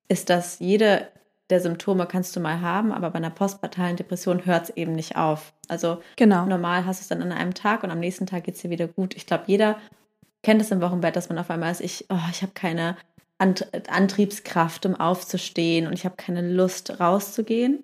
ist, 0.09 0.29
dass 0.29 0.59
jede 0.59 1.07
der 1.51 1.61
Symptome 1.61 2.07
kannst 2.07 2.35
du 2.35 2.41
mal 2.41 2.61
haben, 2.61 2.93
aber 2.93 3.11
bei 3.11 3.19
einer 3.19 3.31
postpartalen 3.31 3.97
Depression 3.97 4.47
hört 4.47 4.65
es 4.65 4.77
eben 4.77 4.93
nicht 4.93 5.17
auf. 5.17 5.53
Also 5.69 6.03
genau. 6.17 6.47
normal 6.47 6.87
hast 6.87 7.01
du 7.01 7.03
es 7.03 7.09
dann 7.09 7.23
an 7.23 7.33
einem 7.33 7.55
Tag 7.55 7.83
und 7.83 7.91
am 7.91 8.01
nächsten 8.01 8.27
Tag 8.27 8.45
geht 8.45 8.55
es 8.55 8.63
dir 8.63 8.71
wieder 8.71 8.89
gut. 8.89 9.15
Ich 9.17 9.27
glaube, 9.27 9.45
jeder 9.47 9.79
kennt 10.43 10.61
es 10.61 10.71
im 10.71 10.81
Wochenbett, 10.81 11.17
dass 11.17 11.29
man 11.29 11.39
auf 11.39 11.51
einmal 11.51 11.71
ist, 11.71 11.81
ich, 11.81 12.07
oh, 12.09 12.29
ich 12.31 12.43
habe 12.43 12.53
keine 12.55 12.97
Antriebskraft, 13.39 14.87
um 14.87 14.95
aufzustehen 14.95 15.87
und 15.87 15.95
ich 15.95 16.05
habe 16.05 16.17
keine 16.17 16.43
Lust 16.49 17.01
rauszugehen. 17.01 17.83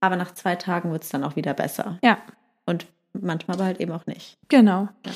Aber 0.00 0.16
nach 0.16 0.34
zwei 0.34 0.56
Tagen 0.56 0.92
wird 0.92 1.04
es 1.04 1.08
dann 1.10 1.24
auch 1.24 1.36
wieder 1.36 1.54
besser. 1.54 1.98
Ja. 2.02 2.18
Und 2.66 2.86
manchmal 3.12 3.56
aber 3.56 3.64
halt 3.64 3.80
eben 3.80 3.92
auch 3.92 4.06
nicht. 4.06 4.36
Genau. 4.48 4.88
Ja. 5.04 5.12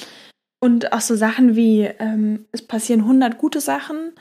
Und 0.61 0.93
auch 0.93 1.01
so 1.01 1.15
Sachen 1.15 1.57
wie, 1.57 1.83
ähm, 1.83 2.47
es 2.53 2.63
passieren 2.63 3.01
100 3.03 3.39
gute 3.39 3.61
Sachen 3.61 4.13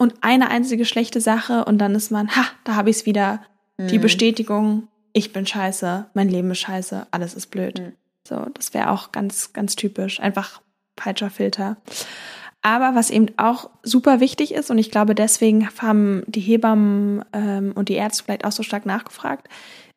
und 0.00 0.14
eine 0.22 0.50
einzige 0.50 0.86
schlechte 0.86 1.20
Sache 1.20 1.66
und 1.66 1.76
dann 1.76 1.94
ist 1.94 2.10
man, 2.10 2.34
ha, 2.34 2.46
da 2.64 2.74
habe 2.74 2.88
ich 2.88 2.96
es 2.96 3.06
wieder, 3.06 3.42
Die 3.78 3.98
Bestätigung, 3.98 4.88
ich 5.12 5.32
bin 5.32 5.46
scheiße, 5.46 6.06
mein 6.14 6.30
Leben 6.30 6.50
ist 6.50 6.60
scheiße, 6.60 7.06
alles 7.10 7.34
ist 7.34 7.48
blöd. 7.48 7.80
Mhm. 7.80 7.92
So, 8.26 8.46
das 8.54 8.72
wäre 8.72 8.90
auch 8.90 9.12
ganz, 9.12 9.52
ganz 9.52 9.76
typisch. 9.76 10.18
Einfach 10.20 10.62
falscher 10.98 11.28
Filter. 11.28 11.76
Aber 12.62 12.94
was 12.94 13.10
eben 13.10 13.26
auch 13.36 13.68
super 13.82 14.20
wichtig 14.20 14.54
ist, 14.54 14.70
und 14.70 14.78
ich 14.78 14.90
glaube, 14.90 15.14
deswegen 15.14 15.68
haben 15.78 16.22
die 16.26 16.40
Hebammen 16.40 17.22
ähm, 17.34 17.72
und 17.74 17.90
die 17.90 17.94
Ärzte 17.94 18.24
vielleicht 18.24 18.46
auch 18.46 18.52
so 18.52 18.62
stark 18.62 18.86
nachgefragt, 18.86 19.48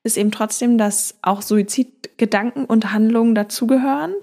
ist 0.04 0.18
eben 0.18 0.32
trotzdem, 0.32 0.78
dass 0.78 1.18
auch 1.22 1.42
Suizidgedanken 1.42 2.66
und 2.66 2.92
Handlungen 2.92 3.36
dazugehören 3.36 4.14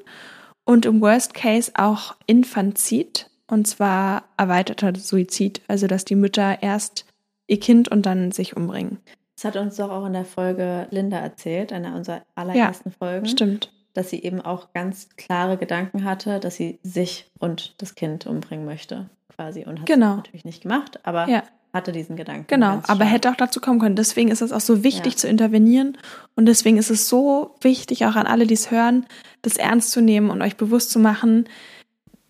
und 0.64 0.84
im 0.84 1.00
Worst 1.00 1.32
Case 1.32 1.72
auch 1.74 2.16
Infantizid, 2.26 3.29
und 3.50 3.66
zwar 3.66 4.24
erweiterter 4.36 4.94
Suizid, 4.96 5.60
also 5.68 5.86
dass 5.86 6.04
die 6.04 6.14
Mütter 6.16 6.62
erst 6.62 7.04
ihr 7.46 7.60
Kind 7.60 7.88
und 7.88 8.06
dann 8.06 8.32
sich 8.32 8.56
umbringen. 8.56 8.98
Das 9.36 9.44
hat 9.44 9.56
uns 9.56 9.76
doch 9.76 9.90
auch 9.90 10.04
in 10.06 10.12
der 10.12 10.24
Folge 10.24 10.86
Linda 10.90 11.18
erzählt, 11.18 11.72
einer 11.72 11.94
unserer 11.96 12.22
allerersten 12.34 12.90
Folgen. 12.92 13.26
Stimmt. 13.26 13.72
dass 13.92 14.08
sie 14.10 14.22
eben 14.22 14.40
auch 14.40 14.72
ganz 14.72 15.08
klare 15.16 15.56
Gedanken 15.56 16.04
hatte, 16.04 16.38
dass 16.38 16.54
sie 16.54 16.78
sich 16.84 17.26
und 17.40 17.74
das 17.78 17.96
Kind 17.96 18.24
umbringen 18.24 18.64
möchte, 18.64 19.10
quasi. 19.34 19.64
Und 19.64 19.80
hat 19.80 19.86
Genau. 19.86 20.10
es 20.12 20.16
natürlich 20.18 20.44
nicht 20.44 20.62
gemacht, 20.62 21.00
aber 21.04 21.28
Ja. 21.28 21.42
hatte 21.74 21.90
diesen 21.90 22.14
Gedanken. 22.14 22.44
Genau, 22.46 22.80
aber 22.86 23.04
hätte 23.04 23.28
auch 23.30 23.34
dazu 23.34 23.60
kommen 23.60 23.80
können. 23.80 23.96
Deswegen 23.96 24.30
ist 24.30 24.42
es 24.42 24.52
auch 24.52 24.60
so 24.60 24.84
wichtig 24.84 25.14
Ja. 25.14 25.18
zu 25.18 25.28
intervenieren 25.28 25.98
und 26.36 26.46
deswegen 26.46 26.76
ist 26.78 26.88
es 26.90 27.08
so 27.08 27.56
wichtig, 27.62 28.06
auch 28.06 28.14
an 28.14 28.28
alle, 28.28 28.46
die 28.46 28.54
es 28.54 28.70
hören, 28.70 29.06
das 29.42 29.56
ernst 29.56 29.90
zu 29.90 30.00
nehmen 30.00 30.30
und 30.30 30.40
euch 30.40 30.56
bewusst 30.56 30.92
zu 30.92 31.00
machen, 31.00 31.48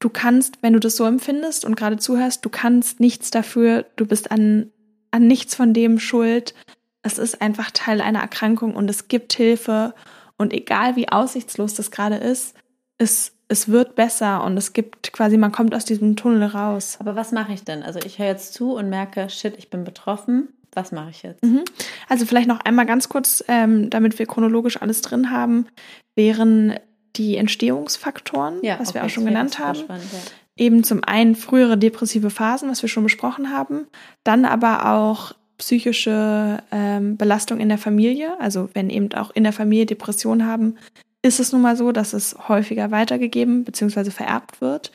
du 0.00 0.08
kannst, 0.08 0.62
wenn 0.62 0.72
du 0.72 0.80
das 0.80 0.96
so 0.96 1.04
empfindest 1.04 1.64
und 1.64 1.76
gerade 1.76 1.98
zuhörst, 1.98 2.44
du 2.44 2.48
kannst 2.48 2.98
nichts 2.98 3.30
dafür, 3.30 3.86
du 3.96 4.06
bist 4.06 4.32
an, 4.32 4.70
an 5.10 5.26
nichts 5.26 5.54
von 5.54 5.72
dem 5.72 6.00
schuld. 6.00 6.54
Es 7.02 7.18
ist 7.18 7.40
einfach 7.40 7.70
Teil 7.70 8.00
einer 8.00 8.20
Erkrankung 8.20 8.74
und 8.74 8.90
es 8.90 9.08
gibt 9.08 9.32
Hilfe 9.34 9.94
und 10.36 10.52
egal 10.52 10.96
wie 10.96 11.08
aussichtslos 11.08 11.74
das 11.74 11.90
gerade 11.90 12.16
ist, 12.16 12.54
es, 12.98 13.32
es 13.48 13.68
wird 13.68 13.94
besser 13.94 14.42
und 14.44 14.56
es 14.56 14.72
gibt 14.72 15.12
quasi, 15.12 15.36
man 15.36 15.52
kommt 15.52 15.74
aus 15.74 15.84
diesem 15.84 16.16
Tunnel 16.16 16.44
raus. 16.44 16.96
Aber 16.98 17.14
was 17.14 17.32
mache 17.32 17.52
ich 17.52 17.64
denn? 17.64 17.82
Also 17.82 18.00
ich 18.04 18.18
höre 18.18 18.26
jetzt 18.26 18.54
zu 18.54 18.74
und 18.74 18.88
merke, 18.88 19.28
shit, 19.30 19.54
ich 19.58 19.70
bin 19.70 19.84
betroffen. 19.84 20.48
Was 20.72 20.92
mache 20.92 21.10
ich 21.10 21.22
jetzt? 21.24 21.42
Mhm. 21.42 21.64
Also 22.08 22.26
vielleicht 22.26 22.46
noch 22.46 22.60
einmal 22.60 22.86
ganz 22.86 23.08
kurz, 23.08 23.42
ähm, 23.48 23.90
damit 23.90 24.18
wir 24.18 24.26
chronologisch 24.26 24.80
alles 24.80 25.02
drin 25.02 25.30
haben, 25.30 25.66
wären 26.14 26.78
die 27.20 27.37
Entstehungsfaktoren, 27.37 28.61
was 28.78 28.94
wir 28.94 29.04
auch 29.04 29.11
schon 29.11 29.26
genannt 29.26 29.59
haben. 29.59 29.80
Spannend, 29.80 30.06
ja. 30.11 30.18
Eben 30.56 30.85
zum 30.85 31.04
einen 31.04 31.37
frühere 31.37 31.76
depressive 31.76 32.30
Phasen, 32.30 32.70
was 32.70 32.83
wir 32.83 32.88
schon 32.88 33.02
besprochen 33.02 33.50
haben, 33.50 33.87
dann 34.24 34.44
aber 34.44 34.92
auch 34.92 35.33
psychische 35.59 36.62
ähm, 36.72 37.18
Belastung 37.18 37.61
in 37.61 37.68
der 37.68 37.78
Familie. 37.78 38.40
Also 38.40 38.70
wenn 38.72 38.88
eben 38.88 39.12
auch 39.12 39.30
in 39.30 39.44
der 39.44 39.52
Familie 39.52 39.87
Depressionen 39.87 40.46
haben, 40.46 40.76
ist 41.22 41.40
es 41.40 41.52
nun 41.52 41.61
mal 41.61 41.76
so, 41.76 41.92
dass 41.92 42.14
es 42.14 42.37
häufiger 42.48 42.90
weitergegeben 42.90 43.64
bzw. 43.64 44.11
vererbt 44.11 44.62
wird. 44.62 44.92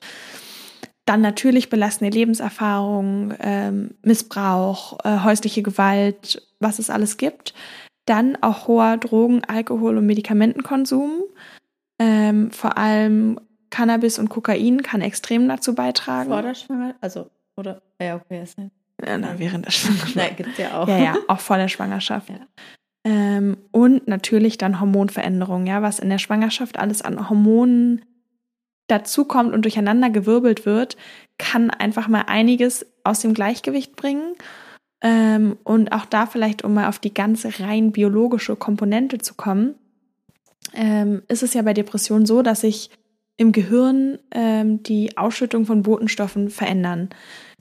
Dann 1.06 1.22
natürlich 1.22 1.70
belastende 1.70 2.16
Lebenserfahrungen, 2.16 3.36
ähm, 3.40 3.92
Missbrauch, 4.02 4.98
äh, 5.04 5.20
häusliche 5.24 5.62
Gewalt, 5.62 6.42
was 6.60 6.80
es 6.80 6.90
alles 6.90 7.18
gibt. 7.18 7.54
Dann 8.08 8.36
auch 8.42 8.68
hoher 8.68 8.98
Drogen-, 8.98 9.44
Alkohol- 9.46 10.00
und 10.00 10.08
Medikamentenkonsum. 10.08 11.24
Ähm, 12.00 12.52
vor 12.52 12.78
allem 12.78 13.40
Cannabis 13.70 14.20
und 14.20 14.30
Kokain 14.30 14.84
kann 14.84 15.02
extrem 15.02 15.48
dazu 15.48 15.76
beitragen. 15.76 16.30
Vor 16.30 16.42
der 16.42 16.56
Schwangerschaft? 16.56 16.98
Also, 17.02 17.30
oder? 17.56 17.82
Ja, 18.02 18.16
okay, 18.16 18.42
ist 18.42 18.58
nicht. 18.58 18.72
Ja, 19.06 19.18
na, 19.18 19.38
während 19.38 19.66
der 19.66 19.72
Schwangerschaft. 19.72 20.16
Nein, 20.16 20.36
gibt 20.36 20.50
es 20.52 20.58
ja 20.58 20.80
auch. 20.80 20.88
Ja, 20.88 20.98
ja, 20.98 21.16
auch 21.28 21.40
vor 21.40 21.58
der 21.58 21.68
Schwangerschaft. 21.68 22.30
Ja. 22.30 22.40
Ähm, 23.06 23.58
und 23.72 24.08
natürlich 24.08 24.58
dann 24.58 24.80
Hormonveränderungen, 24.80 25.68
ja, 25.68 25.82
was 25.82 26.00
in 26.00 26.10
der 26.10 26.18
Schwangerschaft 26.18 26.80
alles 26.80 27.02
an 27.02 27.30
Hormonen 27.30 28.04
dazukommt 28.88 29.54
und 29.54 29.64
durcheinander 29.64 30.10
gewirbelt 30.10 30.66
wird, 30.66 30.96
kann 31.38 31.70
einfach 31.70 32.08
mal 32.08 32.24
einiges 32.28 32.86
aus 33.04 33.20
dem 33.20 33.34
Gleichgewicht 33.34 33.96
bringen. 33.96 34.36
Ähm, 35.02 35.58
und 35.64 35.92
auch 35.92 36.06
da 36.06 36.26
vielleicht, 36.26 36.64
um 36.64 36.74
mal 36.74 36.88
auf 36.88 37.00
die 37.00 37.14
ganze 37.14 37.60
rein 37.60 37.92
biologische 37.92 38.56
Komponente 38.56 39.18
zu 39.18 39.34
kommen, 39.34 39.76
ähm, 40.74 41.24
ist 41.28 41.44
es 41.44 41.54
ja 41.54 41.62
bei 41.62 41.74
Depressionen 41.74 42.26
so, 42.26 42.42
dass 42.42 42.62
sich 42.62 42.90
im 43.38 43.52
Gehirn 43.52 44.20
ähm, 44.32 44.82
die 44.84 45.18
Ausschüttung 45.18 45.66
von 45.66 45.84
Botenstoffen 45.84 46.50
verändern. 46.50 47.10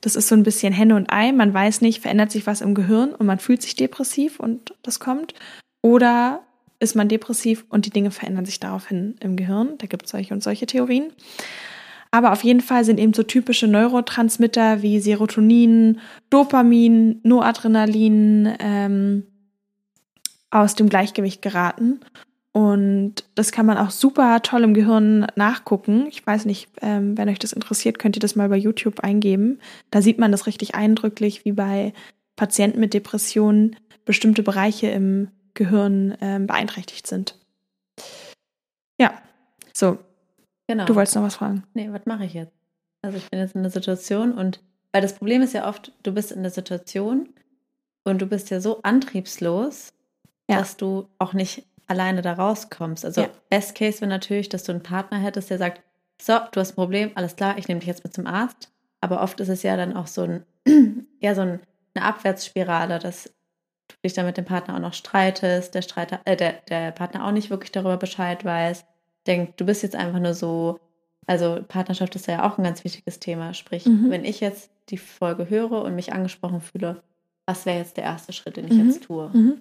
Das 0.00 0.16
ist 0.16 0.28
so 0.28 0.34
ein 0.34 0.42
bisschen 0.42 0.72
Henne 0.72 0.96
und 0.96 1.10
Ei. 1.12 1.32
Man 1.32 1.52
weiß 1.52 1.80
nicht, 1.80 2.02
verändert 2.02 2.30
sich 2.30 2.46
was 2.46 2.60
im 2.60 2.74
Gehirn 2.74 3.12
und 3.12 3.26
man 3.26 3.38
fühlt 3.38 3.62
sich 3.62 3.74
depressiv 3.74 4.38
und 4.38 4.74
das 4.82 5.00
kommt. 5.00 5.34
Oder 5.82 6.42
ist 6.78 6.94
man 6.94 7.08
depressiv 7.08 7.64
und 7.70 7.86
die 7.86 7.90
Dinge 7.90 8.10
verändern 8.10 8.44
sich 8.44 8.60
daraufhin 8.60 9.16
im 9.20 9.36
Gehirn. 9.36 9.78
Da 9.78 9.86
gibt 9.86 10.04
es 10.04 10.12
solche 10.12 10.34
und 10.34 10.42
solche 10.42 10.66
Theorien. 10.66 11.12
Aber 12.10 12.32
auf 12.32 12.44
jeden 12.44 12.60
Fall 12.60 12.84
sind 12.84 13.00
eben 13.00 13.12
so 13.12 13.24
typische 13.24 13.66
Neurotransmitter 13.66 14.82
wie 14.82 15.00
Serotonin, 15.00 16.00
Dopamin, 16.30 17.18
Noradrenalin 17.24 18.54
ähm, 18.60 19.26
aus 20.50 20.76
dem 20.76 20.88
Gleichgewicht 20.88 21.42
geraten. 21.42 22.00
Und 22.56 23.24
das 23.34 23.50
kann 23.50 23.66
man 23.66 23.76
auch 23.78 23.90
super 23.90 24.40
toll 24.42 24.62
im 24.62 24.74
Gehirn 24.74 25.26
nachgucken. 25.34 26.06
Ich 26.06 26.24
weiß 26.24 26.44
nicht, 26.44 26.68
ähm, 26.82 27.18
wenn 27.18 27.28
euch 27.28 27.40
das 27.40 27.52
interessiert, 27.52 27.98
könnt 27.98 28.16
ihr 28.16 28.20
das 28.20 28.36
mal 28.36 28.48
bei 28.48 28.56
YouTube 28.56 29.00
eingeben. 29.00 29.58
Da 29.90 30.00
sieht 30.00 30.18
man 30.20 30.30
das 30.30 30.46
richtig 30.46 30.76
eindrücklich, 30.76 31.44
wie 31.44 31.50
bei 31.52 31.92
Patienten 32.36 32.78
mit 32.78 32.94
Depressionen 32.94 33.74
bestimmte 34.04 34.44
Bereiche 34.44 34.86
im 34.86 35.28
Gehirn 35.54 36.16
ähm, 36.20 36.46
beeinträchtigt 36.46 37.08
sind. 37.08 37.36
Ja, 39.00 39.12
so, 39.72 39.98
Genau. 40.68 40.84
du 40.86 40.94
wolltest 40.94 41.16
noch 41.16 41.22
was 41.24 41.34
fragen. 41.36 41.64
Nee, 41.74 41.88
was 41.90 42.06
mache 42.06 42.24
ich 42.24 42.34
jetzt? 42.34 42.52
Also 43.02 43.18
ich 43.18 43.28
bin 43.30 43.40
jetzt 43.40 43.54
in 43.56 43.62
der 43.62 43.70
Situation 43.72 44.32
und 44.32 44.60
weil 44.92 45.02
das 45.02 45.14
Problem 45.16 45.42
ist 45.42 45.52
ja 45.54 45.68
oft, 45.68 45.92
du 46.04 46.12
bist 46.12 46.30
in 46.30 46.42
der 46.42 46.52
Situation 46.52 47.28
und 48.04 48.22
du 48.22 48.26
bist 48.26 48.50
ja 48.50 48.60
so 48.60 48.80
antriebslos, 48.82 49.92
Ja. 50.48 50.58
dass 50.58 50.76
du 50.76 51.08
auch 51.18 51.32
nicht 51.32 51.64
alleine 51.87 52.23
da 52.23 52.33
rauskommst. 52.35 53.05
Also 53.05 53.23
Ja. 53.23 53.29
Best 53.51 53.75
Case 53.75 54.01
wäre 54.01 54.09
natürlich, 54.09 54.49
dass 54.49 54.64
du 54.64 54.73
einen 54.73 54.83
Partner 54.83 55.18
hättest, 55.18 55.51
der 55.51 55.59
sagt, 55.59 55.83
so, 56.20 56.35
du 56.53 56.61
hast 56.61 56.73
ein 56.73 56.77
Problem, 56.77 57.11
alles 57.14 57.37
klar, 57.37 57.59
ich 57.59 57.68
nehme 57.68 57.81
dich 57.81 57.88
jetzt 57.88 58.05
mit 58.05 58.14
zum 58.14 58.27
Arzt. 58.27 58.70
Aber 59.01 59.23
oft 59.23 59.40
ist 59.40 59.49
es 59.49 59.62
ja 59.62 59.77
dann 59.77 59.97
auch 59.97 60.07
so 60.07 60.23
ein, 60.23 60.44
eher 61.20 61.35
so 61.35 61.42
ein, 61.42 61.61
eine 61.94 62.05
Abwärtsspirale, 62.07 62.99
dass 62.99 63.25
du 63.88 63.94
dich 64.05 64.14
dann 64.14 64.25
mit 64.27 64.37
dem 64.37 64.44
Partner 64.44 64.77
auch 64.77 64.81
noch 64.81 64.94
streitest, 64.94 65.75
der, 65.75 65.83
Streiter, 65.83 66.20
äh, 66.25 66.37
der, 66.37 66.53
der 66.68 66.90
Partner 66.92 67.27
auch 67.27 67.33
nicht 67.33 67.51
wirklich 67.51 67.73
darüber 67.73 67.97
Bescheid 67.97 68.44
weiß, 68.44 68.85
denkt, 69.27 69.61
du 69.61 69.66
bist 69.66 69.83
jetzt 69.83 69.97
einfach 69.97 70.20
nur 70.20 70.35
so, 70.35 70.79
also 71.27 71.61
Partnerschaft 71.68 72.14
ist 72.16 72.27
ja 72.29 72.47
auch 72.49 72.57
ein 72.59 72.64
ganz 72.64 72.85
wichtiges 72.85 73.18
Thema. 73.20 73.53
Sprich, 73.55 73.85
Mhm. 73.87 74.11
wenn 74.11 74.25
ich 74.25 74.40
jetzt 74.40 74.70
die 74.90 74.99
Folge 74.99 75.49
höre 75.51 75.83
und 75.83 75.94
mich 75.94 76.12
angesprochen 76.12 76.61
fühle, 76.61 77.03
was 77.47 77.66
wäre 77.66 77.79
jetzt 77.79 77.97
der 77.99 78.05
erste 78.05 78.33
Schritt, 78.33 78.57
den 78.57 78.66
ich 78.66 78.75
Mhm. 78.75 78.87
jetzt 78.87 79.05
tue? 79.05 79.29
Mhm. 79.33 79.61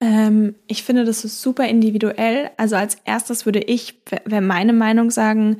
Ähm, 0.00 0.54
ich 0.66 0.82
finde, 0.82 1.04
das 1.04 1.24
ist 1.24 1.42
super 1.42 1.68
individuell. 1.68 2.50
Also 2.56 2.76
als 2.76 2.96
erstes 3.04 3.44
würde 3.44 3.60
ich, 3.60 4.00
wäre 4.24 4.40
meine 4.40 4.72
Meinung 4.72 5.10
sagen, 5.10 5.58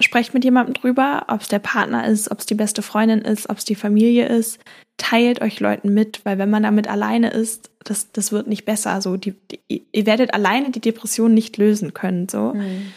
sprecht 0.00 0.34
mit 0.34 0.44
jemandem 0.44 0.74
drüber, 0.74 1.26
ob 1.28 1.40
es 1.40 1.48
der 1.48 1.58
Partner 1.58 2.06
ist, 2.06 2.30
ob 2.30 2.40
es 2.40 2.46
die 2.46 2.54
beste 2.54 2.82
Freundin 2.82 3.20
ist, 3.20 3.48
ob 3.48 3.58
es 3.58 3.64
die 3.64 3.74
Familie 3.74 4.26
ist. 4.26 4.58
Teilt 4.98 5.40
euch 5.40 5.60
Leuten 5.60 5.94
mit, 5.94 6.24
weil 6.24 6.38
wenn 6.38 6.50
man 6.50 6.64
damit 6.64 6.88
alleine 6.88 7.30
ist, 7.30 7.70
das, 7.84 8.12
das 8.12 8.32
wird 8.32 8.46
nicht 8.46 8.64
besser. 8.64 9.00
So, 9.00 9.16
die, 9.16 9.34
die, 9.50 9.86
ihr 9.92 10.06
werdet 10.06 10.34
alleine 10.34 10.70
die 10.70 10.80
Depression 10.80 11.32
nicht 11.32 11.56
lösen 11.56 11.94
können. 11.94 12.28
So. 12.28 12.54
Mhm. 12.54 12.92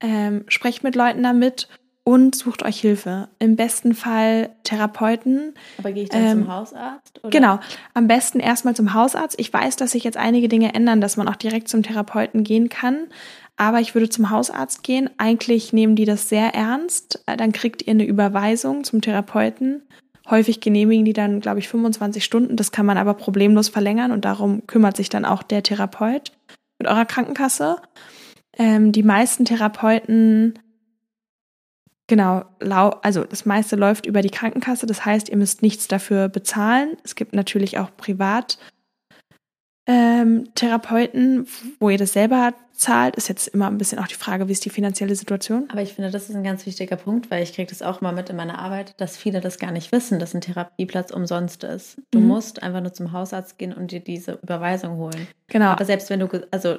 Ähm, 0.00 0.44
sprecht 0.48 0.82
mit 0.82 0.96
Leuten 0.96 1.22
damit 1.22 1.68
und 2.04 2.34
sucht 2.34 2.64
euch 2.64 2.80
Hilfe. 2.80 3.28
Im 3.38 3.56
besten 3.56 3.94
Fall 3.94 4.50
Therapeuten. 4.64 5.54
Aber 5.78 5.92
gehe 5.92 6.04
ich 6.04 6.08
dann 6.08 6.24
Ähm, 6.24 6.38
zum 6.44 6.52
Hausarzt? 6.52 7.20
Oder? 7.22 7.30
Genau, 7.30 7.60
am 7.94 8.08
besten 8.08 8.40
erstmal 8.40 8.74
zum 8.74 8.94
Hausarzt. 8.94 9.38
Ich 9.38 9.52
weiß, 9.52 9.76
dass 9.76 9.92
sich 9.92 10.04
jetzt 10.04 10.16
einige 10.16 10.48
Dinge 10.48 10.74
ändern, 10.74 11.00
dass 11.00 11.16
man 11.16 11.28
auch 11.28 11.36
direkt 11.36 11.68
zum 11.68 11.82
Therapeuten 11.82 12.42
gehen 12.42 12.68
kann. 12.68 13.06
Aber 13.56 13.80
ich 13.80 13.94
würde 13.94 14.08
zum 14.08 14.30
Hausarzt 14.30 14.82
gehen. 14.82 15.10
Eigentlich 15.18 15.72
nehmen 15.72 15.94
die 15.94 16.04
das 16.04 16.28
sehr 16.28 16.54
ernst. 16.54 17.22
Dann 17.26 17.52
kriegt 17.52 17.82
ihr 17.82 17.92
eine 17.92 18.04
Überweisung 18.04 18.82
zum 18.82 19.00
Therapeuten. 19.00 19.82
Häufig 20.28 20.60
genehmigen 20.60 21.04
die 21.04 21.12
dann, 21.12 21.40
glaube 21.40 21.58
ich, 21.58 21.68
25 21.68 22.24
Stunden. 22.24 22.56
Das 22.56 22.72
kann 22.72 22.86
man 22.86 22.96
aber 22.96 23.14
problemlos 23.14 23.68
verlängern 23.68 24.12
und 24.12 24.24
darum 24.24 24.66
kümmert 24.66 24.96
sich 24.96 25.08
dann 25.08 25.24
auch 25.24 25.42
der 25.42 25.62
Therapeut 25.62 26.32
mit 26.78 26.88
eurer 26.88 27.04
Krankenkasse. 27.04 27.76
Ähm, 28.56 28.92
die 28.92 29.02
meisten 29.02 29.44
Therapeuten, 29.44 30.58
genau, 32.12 32.44
also 33.00 33.24
das 33.24 33.46
meiste 33.46 33.74
läuft 33.74 34.04
über 34.04 34.20
die 34.20 34.28
Krankenkasse. 34.28 34.84
Das 34.84 35.06
heißt, 35.06 35.30
ihr 35.30 35.38
müsst 35.38 35.62
nichts 35.62 35.88
dafür 35.88 36.28
bezahlen. 36.28 36.98
Es 37.04 37.14
gibt 37.14 37.32
natürlich 37.32 37.78
auch 37.78 37.88
privat 37.96 38.58
ähm, 39.86 40.50
Therapeuten, 40.54 41.46
wo 41.80 41.88
ihr 41.88 41.96
das 41.96 42.12
selber 42.12 42.52
zahlt, 42.74 43.16
ist 43.16 43.30
jetzt 43.30 43.48
immer 43.48 43.68
ein 43.68 43.78
bisschen 43.78 43.98
auch 43.98 44.06
die 44.08 44.14
Frage, 44.14 44.46
wie 44.46 44.52
ist 44.52 44.62
die 44.66 44.70
finanzielle 44.70 45.16
Situation. 45.16 45.70
Aber 45.70 45.80
ich 45.80 45.94
finde, 45.94 46.10
das 46.10 46.28
ist 46.28 46.36
ein 46.36 46.44
ganz 46.44 46.66
wichtiger 46.66 46.96
Punkt, 46.96 47.30
weil 47.30 47.42
ich 47.42 47.54
kriege 47.54 47.70
das 47.70 47.80
auch 47.80 48.02
immer 48.02 48.12
mit 48.12 48.28
in 48.28 48.36
meiner 48.36 48.58
Arbeit, 48.58 48.94
dass 49.00 49.16
viele 49.16 49.40
das 49.40 49.58
gar 49.58 49.72
nicht 49.72 49.90
wissen, 49.90 50.18
dass 50.18 50.34
ein 50.34 50.42
Therapieplatz 50.42 51.12
umsonst 51.12 51.64
ist. 51.64 51.96
Du 52.10 52.20
mhm. 52.20 52.26
musst 52.26 52.62
einfach 52.62 52.82
nur 52.82 52.92
zum 52.92 53.12
Hausarzt 53.12 53.56
gehen 53.56 53.72
und 53.72 53.90
dir 53.90 54.00
diese 54.00 54.32
Überweisung 54.42 54.98
holen. 54.98 55.28
Genau. 55.46 55.70
Aber 55.70 55.86
selbst 55.86 56.10
wenn 56.10 56.20
du, 56.20 56.28
also 56.50 56.76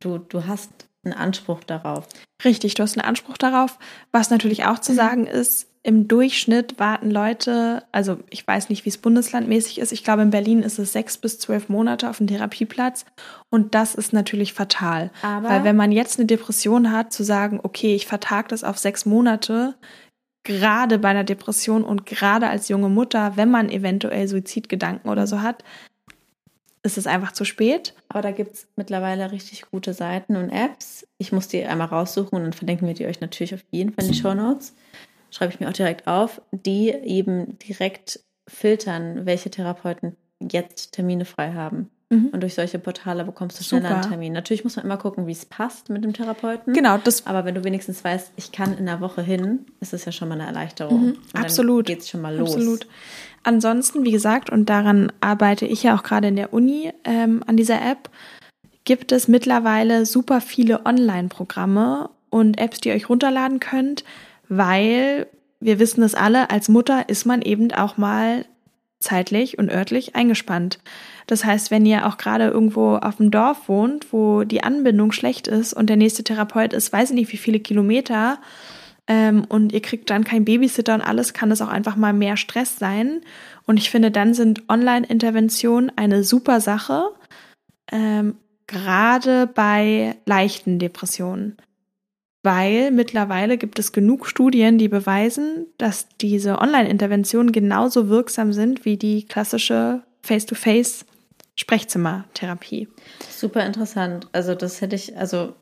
du, 0.00 0.16
du 0.16 0.46
hast 0.46 0.88
einen 1.04 1.14
Anspruch 1.14 1.64
darauf. 1.64 2.06
Richtig, 2.44 2.74
du 2.74 2.82
hast 2.82 2.96
einen 2.96 3.06
Anspruch 3.06 3.38
darauf. 3.38 3.78
Was 4.10 4.30
natürlich 4.30 4.64
auch 4.64 4.78
zu 4.78 4.92
mhm. 4.92 4.96
sagen 4.96 5.26
ist, 5.26 5.68
im 5.84 6.06
Durchschnitt 6.06 6.78
warten 6.78 7.10
Leute, 7.10 7.82
also 7.90 8.18
ich 8.30 8.46
weiß 8.46 8.68
nicht, 8.68 8.84
wie 8.84 8.88
es 8.88 8.98
bundeslandmäßig 8.98 9.80
ist. 9.80 9.90
Ich 9.90 10.04
glaube, 10.04 10.22
in 10.22 10.30
Berlin 10.30 10.62
ist 10.62 10.78
es 10.78 10.92
sechs 10.92 11.18
bis 11.18 11.40
zwölf 11.40 11.68
Monate 11.68 12.08
auf 12.08 12.18
dem 12.18 12.28
Therapieplatz. 12.28 13.04
Und 13.50 13.74
das 13.74 13.96
ist 13.96 14.12
natürlich 14.12 14.52
fatal. 14.52 15.10
Aber 15.22 15.48
Weil 15.48 15.64
wenn 15.64 15.76
man 15.76 15.90
jetzt 15.90 16.18
eine 16.18 16.26
Depression 16.26 16.92
hat, 16.92 17.12
zu 17.12 17.24
sagen, 17.24 17.58
okay, 17.62 17.96
ich 17.96 18.06
vertag 18.06 18.48
das 18.48 18.62
auf 18.62 18.78
sechs 18.78 19.06
Monate, 19.06 19.74
gerade 20.44 21.00
bei 21.00 21.08
einer 21.08 21.24
Depression 21.24 21.82
und 21.82 22.06
gerade 22.06 22.48
als 22.48 22.68
junge 22.68 22.88
Mutter, 22.88 23.36
wenn 23.36 23.50
man 23.50 23.68
eventuell 23.68 24.28
Suizidgedanken 24.28 25.10
oder 25.10 25.26
so 25.26 25.42
hat, 25.42 25.64
ist 26.82 26.98
es 26.98 27.06
einfach 27.06 27.32
zu 27.32 27.44
spät. 27.44 27.94
Aber 28.08 28.22
da 28.22 28.30
gibt 28.30 28.54
es 28.54 28.66
mittlerweile 28.76 29.32
richtig 29.32 29.70
gute 29.70 29.94
Seiten 29.94 30.36
und 30.36 30.50
Apps. 30.50 31.06
Ich 31.18 31.32
muss 31.32 31.48
die 31.48 31.64
einmal 31.64 31.88
raussuchen 31.88 32.36
und 32.36 32.42
dann 32.42 32.52
verlinken 32.52 32.86
wir 32.88 32.94
die 32.94 33.06
euch 33.06 33.20
natürlich 33.20 33.54
auf 33.54 33.64
jeden 33.70 33.92
Fall 33.92 34.04
in 34.04 34.12
die 34.12 34.18
Show 34.18 34.34
Notes 34.34 34.74
schreibe 35.32 35.52
ich 35.52 35.60
mir 35.60 35.68
auch 35.68 35.72
direkt 35.72 36.06
auf, 36.06 36.40
die 36.52 36.90
eben 36.90 37.58
direkt 37.58 38.20
filtern, 38.46 39.26
welche 39.26 39.50
Therapeuten 39.50 40.16
jetzt 40.40 40.92
Termine 40.92 41.24
frei 41.24 41.52
haben. 41.54 41.90
Mhm. 42.10 42.28
Und 42.32 42.42
durch 42.42 42.54
solche 42.54 42.78
Portale 42.78 43.24
bekommst 43.24 43.58
du 43.58 43.64
schneller 43.64 43.94
einen 43.94 44.02
Termin. 44.02 44.32
Natürlich 44.34 44.64
muss 44.64 44.76
man 44.76 44.84
immer 44.84 44.98
gucken, 44.98 45.26
wie 45.26 45.32
es 45.32 45.46
passt 45.46 45.88
mit 45.88 46.04
dem 46.04 46.12
Therapeuten. 46.12 46.74
Genau, 46.74 46.98
das. 46.98 47.26
Aber 47.26 47.46
wenn 47.46 47.54
du 47.54 47.64
wenigstens 47.64 48.04
weißt, 48.04 48.32
ich 48.36 48.52
kann 48.52 48.76
in 48.76 48.84
der 48.84 49.00
Woche 49.00 49.22
hin, 49.22 49.64
ist 49.80 49.94
es 49.94 50.04
ja 50.04 50.12
schon 50.12 50.28
mal 50.28 50.34
eine 50.34 50.46
Erleichterung. 50.46 51.06
Mhm, 51.06 51.18
absolut. 51.32 51.86
Geht 51.86 52.00
es 52.00 52.10
schon 52.10 52.20
mal 52.20 52.36
los. 52.36 52.54
Absolut. 52.54 52.86
Ansonsten, 53.44 54.04
wie 54.04 54.12
gesagt, 54.12 54.50
und 54.50 54.68
daran 54.68 55.12
arbeite 55.20 55.66
ich 55.66 55.82
ja 55.82 55.96
auch 55.96 56.02
gerade 56.02 56.28
in 56.28 56.36
der 56.36 56.52
Uni 56.52 56.92
ähm, 57.04 57.42
an 57.46 57.56
dieser 57.56 57.82
App, 57.82 58.08
gibt 58.84 59.12
es 59.12 59.28
mittlerweile 59.28 60.06
super 60.06 60.40
viele 60.40 60.86
Online-Programme 60.86 62.10
und 62.30 62.58
Apps, 62.58 62.80
die 62.80 62.88
ihr 62.88 62.94
euch 62.94 63.08
runterladen 63.08 63.60
könnt, 63.60 64.04
weil 64.48 65.26
wir 65.60 65.78
wissen 65.78 66.02
es 66.02 66.14
alle, 66.14 66.50
als 66.50 66.68
Mutter 66.68 67.08
ist 67.08 67.24
man 67.24 67.42
eben 67.42 67.72
auch 67.72 67.96
mal 67.96 68.44
zeitlich 68.98 69.58
und 69.58 69.70
örtlich 69.70 70.14
eingespannt. 70.14 70.78
Das 71.26 71.44
heißt, 71.44 71.70
wenn 71.70 71.86
ihr 71.86 72.06
auch 72.06 72.18
gerade 72.18 72.48
irgendwo 72.48 72.96
auf 72.96 73.16
dem 73.16 73.30
Dorf 73.30 73.68
wohnt, 73.68 74.12
wo 74.12 74.44
die 74.44 74.62
Anbindung 74.62 75.12
schlecht 75.12 75.48
ist 75.48 75.72
und 75.72 75.88
der 75.88 75.96
nächste 75.96 76.24
Therapeut 76.24 76.72
ist, 76.72 76.92
weiß 76.92 77.10
ich 77.10 77.16
nicht 77.16 77.32
wie 77.32 77.36
viele 77.36 77.60
Kilometer, 77.60 78.38
ähm, 79.06 79.44
und 79.48 79.72
ihr 79.72 79.82
kriegt 79.82 80.10
dann 80.10 80.24
keinen 80.24 80.44
Babysitter 80.44 80.94
und 80.94 81.00
alles, 81.00 81.34
kann 81.34 81.50
es 81.50 81.60
auch 81.60 81.68
einfach 81.68 81.96
mal 81.96 82.12
mehr 82.12 82.36
Stress 82.36 82.78
sein. 82.78 83.20
Und 83.66 83.76
ich 83.76 83.90
finde, 83.90 84.10
dann 84.10 84.34
sind 84.34 84.68
Online-Interventionen 84.68 85.92
eine 85.96 86.24
super 86.24 86.60
Sache, 86.60 87.10
ähm, 87.90 88.36
gerade 88.66 89.46
bei 89.46 90.16
leichten 90.24 90.78
Depressionen 90.78 91.56
weil 92.42 92.90
mittlerweile 92.90 93.56
gibt 93.56 93.78
es 93.78 93.92
genug 93.92 94.26
Studien, 94.26 94.76
die 94.76 94.88
beweisen, 94.88 95.66
dass 95.78 96.08
diese 96.20 96.58
Online-Interventionen 96.58 97.52
genauso 97.52 98.08
wirksam 98.08 98.52
sind 98.52 98.84
wie 98.84 98.96
die 98.96 99.24
klassische 99.26 100.02
Face-to-Face 100.22 101.06
Sprechzimmertherapie. 101.54 102.88
Super 103.30 103.64
interessant. 103.64 104.26
Also 104.32 104.54
das 104.54 104.80
hätte 104.80 104.96
ich, 104.96 105.16
also 105.16 105.54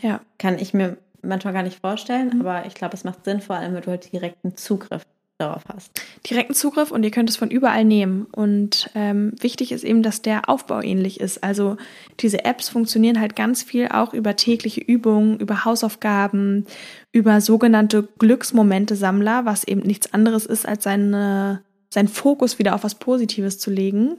ja. 0.00 0.20
kann 0.38 0.58
ich 0.58 0.74
mir 0.74 0.98
manchmal 1.22 1.54
gar 1.54 1.62
nicht 1.62 1.80
vorstellen, 1.80 2.30
mhm. 2.34 2.40
aber 2.40 2.66
ich 2.66 2.74
glaube, 2.74 2.94
es 2.94 3.04
macht 3.04 3.24
Sinn, 3.24 3.40
vor 3.40 3.56
allem, 3.56 3.74
wenn 3.74 3.82
du 3.82 3.90
halt 3.90 4.12
direkten 4.12 4.56
Zugriff 4.56 5.02
darauf 5.42 5.62
hast. 5.72 6.00
Direkten 6.28 6.54
Zugriff 6.54 6.90
und 6.90 7.02
ihr 7.02 7.10
könnt 7.10 7.28
es 7.28 7.36
von 7.36 7.50
überall 7.50 7.84
nehmen. 7.84 8.26
Und 8.32 8.90
ähm, 8.94 9.32
wichtig 9.40 9.72
ist 9.72 9.84
eben, 9.84 10.02
dass 10.02 10.22
der 10.22 10.48
Aufbau 10.48 10.80
ähnlich 10.80 11.20
ist. 11.20 11.42
Also 11.42 11.76
diese 12.20 12.44
Apps 12.44 12.68
funktionieren 12.68 13.20
halt 13.20 13.36
ganz 13.36 13.62
viel 13.62 13.88
auch 13.88 14.14
über 14.14 14.36
tägliche 14.36 14.80
Übungen, 14.80 15.38
über 15.38 15.64
Hausaufgaben, 15.64 16.66
über 17.10 17.40
sogenannte 17.40 18.08
Glücksmomente-Sammler, 18.18 19.44
was 19.44 19.64
eben 19.64 19.80
nichts 19.80 20.12
anderes 20.14 20.46
ist, 20.46 20.66
als 20.66 20.84
seine, 20.84 21.62
seinen 21.90 22.08
Fokus 22.08 22.58
wieder 22.58 22.74
auf 22.74 22.84
was 22.84 22.94
Positives 22.94 23.58
zu 23.58 23.70
legen. 23.70 24.18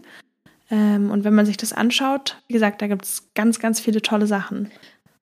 Ähm, 0.70 1.10
und 1.12 1.24
wenn 1.24 1.36
man 1.36 1.46
sich 1.46 1.58
das 1.58 1.74
anschaut, 1.74 2.42
wie 2.48 2.54
gesagt, 2.54 2.82
da 2.82 2.88
gibt 2.88 3.06
es 3.06 3.30
ganz, 3.34 3.60
ganz 3.60 3.80
viele 3.80 4.02
tolle 4.02 4.28
Sachen. 4.28 4.72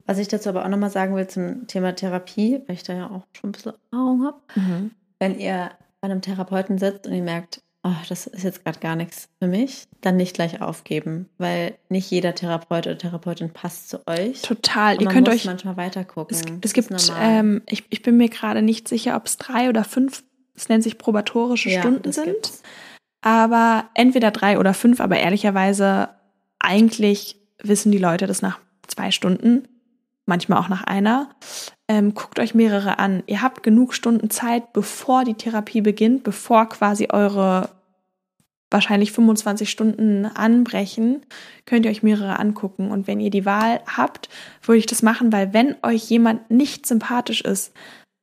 Was 0.05 0.17
ich 0.17 0.27
dazu 0.27 0.49
aber 0.49 0.65
auch 0.65 0.69
nochmal 0.69 0.89
sagen 0.89 1.15
will 1.15 1.27
zum 1.27 1.67
Thema 1.67 1.95
Therapie, 1.95 2.61
weil 2.67 2.75
ich 2.75 2.83
da 2.83 2.93
ja 2.93 3.07
auch 3.07 3.23
schon 3.33 3.49
ein 3.49 3.53
bisschen 3.53 3.73
Erfahrung 3.91 4.25
habe. 4.25 4.37
Mhm. 4.55 4.91
Wenn 5.19 5.39
ihr 5.39 5.71
bei 6.01 6.09
einem 6.09 6.21
Therapeuten 6.21 6.77
sitzt 6.77 7.07
und 7.07 7.13
ihr 7.13 7.21
merkt, 7.21 7.61
oh, 7.83 7.93
das 8.09 8.27
ist 8.27 8.43
jetzt 8.43 8.63
gerade 8.63 8.79
gar 8.79 8.95
nichts 8.95 9.29
für 9.39 9.47
mich, 9.47 9.87
dann 10.01 10.17
nicht 10.17 10.33
gleich 10.33 10.61
aufgeben, 10.61 11.29
weil 11.37 11.77
nicht 11.89 12.09
jeder 12.11 12.35
Therapeut 12.35 12.87
oder 12.87 12.97
Therapeutin 12.97 13.51
passt 13.51 13.89
zu 13.89 14.05
euch. 14.07 14.41
Total. 14.41 15.01
ihr 15.01 15.07
könnt 15.07 15.29
euch 15.29 15.45
manchmal 15.45 15.77
weiter 15.77 16.03
gucken. 16.03 16.59
Es, 16.61 16.69
es 16.69 16.73
gibt, 16.73 16.91
ähm, 17.19 17.61
ich, 17.67 17.85
ich 17.89 18.01
bin 18.01 18.17
mir 18.17 18.29
gerade 18.29 18.61
nicht 18.61 18.87
sicher, 18.87 19.15
ob 19.15 19.25
es 19.25 19.37
drei 19.37 19.69
oder 19.69 19.83
fünf, 19.83 20.23
es 20.55 20.69
nennt 20.69 20.83
sich 20.83 20.97
probatorische 20.97 21.69
ja, 21.69 21.81
Stunden 21.81 22.11
sind. 22.11 22.25
Gibt's. 22.25 22.61
Aber 23.21 23.89
entweder 23.93 24.31
drei 24.31 24.57
oder 24.57 24.73
fünf, 24.73 24.99
aber 24.99 25.17
ehrlicherweise 25.17 26.09
eigentlich 26.59 27.35
wissen 27.61 27.91
die 27.91 27.99
Leute 27.99 28.25
das 28.27 28.41
nach 28.41 28.59
zwei 28.87 29.11
Stunden 29.11 29.67
manchmal 30.32 30.60
auch 30.60 30.70
nach 30.70 30.86
einer. 30.86 31.30
Ähm, 31.89 32.13
guckt 32.13 32.39
euch 32.39 32.56
mehrere 32.56 33.00
an. 33.00 33.22
Ihr 33.28 33.41
habt 33.41 33.63
genug 33.63 33.94
Stunden 33.94 34.30
Zeit, 34.30 34.72
bevor 34.72 35.26
die 35.26 35.34
Therapie 35.34 35.82
beginnt, 35.82 36.24
bevor 36.24 36.70
quasi 36.70 37.10
eure 37.12 37.70
wahrscheinlich 38.70 39.12
25 39.12 39.70
Stunden 39.70 40.26
anbrechen, 40.26 41.26
könnt 41.65 41.86
ihr 41.86 41.91
euch 41.91 42.02
mehrere 42.02 42.39
angucken. 42.39 42.89
Und 42.89 43.08
wenn 43.08 43.20
ihr 43.20 43.30
die 43.30 43.46
Wahl 43.46 43.82
habt, 43.86 44.30
würde 44.63 44.80
ich 44.80 44.86
das 44.86 45.04
machen, 45.04 45.34
weil 45.34 45.54
wenn 45.54 45.76
euch 45.84 46.10
jemand 46.10 46.50
nicht 46.50 46.86
sympathisch 46.86 47.41
ist, 47.41 47.74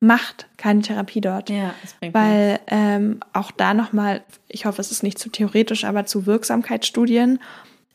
macht 0.00 0.46
keine 0.56 0.80
Therapie 0.80 1.20
dort. 1.20 1.50
Ja, 1.50 1.74
das 1.82 1.92
bringt 1.92 2.14
Weil 2.14 2.60
ähm, 2.68 3.20
auch 3.34 3.50
da 3.50 3.74
nochmal, 3.74 4.22
ich 4.48 4.64
hoffe, 4.64 4.80
es 4.80 4.90
ist 4.90 5.02
nicht 5.02 5.18
zu 5.18 5.28
theoretisch, 5.28 5.84
aber 5.84 6.06
zu 6.06 6.24
Wirksamkeitsstudien 6.24 7.40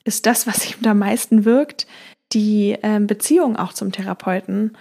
ist 0.04 0.28
das, 0.28 0.46
was 0.46 0.70
ihm 0.70 0.86
am 0.86 1.00
meisten 1.00 1.46
wirkt, 1.46 1.88
die 2.34 2.78
ähm, 2.84 3.08
Beziehung 3.08 3.56
auch 3.56 3.74
zum 3.74 3.92
Therapeuten. 3.92 4.78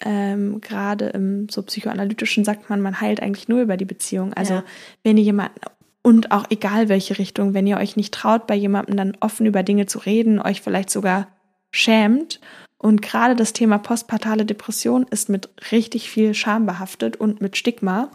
Ähm, 0.00 0.60
Gerade 0.60 1.06
im 1.06 1.48
so 1.48 1.62
psychoanalytischen 1.62 2.44
sagt 2.44 2.70
man, 2.70 2.80
man 2.80 3.00
heilt 3.00 3.22
eigentlich 3.22 3.48
nur 3.48 3.60
über 3.60 3.76
die 3.76 3.84
Beziehung. 3.84 4.32
Also 4.34 4.54
ja. 4.54 4.64
wenn 5.02 5.16
ihr 5.16 5.24
jemanden 5.24 5.60
und 6.02 6.32
auch 6.32 6.46
egal 6.50 6.88
welche 6.88 7.18
Richtung, 7.18 7.52
wenn 7.52 7.66
ihr 7.66 7.76
euch 7.76 7.96
nicht 7.96 8.14
traut, 8.14 8.46
bei 8.46 8.54
jemandem 8.54 8.96
dann 8.96 9.16
offen 9.20 9.46
über 9.46 9.62
Dinge 9.62 9.86
zu 9.86 9.98
reden, 9.98 10.40
euch 10.40 10.62
vielleicht 10.62 10.90
sogar 10.90 11.28
schämt. 11.70 12.40
Und 12.78 13.02
gerade 13.02 13.36
das 13.36 13.52
Thema 13.52 13.78
postpartale 13.78 14.46
Depression 14.46 15.06
ist 15.10 15.28
mit 15.28 15.50
richtig 15.70 16.08
viel 16.08 16.32
Scham 16.32 16.64
behaftet 16.64 17.16
und 17.16 17.42
mit 17.42 17.58
Stigma, 17.58 18.10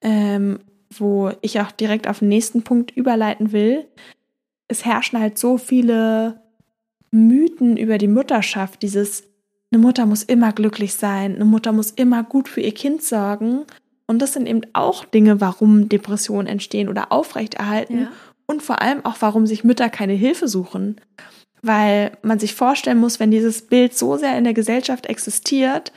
ähm, 0.00 0.60
wo 0.90 1.32
ich 1.40 1.60
auch 1.60 1.72
direkt 1.72 2.06
auf 2.06 2.20
den 2.20 2.28
nächsten 2.28 2.62
Punkt 2.62 2.92
überleiten 2.92 3.50
will. 3.50 3.86
Es 4.68 4.84
herrschen 4.84 5.18
halt 5.18 5.36
so 5.38 5.58
viele 5.58 6.40
Mythen 7.12 7.76
über 7.76 7.98
die 7.98 8.08
Mutterschaft, 8.08 8.82
dieses, 8.82 9.24
eine 9.70 9.80
Mutter 9.80 10.06
muss 10.06 10.22
immer 10.24 10.52
glücklich 10.52 10.94
sein, 10.94 11.36
eine 11.36 11.44
Mutter 11.44 11.70
muss 11.70 11.90
immer 11.92 12.24
gut 12.24 12.48
für 12.48 12.60
ihr 12.60 12.74
Kind 12.74 13.02
sorgen. 13.02 13.64
Und 14.06 14.20
das 14.20 14.32
sind 14.32 14.46
eben 14.46 14.62
auch 14.72 15.04
Dinge, 15.04 15.40
warum 15.40 15.88
Depressionen 15.88 16.48
entstehen 16.48 16.88
oder 16.88 17.12
aufrechterhalten 17.12 18.00
ja. 18.00 18.12
und 18.46 18.62
vor 18.62 18.82
allem 18.82 19.04
auch, 19.04 19.16
warum 19.20 19.46
sich 19.46 19.62
Mütter 19.62 19.88
keine 19.88 20.14
Hilfe 20.14 20.48
suchen. 20.48 21.00
Weil 21.62 22.12
man 22.22 22.40
sich 22.40 22.54
vorstellen 22.54 22.98
muss, 22.98 23.20
wenn 23.20 23.30
dieses 23.30 23.62
Bild 23.62 23.96
so 23.96 24.16
sehr 24.16 24.36
in 24.36 24.44
der 24.44 24.54
Gesellschaft 24.54 25.06
existiert, 25.06 25.92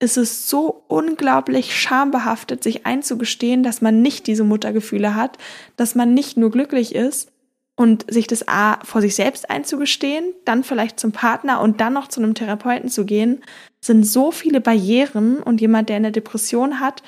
ist 0.00 0.16
es 0.16 0.48
so 0.48 0.84
unglaublich 0.88 1.74
schambehaftet, 1.76 2.62
sich 2.62 2.86
einzugestehen, 2.86 3.62
dass 3.62 3.80
man 3.80 4.02
nicht 4.02 4.26
diese 4.26 4.44
Muttergefühle 4.44 5.14
hat, 5.14 5.38
dass 5.76 5.94
man 5.94 6.14
nicht 6.14 6.36
nur 6.36 6.50
glücklich 6.50 6.94
ist, 6.94 7.32
und 7.78 8.12
sich 8.12 8.26
das 8.26 8.48
A 8.48 8.84
vor 8.84 9.00
sich 9.00 9.14
selbst 9.14 9.50
einzugestehen, 9.50 10.34
dann 10.44 10.64
vielleicht 10.64 10.98
zum 10.98 11.12
Partner 11.12 11.60
und 11.60 11.80
dann 11.80 11.92
noch 11.92 12.08
zu 12.08 12.20
einem 12.20 12.34
Therapeuten 12.34 12.90
zu 12.90 13.04
gehen, 13.04 13.40
sind 13.80 14.04
so 14.04 14.32
viele 14.32 14.60
Barrieren 14.60 15.40
und 15.40 15.60
jemand, 15.60 15.88
der 15.88 15.94
eine 15.94 16.10
Depression 16.10 16.80
hat, 16.80 17.04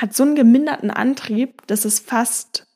hat 0.00 0.14
so 0.14 0.22
einen 0.22 0.34
geminderten 0.34 0.90
Antrieb, 0.90 1.66
dass 1.66 1.84
es 1.84 2.00
fast, 2.00 2.66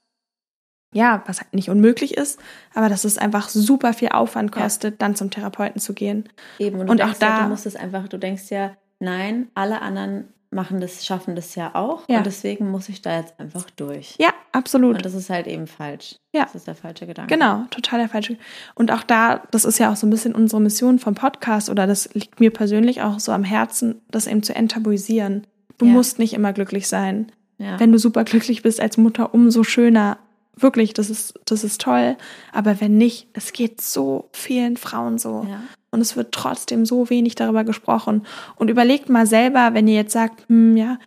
ja, 0.93 1.23
was 1.25 1.41
halt 1.41 1.55
nicht 1.55 1.71
unmöglich 1.71 2.19
ist, 2.19 2.39
aber 2.75 2.91
dass 2.91 3.05
es 3.05 3.17
einfach 3.17 3.49
super 3.49 3.95
viel 3.95 4.11
Aufwand 4.11 4.53
kostet, 4.53 4.93
ja. 4.93 4.99
dann 4.99 5.17
zum 5.17 5.31
Therapeuten 5.31 5.81
zu 5.81 5.95
gehen. 5.95 6.29
Eben, 6.59 6.79
und, 6.79 6.91
und 6.91 7.01
auch 7.01 7.15
da, 7.15 7.39
ja, 7.39 7.43
du 7.45 7.49
musst 7.49 7.65
es 7.65 7.75
einfach, 7.75 8.07
du 8.07 8.19
denkst 8.19 8.51
ja, 8.51 8.77
nein, 8.99 9.49
alle 9.55 9.81
anderen 9.81 10.29
machen 10.51 10.81
das, 10.81 11.07
schaffen 11.07 11.37
das 11.37 11.55
ja 11.55 11.75
auch. 11.75 12.03
Ja. 12.09 12.19
Und 12.19 12.27
deswegen 12.27 12.71
muss 12.71 12.89
ich 12.89 13.03
da 13.03 13.19
jetzt 13.19 13.39
einfach 13.39 13.71
durch. 13.77 14.17
Ja, 14.19 14.31
absolut. 14.53 14.97
Und 14.97 15.05
das 15.05 15.15
ist 15.15 15.31
halt 15.31 15.47
eben 15.47 15.67
falsch. 15.67 16.17
Ja. 16.35 16.43
Das 16.45 16.55
ist 16.57 16.67
der 16.67 16.75
falsche 16.75 17.07
Gedanke. 17.07 17.33
Genau, 17.33 17.65
total 17.71 18.01
der 18.01 18.09
falsche. 18.09 18.37
Und 18.75 18.91
auch 18.91 19.03
da, 19.03 19.43
das 19.53 19.65
ist 19.65 19.79
ja 19.79 19.93
auch 19.93 19.97
so 19.97 20.07
ein 20.07 20.11
bisschen 20.11 20.35
unsere 20.35 20.61
Mission 20.61 20.99
vom 20.99 21.15
Podcast 21.15 21.71
oder 21.71 21.87
das 21.87 22.13
liegt 22.15 22.41
mir 22.41 22.51
persönlich 22.53 23.03
auch 23.03 23.21
so 23.21 23.31
am 23.33 23.45
Herzen, 23.45 24.01
das 24.11 24.27
eben 24.27 24.43
zu 24.43 24.55
enttabuisieren. 24.55 25.47
Du 25.79 25.87
Ja. 25.87 25.93
musst 25.93 26.19
nicht 26.19 26.35
immer 26.35 26.53
glücklich 26.53 26.89
sein. 26.89 27.31
Ja. 27.59 27.79
Wenn 27.79 27.93
du 27.93 27.99
super 27.99 28.25
glücklich 28.25 28.63
bist 28.63 28.81
als 28.81 28.97
Mutter, 28.97 29.33
umso 29.35 29.63
schöner. 29.65 30.19
Wirklich, 30.57 30.93
das 30.95 31.11
ist, 31.11 31.39
das 31.47 31.63
ist 31.65 31.81
toll. 31.81 32.17
Aber 32.53 32.81
wenn 32.81 32.99
nicht, 32.99 33.29
es 33.35 33.53
geht 33.53 33.81
so 33.81 34.29
vielen 34.33 34.77
Frauen 34.77 35.17
so. 35.19 35.47
ja. 35.49 35.61
Und 35.93 36.01
es 36.01 36.17
wird 36.17 36.33
trotzdem 36.33 36.87
so 36.87 37.11
wenig 37.11 37.35
darüber 37.35 37.65
gesprochen. 37.65 38.27
Und 38.57 38.71
überlegt 38.71 39.09
mal 39.09 39.27
selber, 39.27 39.71
wenn 39.75 39.89
ihr 39.89 39.97
jetzt 39.97 40.13
sagt, 40.13 40.49
hm, 40.49 40.77
ja, 40.77 40.99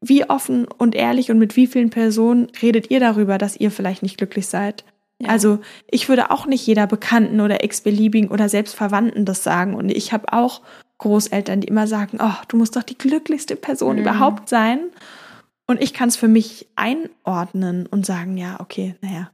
wie 0.00 0.28
offen 0.28 0.66
und 0.66 0.94
ehrlich 0.94 1.30
und 1.30 1.38
mit 1.38 1.56
wie 1.56 1.66
vielen 1.66 1.90
Personen 1.90 2.48
redet 2.60 2.90
ihr 2.90 3.00
darüber, 3.00 3.38
dass 3.38 3.56
ihr 3.56 3.70
vielleicht 3.70 4.02
nicht 4.02 4.18
glücklich 4.18 4.46
seid? 4.46 4.84
Ja. 5.20 5.30
Also 5.30 5.58
ich 5.90 6.08
würde 6.08 6.30
auch 6.30 6.46
nicht 6.46 6.66
jeder 6.66 6.86
Bekannten 6.86 7.40
oder 7.40 7.64
Ex-Beliebigen 7.64 8.30
oder 8.30 8.48
selbst 8.48 8.76
Verwandten 8.76 9.24
das 9.24 9.42
sagen. 9.42 9.74
Und 9.74 9.90
ich 9.90 10.12
habe 10.12 10.32
auch 10.32 10.60
Großeltern, 10.98 11.60
die 11.60 11.68
immer 11.68 11.86
sagen, 11.86 12.18
oh, 12.20 12.34
du 12.48 12.56
musst 12.56 12.76
doch 12.76 12.82
die 12.82 12.98
glücklichste 12.98 13.56
Person 13.56 13.96
Mhm. 13.96 14.02
überhaupt 14.02 14.48
sein. 14.48 14.80
Und 15.66 15.82
ich 15.82 15.92
kann 15.94 16.08
es 16.08 16.16
für 16.16 16.28
mich 16.28 16.68
einordnen 16.76 17.86
und 17.86 18.06
sagen, 18.06 18.36
ja, 18.36 18.58
okay, 18.60 18.94
naja, 19.00 19.30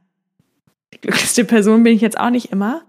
die 0.93 1.01
glücklichste 1.01 1.45
Person 1.45 1.83
bin 1.83 1.93
ich 1.93 2.01
jetzt 2.01 2.19
auch 2.19 2.29
nicht 2.29 2.51
immer. 2.51 2.81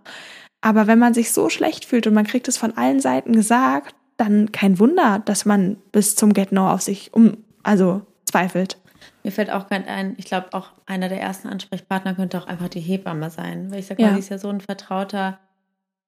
Aber 0.66 0.88
wenn 0.88 0.98
man 0.98 1.14
sich 1.14 1.32
so 1.32 1.48
schlecht 1.48 1.84
fühlt 1.84 2.08
und 2.08 2.14
man 2.14 2.26
kriegt 2.26 2.48
es 2.48 2.56
von 2.58 2.76
allen 2.76 2.98
Seiten 2.98 3.32
gesagt, 3.32 3.94
dann 4.16 4.50
kein 4.50 4.80
Wunder, 4.80 5.22
dass 5.24 5.44
man 5.44 5.76
bis 5.92 6.16
zum 6.16 6.32
Get-No 6.32 6.68
auf 6.72 6.82
sich 6.82 7.14
um, 7.14 7.36
also 7.62 8.02
zweifelt. 8.24 8.76
Mir 9.22 9.30
fällt 9.30 9.50
auch 9.52 9.68
gerade 9.68 9.86
ein, 9.86 10.14
ich 10.18 10.24
glaube 10.24 10.48
auch 10.54 10.72
einer 10.86 11.08
der 11.08 11.20
ersten 11.20 11.46
Ansprechpartner 11.46 12.14
könnte 12.14 12.36
auch 12.38 12.48
einfach 12.48 12.68
die 12.68 12.80
Hebamme 12.80 13.30
sein. 13.30 13.70
Weil 13.70 13.78
ich 13.78 13.86
sag 13.86 14.00
Ja. 14.00 14.08
mal, 14.08 14.14
sie 14.14 14.18
ist 14.18 14.28
ja 14.30 14.38
so 14.38 14.48
ein 14.48 14.60
vertrauter, 14.60 15.38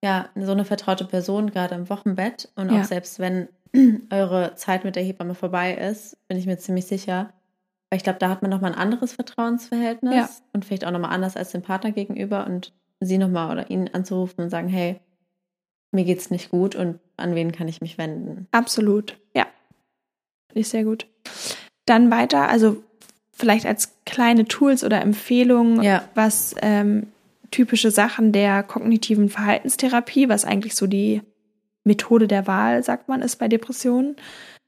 ja, 0.03 0.29
so 0.35 0.51
eine 0.51 0.65
vertraute 0.65 1.05
Person 1.05 1.51
gerade 1.53 1.77
im 1.77 1.89
Wochenbett. 1.89 2.51
Und 2.57 2.73
Ja. 2.73 2.81
auch 2.81 2.85
selbst 2.85 3.21
wenn 3.21 3.49
eure 4.11 4.57
Zeit 4.57 4.83
mit 4.85 4.97
der 4.97 5.05
Hebamme 5.05 5.37
vorbei 5.37 5.75
ist, 5.75 6.17
bin 6.27 6.37
ich 6.37 6.47
mir 6.47 6.59
ziemlich 6.59 6.87
sicher. 6.87 7.33
Weil 7.91 7.99
ich 7.99 8.03
glaube, 8.03 8.19
da 8.19 8.29
hat 8.29 8.43
man 8.43 8.51
nochmal 8.51 8.73
ein 8.73 8.79
anderes 8.79 9.13
Vertrauensverhältnis 9.13 10.15
Ja. 10.17 10.29
und 10.53 10.65
vielleicht 10.65 10.85
auch 10.85 10.91
nochmal 10.91 11.13
anders 11.13 11.37
als 11.37 11.53
dem 11.53 11.63
Partner 11.63 11.93
gegenüber 11.93 12.45
und 12.45 12.73
sie 13.01 13.19
nochmal 13.19 13.51
oder 13.53 13.71
ihn 13.71 13.89
anzurufen 13.93 14.45
und 14.45 14.51
sagen, 14.51 14.69
hey, 14.69 15.01
mir 15.93 16.05
geht's 16.05 16.31
nicht 16.31 16.51
gut 16.51 16.75
und 16.75 16.99
an 17.17 17.35
wen 17.35 17.53
kann 17.53 17.69
ich 17.69 17.81
mich 17.81 17.99
wenden? 17.99 18.47
Absolut, 18.53 19.19
ja. 19.35 19.47
Finde 20.49 20.61
ich 20.61 20.69
sehr 20.69 20.85
gut. 20.85 21.07
Dann 21.87 22.11
weiter, 22.11 22.49
also 22.49 22.83
vielleicht 23.33 23.67
als 23.67 23.95
kleine 24.05 24.47
Tools 24.47 24.85
oder 24.85 25.01
Empfehlungen, 25.01 25.83
Ja. 25.83 26.05
was 26.15 26.55
ähm, 26.61 27.07
typische 27.51 27.91
Sachen 27.91 28.33
der 28.33 28.63
kognitiven 28.63 29.29
Verhaltenstherapie, 29.31 30.29
was 30.29 30.45
eigentlich 30.45 30.75
so 30.75 30.87
die 30.87 31.23
Methode 31.85 32.29
der 32.29 32.47
Wahl, 32.47 32.83
sagt 32.83 33.09
man, 33.09 33.23
ist 33.23 33.37
bei 33.37 33.49
Depressionen. 33.49 34.17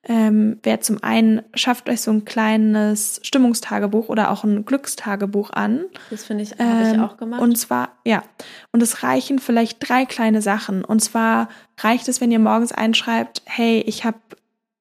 Ähm, 0.02 0.58
Wäre 0.62 0.80
zum 0.80 1.02
einen, 1.02 1.42
schafft 1.54 1.88
euch 1.90 2.00
so 2.00 2.10
ein 2.10 2.24
kleines 2.24 3.20
Stimmungstagebuch 3.22 4.08
oder 4.08 4.30
auch 4.30 4.44
ein 4.44 4.64
Glückstagebuch 4.64 5.50
an. 5.50 5.84
Das 6.08 6.24
finde 6.24 6.42
ich, 6.42 6.52
habe 6.52 6.82
ich 6.88 6.94
Ähm, 6.94 7.00
auch 7.00 7.18
gemacht. 7.18 7.42
Und 7.42 7.56
zwar, 7.58 7.90
ja. 8.04 8.22
Und 8.72 8.82
es 8.82 9.02
reichen 9.02 9.38
vielleicht 9.38 9.76
drei 9.86 10.06
kleine 10.06 10.40
Sachen. 10.40 10.84
Und 10.84 11.00
zwar 11.00 11.48
reicht 11.78 12.08
es, 12.08 12.20
wenn 12.20 12.32
ihr 12.32 12.38
morgens 12.38 12.72
einschreibt, 12.72 13.42
hey, 13.44 13.80
ich 13.86 14.04
habe 14.04 14.18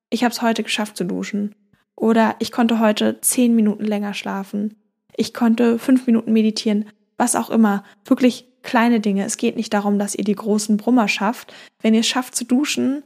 ich 0.10 0.24
es 0.24 0.42
heute 0.42 0.64
geschafft 0.64 0.96
zu 0.96 1.04
duschen. 1.04 1.54
Oder 1.96 2.36
ich 2.40 2.52
konnte 2.54 2.80
heute 2.80 3.20
zehn 3.20 3.54
Minuten 3.56 3.84
länger 3.84 4.14
schlafen. 4.14 4.76
Ich 5.18 5.34
konnte 5.34 5.78
fünf 5.80 6.08
Minuten 6.08 6.32
meditieren. 6.32 6.86
Was 7.18 7.36
auch 7.36 7.50
immer. 7.50 7.84
Wirklich 8.06 8.48
kleine 8.64 9.02
Dinge. 9.02 9.26
Es 9.26 9.36
geht 9.36 9.58
nicht 9.58 9.74
darum, 9.74 10.00
dass 10.00 10.16
ihr 10.16 10.24
die 10.24 10.36
großen 10.36 10.78
Brummer 10.78 11.10
schafft. 11.10 11.54
Wenn 11.82 11.94
ihr 11.94 12.00
es 12.00 12.08
schafft 12.08 12.36
zu 12.36 12.46
duschen, 12.46 13.04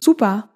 super. 0.00 0.48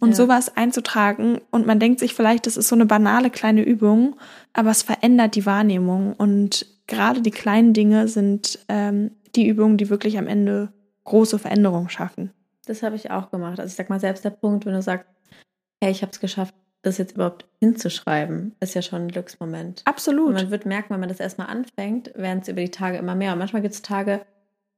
Und 0.00 0.10
Ja. 0.10 0.14
sowas 0.16 0.56
einzutragen 0.56 1.40
und 1.50 1.66
man 1.66 1.80
denkt 1.80 1.98
sich 1.98 2.14
vielleicht, 2.14 2.46
das 2.46 2.56
ist 2.56 2.68
so 2.68 2.76
eine 2.76 2.86
banale 2.86 3.30
kleine 3.30 3.62
Übung, 3.62 4.14
aber 4.52 4.70
es 4.70 4.82
verändert 4.82 5.34
die 5.34 5.44
Wahrnehmung 5.44 6.12
und 6.12 6.66
gerade 6.86 7.20
die 7.20 7.32
kleinen 7.32 7.72
Dinge 7.72 8.06
sind 8.08 8.60
ähm, 8.68 9.10
die 9.34 9.48
Übungen, 9.48 9.76
die 9.76 9.90
wirklich 9.90 10.16
am 10.16 10.28
Ende 10.28 10.72
große 11.04 11.38
Veränderungen 11.38 11.88
schaffen. 11.88 12.30
Das 12.66 12.82
habe 12.82 12.96
ich 12.96 13.10
auch 13.10 13.30
gemacht. 13.30 13.58
Also 13.58 13.70
ich 13.70 13.76
sag 13.76 13.90
mal, 13.90 13.98
selbst 13.98 14.24
der 14.24 14.30
Punkt, 14.30 14.66
wenn 14.66 14.74
du 14.74 14.82
sagst, 14.82 15.06
hey, 15.82 15.90
ich 15.90 16.02
habe 16.02 16.12
es 16.12 16.20
geschafft, 16.20 16.54
das 16.82 16.98
jetzt 16.98 17.14
überhaupt 17.16 17.46
hinzuschreiben, 17.60 18.54
ist 18.60 18.74
ja 18.74 18.82
schon 18.82 19.02
ein 19.02 19.08
Glücksmoment. 19.08 19.80
Und 19.80 19.86
Absolut. 19.86 20.34
man 20.34 20.50
wird 20.50 20.64
merken, 20.64 20.90
wenn 20.94 21.00
man 21.00 21.08
das 21.08 21.18
erstmal 21.18 21.48
anfängt, 21.48 22.12
werden 22.14 22.40
es 22.42 22.48
über 22.48 22.60
die 22.60 22.70
Tage 22.70 22.98
immer 22.98 23.14
mehr. 23.16 23.32
Und 23.32 23.38
manchmal 23.38 23.62
gibt 23.62 23.74
es 23.74 23.82
Tage, 23.82 24.20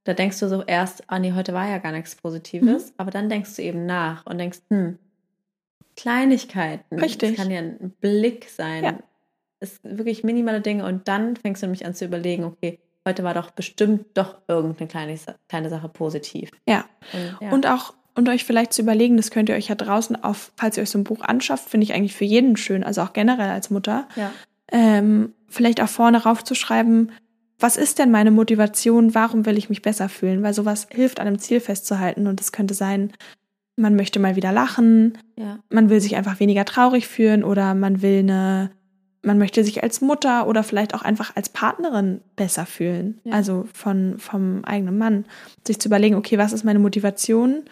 da 0.05 0.15
denkst 0.15 0.41
du 0.41 0.49
so 0.49 0.63
erst, 0.63 1.05
ah 1.09 1.19
nee, 1.19 1.33
heute 1.35 1.53
war 1.53 1.69
ja 1.69 1.77
gar 1.79 1.93
nichts 1.93 2.17
Positives, 2.17 2.95
aber 2.97 3.11
dann 3.11 3.29
denkst 3.29 3.55
du 3.57 3.63
eben 3.63 3.85
nach 3.87 4.25
und 4.25 4.39
denkst, 4.39 4.61
hm, 4.71 4.99
Kleinigkeiten. 6.01 6.99
Richtig. 6.99 7.37
Das 7.37 7.45
kann 7.45 7.53
ja 7.53 7.61
ein 7.61 7.95
Blick 8.01 8.49
sein. 8.49 8.85
Ja. 8.85 8.99
Es 9.61 9.77
sind 9.83 9.99
wirklich 9.99 10.25
minimale 10.25 10.61
Dinge 10.61 10.87
und 10.87 11.09
dann 11.09 11.37
fängst 11.37 11.63
du 11.63 11.67
nämlich 11.67 11.85
an 11.85 11.95
zu 11.95 12.07
überlegen, 12.07 12.45
okay, 12.45 12.79
heute 13.07 13.25
war 13.25 13.35
doch 13.35 13.51
bestimmt 13.51 14.07
doch 14.15 14.37
irgendeine 14.49 14.89
kleine, 14.89 15.19
kleine 15.49 15.69
Sache 15.69 15.89
positiv. 15.89 16.51
Ja. 16.67 16.87
Und, 17.13 17.37
ja. 17.41 17.53
Und 17.53 17.67
auch, 17.67 17.95
und 18.15 18.29
euch 18.29 18.45
vielleicht 18.45 18.73
zu 18.73 18.83
überlegen, 18.83 19.17
das 19.17 19.31
könnt 19.31 19.49
ihr 19.49 19.55
euch 19.55 19.69
ja 19.69 19.75
draußen 19.75 20.23
auf, 20.23 20.53
falls 20.57 20.77
ihr 20.77 20.83
euch 20.83 20.91
so 20.91 20.99
ein 20.99 21.05
Buch 21.05 21.21
anschafft, 21.21 21.69
finde 21.69 21.85
ich 21.85 21.93
eigentlich 21.93 22.15
für 22.15 22.25
jeden 22.25 22.57
schön, 22.57 22.83
also 22.83 23.03
auch 23.03 23.13
generell 23.13 23.51
als 23.51 23.71
Mutter, 23.71 24.09
ja. 24.17 24.33
ähm, 24.73 25.35
vielleicht 25.49 25.83
auch 25.83 25.89
vorne 25.89 26.23
raufzuschreiben, 26.23 27.13
was 27.59 27.77
ist 27.77 27.99
denn 27.99 28.11
meine 28.11 28.31
Motivation, 28.31 29.15
warum 29.15 29.45
will 29.45 29.59
ich 29.59 29.69
mich 29.69 29.83
besser 29.83 30.09
fühlen? 30.09 30.43
Weil 30.43 30.55
sowas 30.55 30.89
hilft, 30.91 31.21
an 31.21 31.27
einem 31.27 31.39
Ziel 31.39 31.61
festzuhalten 31.61 32.27
und 32.27 32.41
das 32.41 32.53
könnte 32.53 32.73
sein, 32.73 33.13
man 33.81 33.97
möchte 33.97 34.21
mal 34.21 34.37
wieder 34.37 34.53
lachen, 34.53 35.19
ja. 35.37 35.59
man 35.71 35.91
will 35.91 36.01
sich 36.01 36.17
einfach 36.17 36.39
weniger 36.41 36.65
traurig 36.65 37.09
fühlen 37.09 37.43
oder 37.43 37.75
man 37.75 38.03
will 38.03 38.19
eine, 38.21 38.71
man 39.23 39.39
möchte 39.39 39.65
sich 39.65 39.83
als 39.83 40.01
Mutter 40.01 40.47
oder 40.47 40.63
vielleicht 40.63 40.95
auch 40.95 41.03
einfach 41.03 41.35
als 41.37 41.49
Partnerin 41.49 42.21
besser 42.37 42.67
fühlen. 42.67 43.21
Ja. 43.25 43.33
Also 43.33 43.67
von, 43.73 44.19
vom 44.19 44.65
eigenen 44.65 44.99
Mann. 44.99 45.25
Sich 45.67 45.79
zu 45.81 45.89
überlegen, 45.89 46.15
okay, 46.15 46.39
was 46.39 46.53
ist 46.53 46.65
meine 46.65 46.79
Motivation? 46.79 47.63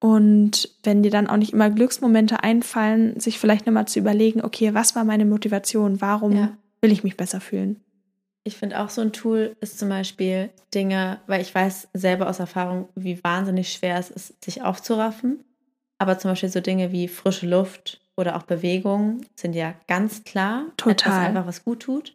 Und 0.00 0.70
wenn 0.82 1.02
dir 1.02 1.10
dann 1.10 1.26
auch 1.26 1.36
nicht 1.36 1.52
immer 1.52 1.68
Glücksmomente 1.68 2.42
einfallen, 2.42 3.20
sich 3.20 3.38
vielleicht 3.38 3.66
nochmal 3.66 3.86
zu 3.86 3.98
überlegen, 3.98 4.42
okay, 4.42 4.72
was 4.72 4.96
war 4.96 5.04
meine 5.04 5.26
Motivation? 5.26 6.00
Warum 6.00 6.32
Ja. 6.32 6.56
will 6.80 6.90
ich 6.90 7.04
mich 7.04 7.16
besser 7.16 7.40
fühlen? 7.40 7.76
Ich 8.42 8.56
finde 8.56 8.80
auch 8.80 8.88
so 8.88 9.02
ein 9.02 9.12
Tool 9.12 9.56
ist 9.60 9.78
zum 9.78 9.90
Beispiel 9.90 10.50
Dinge, 10.74 11.20
weil 11.26 11.42
ich 11.42 11.54
weiß 11.54 11.88
selber 11.92 12.28
aus 12.28 12.38
Erfahrung, 12.38 12.88
wie 12.94 13.22
wahnsinnig 13.22 13.72
schwer 13.72 13.98
es 13.98 14.10
ist, 14.10 14.42
sich 14.44 14.62
aufzuraffen. 14.62 15.44
Aber 15.98 16.18
zum 16.18 16.30
Beispiel 16.30 16.48
so 16.48 16.60
Dinge 16.60 16.92
wie 16.92 17.08
frische 17.08 17.46
Luft 17.46 18.00
oder 18.16 18.36
auch 18.36 18.44
Bewegung 18.44 19.20
sind 19.36 19.54
ja 19.54 19.74
ganz 19.86 20.24
klar 20.24 20.66
Total. 20.78 20.92
etwas 20.92 21.14
einfach, 21.14 21.46
was 21.46 21.64
gut 21.64 21.80
tut. 21.80 22.14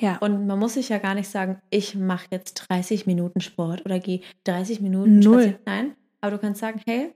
Ja. 0.00 0.18
Und 0.18 0.46
man 0.46 0.58
muss 0.58 0.74
sich 0.74 0.88
ja 0.88 0.98
gar 0.98 1.14
nicht 1.14 1.28
sagen, 1.28 1.60
ich 1.70 1.94
mache 1.94 2.26
jetzt 2.30 2.54
30 2.54 3.06
Minuten 3.06 3.40
Sport 3.40 3.84
oder 3.84 3.98
gehe 3.98 4.20
30 4.44 4.80
Minuten 4.80 5.18
Null. 5.18 5.42
spazieren. 5.42 5.58
Nein, 5.66 5.96
aber 6.20 6.32
du 6.32 6.38
kannst 6.38 6.60
sagen, 6.60 6.80
hey, 6.86 7.12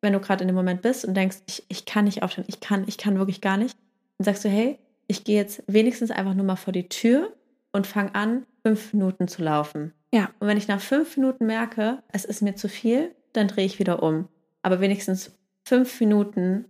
wenn 0.00 0.12
du 0.12 0.20
gerade 0.20 0.42
in 0.42 0.48
dem 0.48 0.54
Moment 0.56 0.82
bist 0.82 1.04
und 1.04 1.14
denkst, 1.14 1.38
ich, 1.46 1.64
ich 1.68 1.84
kann 1.84 2.04
nicht 2.06 2.22
aufstehen, 2.22 2.44
ich 2.48 2.60
kann, 2.60 2.84
ich 2.86 2.98
kann 2.98 3.18
wirklich 3.18 3.40
gar 3.40 3.56
nicht, 3.56 3.76
dann 4.18 4.24
sagst 4.24 4.44
du, 4.44 4.48
hey, 4.48 4.78
ich 5.06 5.24
gehe 5.24 5.36
jetzt 5.36 5.62
wenigstens 5.66 6.10
einfach 6.10 6.34
nur 6.34 6.46
mal 6.46 6.56
vor 6.56 6.72
die 6.72 6.88
Tür 6.88 7.32
und 7.72 7.86
fange 7.86 8.14
an, 8.14 8.46
fünf 8.64 8.92
Minuten 8.92 9.28
zu 9.28 9.42
laufen. 9.42 9.92
Ja. 10.12 10.30
Und 10.40 10.48
wenn 10.48 10.56
ich 10.56 10.68
nach 10.68 10.80
fünf 10.80 11.16
Minuten 11.16 11.46
merke, 11.46 12.02
es 12.12 12.24
ist 12.24 12.42
mir 12.42 12.56
zu 12.56 12.68
viel, 12.68 13.14
dann 13.32 13.48
drehe 13.48 13.64
ich 13.66 13.78
wieder 13.78 14.02
um. 14.02 14.28
Aber 14.62 14.80
wenigstens 14.80 15.32
fünf 15.64 16.00
Minuten, 16.00 16.64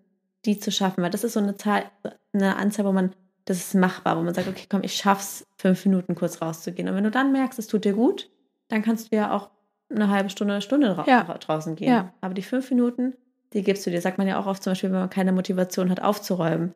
die 0.44 0.58
zu 0.58 0.70
schaffen, 0.70 1.02
weil 1.02 1.10
das 1.10 1.24
ist 1.24 1.32
so 1.34 1.40
eine 1.40 1.56
Zahl, 1.56 1.84
eine 2.32 2.56
Anzahl, 2.56 2.84
wo 2.84 2.92
man, 2.92 3.12
das 3.46 3.58
ist 3.58 3.74
machbar, 3.74 4.16
wo 4.16 4.22
man 4.22 4.34
sagt, 4.34 4.48
okay, 4.48 4.66
komm, 4.68 4.82
ich 4.82 4.94
schaff's, 4.94 5.46
fünf 5.58 5.84
Minuten 5.86 6.14
kurz 6.14 6.40
rauszugehen. 6.42 6.88
Und 6.88 6.94
wenn 6.96 7.04
du 7.04 7.10
dann 7.10 7.32
merkst, 7.32 7.58
es 7.58 7.66
tut 7.66 7.84
dir 7.84 7.94
gut, 7.94 8.30
dann 8.68 8.82
kannst 8.82 9.10
du 9.12 9.16
ja 9.16 9.32
auch 9.32 9.50
eine 9.90 10.08
halbe 10.08 10.30
Stunde, 10.30 10.54
eine 10.54 10.62
Stunde 10.62 11.02
Ja. 11.06 11.24
draußen 11.24 11.74
gehen. 11.76 11.88
Ja. 11.88 12.12
Aber 12.20 12.34
die 12.34 12.42
fünf 12.42 12.70
Minuten, 12.70 13.14
die 13.52 13.62
gibst 13.62 13.84
du 13.86 13.90
dir. 13.90 14.00
Sagt 14.00 14.18
man 14.18 14.28
ja 14.28 14.38
auch 14.38 14.46
oft 14.46 14.62
zum 14.62 14.72
Beispiel, 14.72 14.92
wenn 14.92 15.00
man 15.00 15.10
keine 15.10 15.32
Motivation 15.32 15.90
hat, 15.90 16.00
aufzuräumen. 16.00 16.74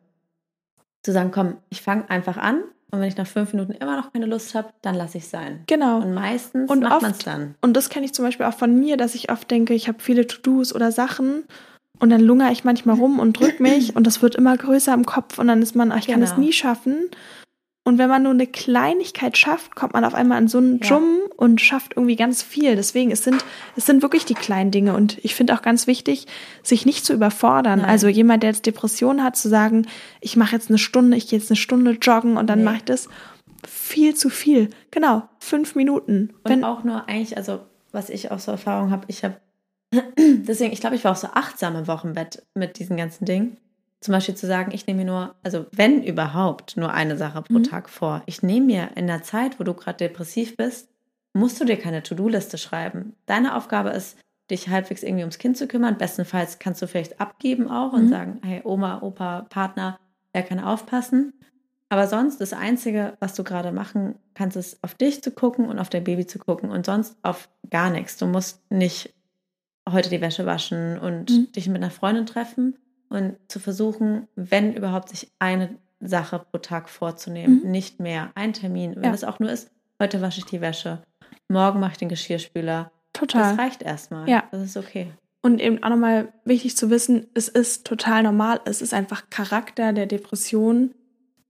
Zu 1.03 1.11
sagen, 1.13 1.31
komm, 1.31 1.57
ich 1.69 1.81
fange 1.81 2.09
einfach 2.09 2.37
an 2.37 2.63
und 2.91 2.99
wenn 3.01 3.07
ich 3.07 3.17
nach 3.17 3.27
fünf 3.27 3.51
Minuten 3.53 3.73
immer 3.73 3.97
noch 3.97 4.13
keine 4.13 4.25
Lust 4.25 4.55
habe, 4.55 4.69
dann 4.81 4.95
lasse 4.95 5.17
ich 5.17 5.27
sein. 5.27 5.63
Genau. 5.67 5.97
Und 6.01 6.13
meistens 6.13 6.69
Und 6.69 6.81
macht 6.81 7.01
man 7.01 7.11
es 7.11 7.17
dann. 7.19 7.55
Und 7.61 7.73
das 7.75 7.89
kenne 7.89 8.05
ich 8.05 8.13
zum 8.13 8.23
Beispiel 8.25 8.45
auch 8.45 8.53
von 8.53 8.77
mir, 8.79 8.95
dass 8.97 9.15
ich 9.15 9.31
oft 9.31 9.49
denke, 9.51 9.73
ich 9.73 9.87
habe 9.87 9.99
viele 9.99 10.27
To-Dos 10.27 10.73
oder 10.73 10.91
Sachen 10.91 11.43
und 11.99 12.09
dann 12.09 12.21
lungere 12.21 12.51
ich 12.51 12.63
manchmal 12.63 12.95
rum 12.95 13.19
und 13.19 13.39
drück 13.39 13.59
mich 13.59 13.95
und 13.95 14.05
das 14.07 14.21
wird 14.21 14.35
immer 14.35 14.55
größer 14.55 14.93
im 14.93 15.05
Kopf 15.05 15.39
und 15.39 15.47
dann 15.47 15.61
ist 15.61 15.75
man, 15.75 15.91
ach, 15.91 15.97
ich 15.97 16.07
kann 16.07 16.21
es 16.21 16.31
Genau. 16.31 16.41
nie 16.45 16.53
schaffen. 16.53 17.09
Und 17.87 17.99
wenn 17.99 18.09
man 18.09 18.23
nur 18.23 18.31
eine 18.31 18.47
Kleinigkeit 18.47 19.37
schafft, 19.37 19.75
kommt 19.75 19.93
man 19.93 20.03
auf 20.03 20.15
einmal 20.15 20.39
an 20.39 20.47
so 20.47 20.57
einen 20.57 20.79
ja. 20.81 20.99
Und 21.37 21.61
schafft 21.61 21.93
irgendwie 21.95 22.15
ganz 22.15 22.41
viel. 22.41 22.75
Deswegen, 22.75 23.11
es 23.11 23.23
sind, 23.23 23.45
es 23.75 23.85
sind 23.85 24.01
wirklich 24.01 24.25
die 24.25 24.33
kleinen 24.33 24.71
Dinge. 24.71 24.95
Und 24.95 25.23
ich 25.23 25.35
finde 25.35 25.53
auch 25.53 25.61
ganz 25.61 25.85
wichtig, 25.85 26.25
sich 26.63 26.87
nicht 26.87 27.05
zu 27.05 27.13
überfordern. 27.13 27.81
Nein. 27.81 27.89
Also 27.89 28.07
jemand, 28.07 28.41
der 28.41 28.49
jetzt 28.49 28.65
Depression 28.65 29.23
hat, 29.23 29.35
zu 29.35 29.49
sagen, 29.49 29.85
ich 30.19 30.35
mache 30.35 30.55
jetzt 30.55 30.69
eine 30.69 30.79
Stunde, 30.79 31.15
ich 31.15 31.27
gehe 31.27 31.37
jetzt 31.37 31.51
eine 31.51 31.57
Stunde 31.57 31.91
joggen 31.91 32.37
und 32.37 32.47
dann 32.47 32.59
nee. 32.59 32.65
mache 32.65 32.77
ich 32.77 32.85
das. 32.85 33.07
Viel 33.67 34.15
zu 34.15 34.29
viel. 34.29 34.71
Genau, 34.89 35.29
fünf 35.37 35.75
Minuten. 35.75 36.33
Und 36.43 36.49
wenn 36.49 36.63
auch 36.63 36.83
nur 36.83 37.07
eigentlich, 37.07 37.37
also 37.37 37.59
was 37.91 38.09
ich 38.09 38.31
auch 38.31 38.39
so 38.39 38.51
Erfahrung 38.51 38.89
habe, 38.89 39.05
ich 39.09 39.23
habe, 39.23 39.39
deswegen, 40.17 40.73
ich 40.73 40.79
glaube, 40.79 40.95
ich 40.95 41.03
war 41.03 41.11
auch 41.11 41.17
so 41.17 41.27
achtsam 41.27 41.75
im 41.75 41.87
Wochenbett 41.87 42.41
mit 42.55 42.79
diesen 42.79 42.97
ganzen 42.97 43.25
Dingen 43.25 43.57
zum 44.05 44.13
Beispiel 44.13 44.35
zu 44.35 44.47
sagen, 44.47 44.71
ich 44.71 44.87
nehme 44.87 45.03
mir 45.03 45.11
nur, 45.11 45.35
also 45.43 45.65
wenn 45.71 46.03
überhaupt, 46.03 46.77
nur 46.77 46.93
eine 46.93 47.17
Sache 47.17 47.41
pro 47.41 47.59
mhm. 47.59 47.63
Tag 47.63 47.89
vor. 47.89 48.21
Ich 48.27 48.43
nehme 48.43 48.67
mir 48.67 48.89
in 48.95 49.07
der 49.07 49.23
Zeit, 49.23 49.59
wo 49.59 49.63
du 49.63 49.73
gerade 49.73 49.97
depressiv 49.97 50.55
bist, 50.55 50.89
musst 51.33 51.59
du 51.59 51.65
dir 51.65 51.77
keine 51.77 52.03
To-Do-Liste 52.03 52.57
schreiben. 52.57 53.15
Deine 53.25 53.55
Aufgabe 53.55 53.89
ist, 53.89 54.17
dich 54.49 54.69
halbwegs 54.69 55.01
irgendwie 55.01 55.23
ums 55.23 55.39
Kind 55.39 55.57
zu 55.57 55.67
kümmern. 55.67 55.97
Bestenfalls 55.97 56.59
kannst 56.59 56.81
du 56.81 56.87
vielleicht 56.87 57.19
abgeben 57.19 57.69
auch 57.69 57.93
und 57.93 58.05
mhm. 58.05 58.09
sagen, 58.09 58.41
hey, 58.43 58.61
Oma, 58.63 59.01
Opa, 59.01 59.47
Partner, 59.49 59.99
wer 60.33 60.43
kann 60.43 60.59
aufpassen? 60.59 61.33
Aber 61.89 62.07
sonst, 62.07 62.39
das 62.39 62.53
Einzige, 62.53 63.17
was 63.19 63.33
du 63.33 63.43
gerade 63.43 63.71
machen 63.71 64.15
kannst, 64.33 64.55
ist 64.55 64.83
auf 64.83 64.95
dich 64.95 65.23
zu 65.23 65.31
gucken 65.31 65.65
und 65.65 65.79
auf 65.79 65.89
dein 65.89 66.03
Baby 66.03 66.27
zu 66.27 66.39
gucken 66.39 66.69
und 66.69 66.85
sonst 66.85 67.17
auf 67.23 67.49
gar 67.69 67.89
nichts. 67.89 68.17
Du 68.17 68.27
musst 68.27 68.69
nicht 68.71 69.13
heute 69.89 70.09
die 70.09 70.21
Wäsche 70.21 70.45
waschen 70.45 70.97
und 70.99 71.31
mhm. 71.31 71.51
dich 71.51 71.67
mit 71.67 71.77
einer 71.77 71.91
Freundin 71.91 72.25
treffen, 72.25 72.77
und 73.15 73.37
zu 73.47 73.59
versuchen, 73.59 74.27
wenn 74.35 74.73
überhaupt, 74.73 75.09
sich 75.09 75.31
eine 75.39 75.77
Sache 75.99 76.45
pro 76.51 76.59
Tag 76.59 76.89
vorzunehmen, 76.89 77.61
mhm. 77.63 77.71
nicht 77.71 77.99
mehr. 77.99 78.31
Ein 78.35 78.53
Termin, 78.53 78.95
wenn 78.95 79.05
ja. 79.05 79.13
es 79.13 79.23
auch 79.23 79.39
nur 79.39 79.49
ist, 79.49 79.71
heute 80.01 80.21
wasche 80.21 80.39
ich 80.39 80.45
die 80.45 80.61
Wäsche, 80.61 81.01
morgen 81.47 81.79
mache 81.79 81.93
ich 81.93 81.97
den 81.97 82.09
Geschirrspüler. 82.09 82.91
Total. 83.13 83.51
Das 83.51 83.59
reicht 83.59 83.81
erstmal. 83.81 84.29
Ja. 84.29 84.43
Das 84.51 84.61
ist 84.61 84.77
okay. 84.77 85.11
Und 85.41 85.61
eben 85.61 85.81
auch 85.83 85.89
nochmal 85.89 86.33
wichtig 86.43 86.75
zu 86.75 86.89
wissen, 86.89 87.27
es 87.33 87.47
ist 87.47 87.85
total 87.85 88.23
normal, 88.23 88.61
es 88.65 88.81
ist 88.81 88.93
einfach 88.93 89.29
Charakter 89.29 89.93
der 89.93 90.07
Depression, 90.07 90.93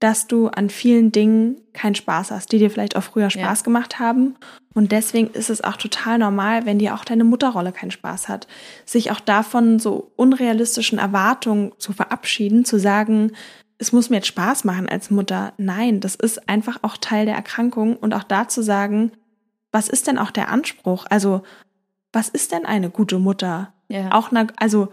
dass 0.05 0.27
du 0.27 0.49
an 0.49 0.69
vielen 0.69 1.11
Dingen 1.11 1.59
keinen 1.73 1.95
Spaß 1.95 2.29
hast, 2.29 2.51
die 2.51 2.59
dir 2.59 2.69
vielleicht 2.69 2.95
auch 2.95 3.01
früher 3.01 3.31
Spaß 3.31 3.61
ja. 3.61 3.63
gemacht 3.63 3.97
haben. 3.97 4.35
Und 4.75 4.91
deswegen 4.91 5.31
ist 5.31 5.49
es 5.49 5.63
auch 5.63 5.77
total 5.77 6.19
normal, 6.19 6.67
wenn 6.67 6.77
dir 6.77 6.93
auch 6.93 7.03
deine 7.03 7.23
Mutterrolle 7.23 7.71
keinen 7.71 7.89
Spaß 7.89 8.29
hat, 8.29 8.45
sich 8.85 9.09
auch 9.09 9.19
davon 9.19 9.79
so 9.79 10.11
unrealistischen 10.15 10.99
Erwartungen 10.99 11.71
zu 11.79 11.91
verabschieden, 11.91 12.65
zu 12.65 12.77
sagen, 12.77 13.31
es 13.79 13.93
muss 13.93 14.11
mir 14.11 14.17
jetzt 14.17 14.27
Spaß 14.27 14.63
machen 14.63 14.87
als 14.87 15.09
Mutter. 15.09 15.53
Nein, 15.57 16.01
das 16.01 16.13
ist 16.13 16.47
einfach 16.47 16.77
auch 16.83 16.97
Teil 16.97 17.25
der 17.25 17.33
Erkrankung 17.33 17.97
und 17.97 18.13
auch 18.13 18.23
da 18.23 18.47
zu 18.47 18.61
sagen, 18.61 19.11
was 19.71 19.89
ist 19.89 20.05
denn 20.05 20.19
auch 20.19 20.29
der 20.29 20.49
Anspruch? 20.49 21.07
Also, 21.09 21.41
was 22.13 22.29
ist 22.29 22.51
denn 22.51 22.67
eine 22.67 22.91
gute 22.91 23.17
Mutter? 23.17 23.73
Ja. 23.87 24.11
Auch 24.11 24.29
eine, 24.29 24.45
also 24.57 24.89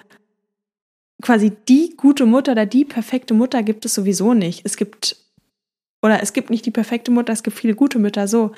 quasi 1.22 1.52
die 1.68 1.94
gute 1.96 2.26
Mutter 2.26 2.52
oder 2.52 2.66
die 2.66 2.84
perfekte 2.84 3.32
Mutter 3.34 3.62
gibt 3.62 3.84
es 3.84 3.94
sowieso 3.94 4.34
nicht. 4.34 4.62
Es 4.64 4.76
gibt, 4.76 5.16
oder 6.02 6.22
es 6.22 6.32
gibt 6.32 6.50
nicht 6.50 6.66
die 6.66 6.70
perfekte 6.70 7.10
Mutter, 7.10 7.32
es 7.32 7.42
gibt 7.42 7.56
viele 7.56 7.74
gute 7.74 7.98
Mütter 7.98 8.28
so. 8.28 8.52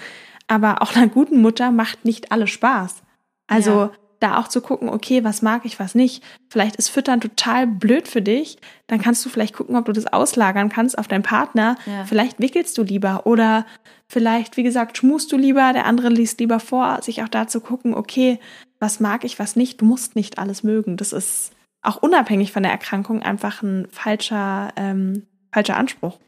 Aber 0.48 0.82
auch 0.82 0.96
einer 0.96 1.08
guten 1.08 1.40
Mutter 1.40 1.70
macht 1.70 2.04
nicht 2.04 2.32
alles 2.32 2.50
Spaß. 2.50 3.02
Also 3.46 3.70
ja. 3.70 3.92
da 4.20 4.38
auch 4.38 4.48
zu 4.48 4.60
gucken, 4.60 4.88
okay, 4.88 5.24
was 5.24 5.42
mag 5.42 5.64
ich, 5.64 5.78
was 5.78 5.94
nicht. 5.94 6.22
Vielleicht 6.50 6.76
ist 6.76 6.88
Füttern 6.88 7.20
total 7.20 7.66
blöd 7.66 8.08
für 8.08 8.22
dich. 8.22 8.58
Dann 8.86 9.00
kannst 9.00 9.24
du 9.24 9.28
vielleicht 9.28 9.54
gucken, 9.54 9.76
ob 9.76 9.84
du 9.84 9.92
das 9.92 10.06
auslagern 10.06 10.68
kannst 10.68 10.98
auf 10.98 11.08
deinen 11.08 11.22
Partner. 11.22 11.76
Ja. 11.86 12.04
Vielleicht 12.04 12.40
wickelst 12.40 12.76
du 12.76 12.82
lieber 12.82 13.26
oder 13.26 13.66
vielleicht, 14.08 14.56
wie 14.56 14.62
gesagt, 14.62 14.98
schmust 14.98 15.32
du 15.32 15.36
lieber, 15.36 15.72
der 15.72 15.86
andere 15.86 16.08
liest 16.08 16.40
lieber 16.40 16.60
vor, 16.60 17.00
sich 17.02 17.22
auch 17.22 17.28
da 17.28 17.46
zu 17.46 17.60
gucken, 17.60 17.94
okay, 17.94 18.38
was 18.80 19.00
mag 19.00 19.24
ich, 19.24 19.38
was 19.38 19.56
nicht. 19.56 19.80
Du 19.80 19.84
musst 19.86 20.16
nicht 20.16 20.38
alles 20.38 20.62
mögen. 20.62 20.96
Das 20.96 21.12
ist 21.12 21.52
auch 21.85 22.03
unabhängig 22.03 22.53
von 22.53 22.62
der 22.62 22.72
Erkrankung 22.72 23.22
einfach 23.22 23.62
ein 23.62 23.87
falscher, 23.91 24.72
ähm, 24.76 25.26
falscher 25.53 25.76
Anspruch. 25.76 26.18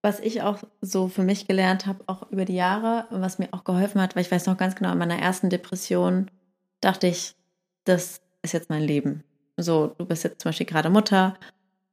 Was 0.00 0.20
ich 0.20 0.42
auch 0.42 0.58
so 0.80 1.08
für 1.08 1.22
mich 1.22 1.46
gelernt 1.46 1.86
habe, 1.86 2.02
auch 2.06 2.30
über 2.30 2.44
die 2.44 2.54
Jahre, 2.54 3.06
was 3.10 3.38
mir 3.38 3.48
auch 3.52 3.64
geholfen 3.64 4.00
hat, 4.00 4.16
weil 4.16 4.22
ich 4.22 4.32
weiß 4.32 4.46
noch 4.46 4.56
ganz 4.56 4.74
genau, 4.74 4.92
in 4.92 4.98
meiner 4.98 5.18
ersten 5.18 5.50
Depression 5.50 6.30
dachte 6.80 7.06
ich, 7.06 7.34
das 7.84 8.20
ist 8.42 8.52
jetzt 8.52 8.70
mein 8.70 8.82
Leben. 8.82 9.22
So, 9.56 9.94
du 9.98 10.06
bist 10.06 10.24
jetzt 10.24 10.40
zum 10.40 10.48
Beispiel 10.48 10.66
gerade 10.66 10.90
Mutter, 10.90 11.36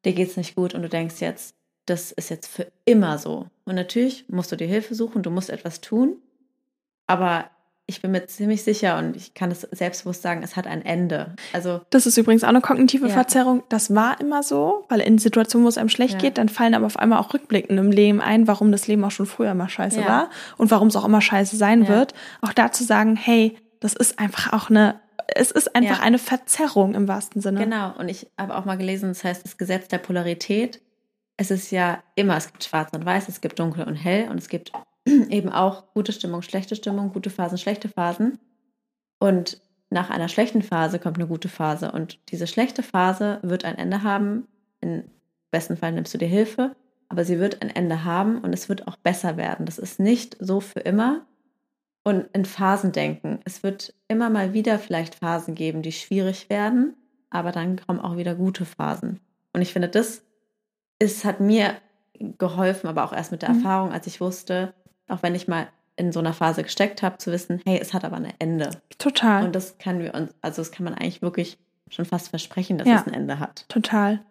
dir 0.06 0.14
geht 0.14 0.30
es 0.30 0.38
nicht 0.38 0.56
gut 0.56 0.74
und 0.74 0.82
du 0.82 0.90
denkst 0.90 1.20
jetzt, 1.20 1.56
das 1.86 2.12
ist 2.12 2.30
jetzt 2.30 2.48
für 2.48 2.72
immer 2.86 3.18
so. 3.18 3.48
Und 3.66 3.76
natürlich 3.76 4.26
musst 4.30 4.52
du 4.52 4.56
dir 4.56 4.68
Hilfe 4.68 4.96
suchen, 4.96 5.24
du 5.24 5.32
musst 5.32 5.50
etwas 5.50 5.82
tun, 5.82 6.18
aber 7.06 7.50
ich 7.90 8.02
bin 8.02 8.12
mir 8.12 8.28
ziemlich 8.28 8.64
sicher 8.64 8.98
und 9.00 9.16
ich 9.16 9.34
kann 9.34 9.50
es 9.50 9.62
selbstbewusst 9.62 10.22
sagen, 10.22 10.44
es 10.44 10.56
hat 10.56 10.68
ein 10.68 10.86
Ende. 10.86 11.36
Also 11.54 11.82
das 11.90 12.06
ist 12.06 12.18
übrigens 12.18 12.44
auch 12.44 12.50
eine 12.50 12.62
kognitive 12.62 13.08
ja. 13.08 13.14
Verzerrung. 13.14 13.64
Das 13.68 13.96
war 13.96 14.22
immer 14.22 14.44
so, 14.44 14.86
weil 14.90 15.00
in 15.02 15.18
Situationen, 15.18 15.66
wo 15.66 15.70
es 15.70 15.78
einem 15.80 15.90
schlecht 15.90 16.14
ja. 16.14 16.20
geht, 16.20 16.38
dann 16.38 16.50
fallen 16.50 16.76
aber 16.76 16.86
auf 16.86 16.98
einmal 16.98 17.20
auch 17.20 17.34
Rückblicken 17.34 17.78
im 17.78 17.92
Leben 17.92 18.22
ein, 18.22 18.48
warum 18.48 18.72
das 18.72 18.88
Leben 18.88 19.04
auch 19.04 19.12
schon 19.12 19.26
früher 19.26 19.56
mal 19.56 19.70
scheiße 19.70 20.02
ja. 20.02 20.08
war 20.08 20.30
und 20.58 20.70
warum 20.70 20.90
es 20.90 20.96
auch 20.96 21.04
immer 21.04 21.22
scheiße 21.22 21.58
sein 21.58 21.88
wird. 21.88 22.14
Auch 22.42 22.54
da 22.54 22.72
zu 22.72 22.84
sagen, 22.84 23.16
hey, 23.16 23.58
das 23.80 23.94
ist 23.96 24.20
einfach 24.20 24.54
auch 24.54 24.70
eine 24.70 25.02
es 25.36 25.52
ist 25.52 25.76
einfach 25.76 26.00
eine 26.00 26.18
Verzerrung 26.18 26.96
im 26.96 27.08
wahrsten 27.08 27.40
Sinne. 27.42 27.64
Genau. 27.64 27.94
Und 28.00 28.10
ich 28.10 28.28
habe 28.36 28.56
auch 28.56 28.66
mal 28.66 28.78
gelesen, 28.78 29.10
das 29.10 29.24
heißt, 29.24 29.44
das 29.44 29.58
Gesetz 29.58 29.88
der 29.88 30.00
Polarität. 30.00 30.82
Es 31.38 31.52
ist 31.52 31.70
ja 31.72 32.02
immer, 32.16 32.36
es 32.36 32.48
gibt 32.48 32.64
schwarz 32.64 32.92
und 32.94 33.06
weiß, 33.06 33.30
es 33.30 33.40
gibt 33.40 33.60
dunkel 33.60 33.86
und 33.86 33.96
hell 33.96 34.28
und 34.30 34.40
es 34.40 34.50
gibt 34.50 34.72
eben 35.30 35.50
auch 35.50 35.94
gute 35.94 36.12
Stimmung, 36.12 36.42
schlechte 36.42 36.76
Stimmung, 36.76 37.12
gute 37.14 37.30
Phasen, 37.30 37.58
schlechte 37.58 37.90
Phasen. 37.90 38.40
Und 39.20 39.62
nach 39.90 40.10
einer 40.10 40.30
schlechten 40.30 40.62
Phase 40.62 41.00
kommt 41.00 41.18
eine 41.18 41.28
gute 41.28 41.50
Phase. 41.50 41.92
Und 41.92 42.20
diese 42.30 42.48
schlechte 42.48 42.84
Phase 42.84 43.40
wird 43.42 43.66
ein 43.66 43.78
Ende 43.78 44.04
haben. 44.04 44.48
Im 44.82 45.04
besten 45.52 45.78
Fall 45.78 45.92
nimmst 45.92 46.14
du 46.14 46.18
dir 46.18 46.28
Hilfe, 46.28 46.76
aber 47.10 47.26
sie 47.26 47.40
wird 47.40 47.62
ein 47.62 47.70
Ende 47.70 48.04
haben 48.04 48.40
und 48.40 48.54
es 48.54 48.70
wird 48.70 48.88
auch 48.88 48.98
besser 48.98 49.36
werden. 49.36 49.66
Das 49.66 49.80
ist 49.80 50.00
nicht 50.00 50.38
so 50.40 50.60
für 50.60 50.80
immer. 50.80 51.26
Und 52.04 52.28
in 52.34 52.46
Phasen 52.46 52.92
denken. 52.92 53.40
Es 53.46 53.62
wird 53.62 53.94
immer 54.08 54.30
mal 54.30 54.54
wieder 54.54 54.80
vielleicht 54.80 55.16
Phasen 55.16 55.54
geben, 55.54 55.82
die 55.82 55.92
schwierig 55.92 56.50
werden, 56.50 56.96
aber 57.30 57.52
dann 57.52 57.78
kommen 57.78 58.00
auch 58.00 58.16
wieder 58.16 58.36
gute 58.36 58.66
Phasen. 58.66 59.20
Und 59.54 59.62
ich 59.62 59.74
finde, 59.74 59.90
das 59.90 60.24
ist, 60.98 61.26
hat 61.26 61.40
mir 61.40 61.76
geholfen, 62.38 62.88
aber 62.88 63.04
auch 63.04 63.14
erst 63.14 63.32
mit 63.32 63.42
der 63.42 63.50
mhm. 63.50 63.58
Erfahrung, 63.58 63.92
als 63.92 64.08
ich 64.08 64.22
wusste, 64.22 64.74
auch 65.10 65.24
wenn 65.24 65.36
ich 65.36 65.48
mal 65.48 65.68
in 65.96 66.12
so 66.12 66.20
einer 66.20 66.34
Phase 66.34 66.64
gesteckt 66.64 67.02
habe, 67.04 67.18
zu 67.18 67.32
wissen, 67.32 67.62
hey, 67.66 67.78
es 67.80 67.94
hat 67.94 68.06
aber 68.06 68.16
ein 68.16 68.34
Ende. 68.40 68.70
Total. 68.98 69.44
Und 69.44 69.54
das 69.54 69.78
kann 69.78 70.00
wir 70.00 70.14
uns, 70.14 70.34
also 70.42 70.62
das 70.62 70.72
kann 70.72 70.86
man 70.86 70.94
eigentlich 70.94 71.22
wirklich 71.22 71.58
schon 71.90 72.06
fast 72.06 72.30
versprechen, 72.30 72.78
dass 72.78 72.88
ja, 72.88 72.96
es 72.96 73.08
ein 73.08 73.14
Ende 73.14 73.40
hat. 73.40 73.66
Total. 73.68 74.22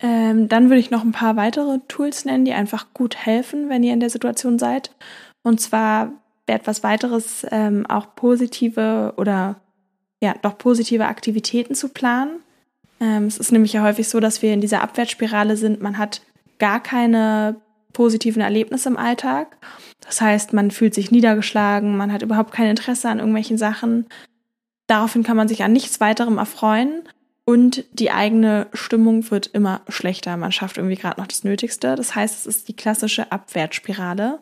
Ähm, 0.00 0.48
dann 0.48 0.68
würde 0.68 0.80
ich 0.80 0.90
noch 0.90 1.02
ein 1.02 1.12
paar 1.12 1.36
weitere 1.36 1.78
Tools 1.88 2.24
nennen, 2.24 2.44
die 2.44 2.52
einfach 2.52 2.92
gut 2.94 3.16
helfen, 3.16 3.68
wenn 3.68 3.82
ihr 3.82 3.92
in 3.92 4.00
der 4.00 4.10
Situation 4.10 4.58
seid. 4.58 4.90
Und 5.42 5.60
zwar 5.60 6.12
wäre 6.46 6.58
etwas 6.58 6.82
weiteres 6.82 7.46
ähm, 7.50 7.86
auch 7.86 8.14
positive 8.14 9.14
oder 9.16 9.56
ja, 10.22 10.34
doch 10.42 10.58
positive 10.58 11.06
Aktivitäten 11.06 11.74
zu 11.74 11.88
planen. 11.88 12.40
Ähm, 13.00 13.24
es 13.24 13.38
ist 13.38 13.52
nämlich 13.52 13.72
ja 13.72 13.82
häufig 13.82 14.08
so, 14.08 14.20
dass 14.20 14.42
wir 14.42 14.52
in 14.52 14.60
dieser 14.60 14.82
Abwärtsspirale 14.82 15.56
sind. 15.56 15.80
Man 15.80 15.96
hat 15.96 16.22
gar 16.58 16.82
keine 16.82 17.56
positiven 17.92 18.42
Erlebnisse 18.42 18.88
im 18.88 18.96
Alltag. 18.96 19.56
Das 20.00 20.20
heißt, 20.20 20.52
man 20.52 20.70
fühlt 20.70 20.94
sich 20.94 21.10
niedergeschlagen, 21.10 21.96
man 21.96 22.12
hat 22.12 22.22
überhaupt 22.22 22.52
kein 22.52 22.68
Interesse 22.68 23.08
an 23.08 23.18
irgendwelchen 23.18 23.58
Sachen. 23.58 24.06
Daraufhin 24.86 25.22
kann 25.22 25.36
man 25.36 25.48
sich 25.48 25.62
an 25.62 25.72
nichts 25.72 26.00
weiterem 26.00 26.38
erfreuen 26.38 27.02
und 27.44 27.84
die 27.92 28.10
eigene 28.10 28.68
Stimmung 28.72 29.30
wird 29.30 29.48
immer 29.48 29.80
schlechter. 29.88 30.36
Man 30.36 30.52
schafft 30.52 30.76
irgendwie 30.76 30.96
gerade 30.96 31.20
noch 31.20 31.26
das 31.26 31.44
Nötigste. 31.44 31.96
Das 31.96 32.14
heißt, 32.14 32.38
es 32.38 32.46
ist 32.46 32.68
die 32.68 32.76
klassische 32.76 33.32
Abwärtsspirale. 33.32 34.40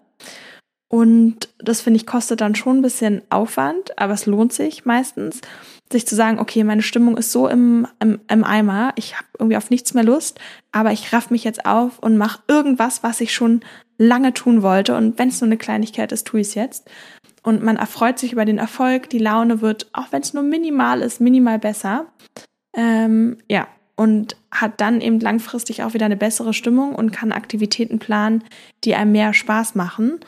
Und 0.88 1.48
das 1.58 1.80
finde 1.80 1.98
ich 1.98 2.06
kostet 2.06 2.40
dann 2.40 2.54
schon 2.54 2.78
ein 2.78 2.82
bisschen 2.82 3.22
Aufwand, 3.30 3.98
aber 3.98 4.14
es 4.14 4.26
lohnt 4.26 4.52
sich 4.52 4.84
meistens, 4.86 5.40
sich 5.92 6.06
zu 6.06 6.14
sagen, 6.14 6.38
okay, 6.38 6.64
meine 6.64 6.82
Stimmung 6.82 7.16
ist 7.16 7.32
so 7.32 7.48
im, 7.48 7.86
im, 8.00 8.20
im 8.28 8.44
Eimer, 8.44 8.92
ich 8.96 9.16
habe 9.16 9.26
irgendwie 9.38 9.56
auf 9.56 9.70
nichts 9.70 9.94
mehr 9.94 10.04
Lust, 10.04 10.38
aber 10.72 10.92
ich 10.92 11.12
raff 11.12 11.30
mich 11.30 11.44
jetzt 11.44 11.66
auf 11.66 11.98
und 11.98 12.16
mache 12.16 12.40
irgendwas, 12.48 13.02
was 13.02 13.20
ich 13.20 13.32
schon 13.32 13.60
lange 13.96 14.34
tun 14.34 14.62
wollte. 14.62 14.96
Und 14.96 15.18
wenn 15.18 15.28
es 15.28 15.40
nur 15.40 15.48
eine 15.48 15.56
Kleinigkeit 15.56 16.12
ist, 16.12 16.26
tue 16.26 16.40
ich 16.40 16.48
es 16.48 16.54
jetzt. 16.54 16.90
Und 17.42 17.62
man 17.62 17.76
erfreut 17.76 18.18
sich 18.18 18.32
über 18.32 18.44
den 18.44 18.58
Erfolg, 18.58 19.08
die 19.10 19.18
Laune 19.18 19.60
wird, 19.60 19.88
auch 19.92 20.12
wenn 20.12 20.22
es 20.22 20.34
nur 20.34 20.42
minimal 20.42 21.00
ist, 21.00 21.20
minimal 21.20 21.58
besser. 21.58 22.06
Ähm, 22.76 23.38
ja, 23.48 23.66
und 23.96 24.36
hat 24.52 24.80
dann 24.80 25.00
eben 25.00 25.18
langfristig 25.18 25.82
auch 25.82 25.94
wieder 25.94 26.06
eine 26.06 26.16
bessere 26.16 26.54
Stimmung 26.54 26.94
und 26.94 27.10
kann 27.10 27.32
Aktivitäten 27.32 27.98
planen, 27.98 28.44
die 28.84 28.94
einem 28.94 29.12
mehr 29.12 29.34
Spaß 29.34 29.74
machen. 29.74 30.20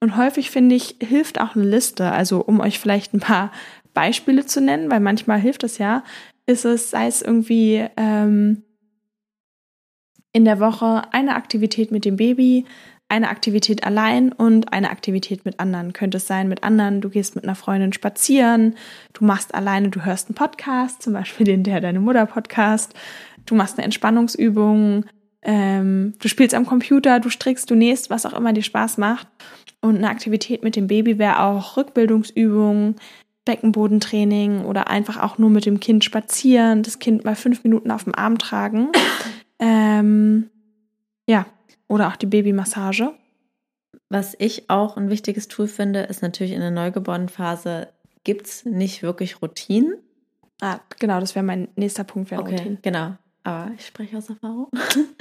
Und 0.00 0.16
häufig 0.16 0.50
finde 0.50 0.76
ich, 0.76 0.96
hilft 1.00 1.40
auch 1.40 1.56
eine 1.56 1.64
Liste. 1.64 2.10
Also 2.10 2.40
um 2.40 2.60
euch 2.60 2.78
vielleicht 2.78 3.14
ein 3.14 3.20
paar 3.20 3.50
Beispiele 3.98 4.46
zu 4.46 4.60
nennen, 4.60 4.92
weil 4.92 5.00
manchmal 5.00 5.40
hilft 5.40 5.64
es 5.64 5.78
ja, 5.78 6.04
ist 6.46 6.64
es, 6.64 6.90
sei 6.90 7.08
es 7.08 7.20
irgendwie 7.20 7.84
ähm, 7.96 8.62
in 10.32 10.44
der 10.44 10.60
Woche 10.60 11.02
eine 11.10 11.34
Aktivität 11.34 11.90
mit 11.90 12.04
dem 12.04 12.14
Baby, 12.14 12.64
eine 13.08 13.28
Aktivität 13.28 13.82
allein 13.82 14.30
und 14.32 14.72
eine 14.72 14.90
Aktivität 14.90 15.44
mit 15.44 15.58
anderen. 15.58 15.94
Könnte 15.94 16.18
es 16.18 16.28
sein 16.28 16.48
mit 16.48 16.62
anderen, 16.62 17.00
du 17.00 17.10
gehst 17.10 17.34
mit 17.34 17.42
einer 17.42 17.56
Freundin 17.56 17.92
spazieren, 17.92 18.76
du 19.14 19.24
machst 19.24 19.52
alleine, 19.52 19.88
du 19.88 20.04
hörst 20.04 20.28
einen 20.28 20.36
Podcast, 20.36 21.02
zum 21.02 21.12
Beispiel 21.14 21.46
den 21.46 21.64
Der 21.64 21.80
Deine 21.80 21.98
Mutter 21.98 22.26
Podcast, 22.26 22.94
du 23.46 23.56
machst 23.56 23.78
eine 23.78 23.84
Entspannungsübung, 23.84 25.06
ähm, 25.42 26.14
du 26.20 26.28
spielst 26.28 26.54
am 26.54 26.66
Computer, 26.66 27.18
du 27.18 27.30
strickst, 27.30 27.68
du 27.68 27.74
nähst, 27.74 28.10
was 28.10 28.26
auch 28.26 28.34
immer 28.34 28.52
dir 28.52 28.62
Spaß 28.62 28.96
macht. 28.98 29.26
Und 29.80 29.96
eine 29.96 30.08
Aktivität 30.08 30.64
mit 30.64 30.74
dem 30.74 30.88
Baby 30.88 31.18
wäre 31.18 31.40
auch 31.42 31.76
Rückbildungsübungen, 31.76 32.96
Beckenbodentraining 33.48 34.66
oder 34.66 34.88
einfach 34.88 35.16
auch 35.22 35.38
nur 35.38 35.48
mit 35.48 35.64
dem 35.64 35.80
Kind 35.80 36.04
spazieren, 36.04 36.82
das 36.82 36.98
Kind 36.98 37.24
mal 37.24 37.34
fünf 37.34 37.64
Minuten 37.64 37.90
auf 37.90 38.04
dem 38.04 38.14
Arm 38.14 38.38
tragen. 38.38 38.92
Ähm, 39.60 40.50
ja, 41.28 41.44
oder 41.88 42.06
auch 42.06 42.14
die 42.14 42.26
Babymassage. 42.26 43.12
Was 44.08 44.36
ich 44.38 44.70
auch 44.70 44.96
ein 44.96 45.10
wichtiges 45.10 45.48
Tool 45.48 45.66
finde, 45.66 46.02
ist 46.02 46.22
natürlich 46.22 46.52
in 46.52 46.60
der 46.60 46.70
Neugeborenenphase 46.70 47.88
gibt 48.22 48.46
es 48.46 48.64
nicht 48.64 49.02
wirklich 49.02 49.42
Routinen. 49.42 49.96
Ah, 50.60 50.78
genau, 51.00 51.18
das 51.18 51.34
wäre 51.34 51.44
mein 51.44 51.66
nächster 51.74 52.04
Punkt, 52.04 52.30
wäre 52.30 52.40
okay, 52.40 52.52
Routinen. 52.52 52.78
Genau, 52.82 53.16
aber 53.42 53.72
ich 53.76 53.84
spreche 53.84 54.16
aus 54.16 54.28
Erfahrung. 54.28 54.68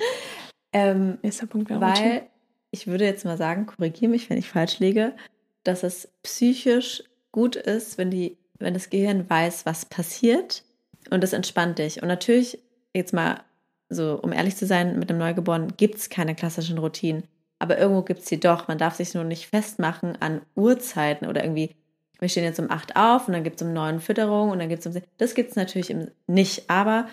ähm, 0.71 1.17
nächster 1.23 1.47
Punkt 1.47 1.71
wäre 1.71 1.81
Weil 1.81 1.89
Routinen. 1.89 2.21
ich 2.69 2.85
würde 2.85 3.05
jetzt 3.05 3.25
mal 3.25 3.37
sagen, 3.37 3.65
korrigiere 3.65 4.11
mich, 4.11 4.29
wenn 4.29 4.37
ich 4.37 4.49
falsch 4.49 4.77
liege, 4.77 5.15
dass 5.63 5.81
es 5.81 6.09
psychisch 6.21 7.03
gut 7.37 7.55
ist, 7.55 7.99
wenn, 7.99 8.09
die, 8.09 8.35
wenn 8.57 8.73
das 8.73 8.89
Gehirn 8.89 9.29
weiß, 9.29 9.67
was 9.67 9.85
passiert 9.85 10.63
und 11.11 11.23
es 11.23 11.33
entspannt 11.33 11.77
dich. 11.77 12.01
Und 12.01 12.07
natürlich, 12.07 12.57
jetzt 12.95 13.13
mal 13.13 13.41
so, 13.89 14.19
um 14.19 14.33
ehrlich 14.33 14.55
zu 14.55 14.65
sein, 14.65 14.97
mit 14.97 15.11
einem 15.11 15.19
Neugeborenen 15.19 15.77
gibt 15.77 15.97
es 15.97 16.09
keine 16.09 16.33
klassischen 16.33 16.79
Routinen. 16.79 17.25
Aber 17.59 17.77
irgendwo 17.77 18.01
gibt 18.01 18.21
es 18.21 18.25
sie 18.25 18.39
doch. 18.39 18.67
Man 18.67 18.79
darf 18.79 18.95
sich 18.95 19.13
nur 19.13 19.23
nicht 19.23 19.49
festmachen 19.49 20.19
an 20.19 20.41
Uhrzeiten 20.55 21.27
oder 21.27 21.43
irgendwie, 21.43 21.75
wir 22.17 22.27
stehen 22.27 22.43
jetzt 22.43 22.59
um 22.59 22.71
8 22.71 22.95
auf 22.95 23.27
und 23.27 23.35
dann 23.35 23.43
gibt 23.43 23.61
es 23.61 23.67
um 23.67 23.71
9 23.71 23.99
Fütterung 23.99 24.49
und 24.49 24.57
dann 24.57 24.69
gibt 24.69 24.83
es 24.83 24.95
um 24.95 24.99
Das 25.19 25.35
gibt 25.35 25.51
es 25.51 25.55
natürlich 25.55 25.95
nicht. 26.25 26.71
Aber 26.71 27.07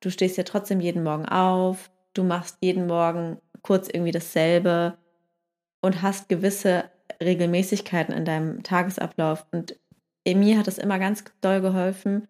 du 0.00 0.10
stehst 0.10 0.36
ja 0.36 0.44
trotzdem 0.44 0.80
jeden 0.80 1.02
Morgen 1.02 1.24
auf, 1.24 1.90
du 2.12 2.24
machst 2.24 2.58
jeden 2.60 2.86
Morgen 2.86 3.38
kurz 3.62 3.88
irgendwie 3.88 4.12
dasselbe 4.12 4.98
und 5.80 6.02
hast 6.02 6.28
gewisse 6.28 6.90
Regelmäßigkeiten 7.22 8.14
in 8.14 8.24
deinem 8.24 8.62
Tagesablauf. 8.62 9.46
Und 9.52 9.76
mir 10.26 10.58
hat 10.58 10.68
es 10.68 10.78
immer 10.78 10.98
ganz 10.98 11.24
doll 11.40 11.60
geholfen, 11.60 12.28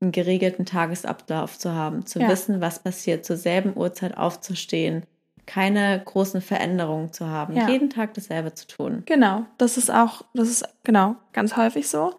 einen 0.00 0.12
geregelten 0.12 0.66
Tagesablauf 0.66 1.58
zu 1.58 1.72
haben, 1.72 2.06
zu 2.06 2.20
Ja. 2.20 2.28
wissen, 2.28 2.60
was 2.60 2.82
passiert, 2.82 3.24
zur 3.24 3.36
selben 3.36 3.76
Uhrzeit 3.76 4.16
aufzustehen, 4.16 5.04
keine 5.46 6.00
großen 6.04 6.40
Veränderungen 6.40 7.12
zu 7.12 7.26
haben, 7.28 7.56
Ja. 7.56 7.68
jeden 7.68 7.90
Tag 7.90 8.14
dasselbe 8.14 8.54
zu 8.54 8.66
tun. 8.66 9.02
Genau, 9.06 9.44
das 9.58 9.76
ist 9.76 9.90
auch, 9.90 10.22
das 10.34 10.48
ist 10.48 10.64
genau 10.84 11.16
ganz 11.32 11.56
häufig 11.56 11.88
so. 11.88 12.14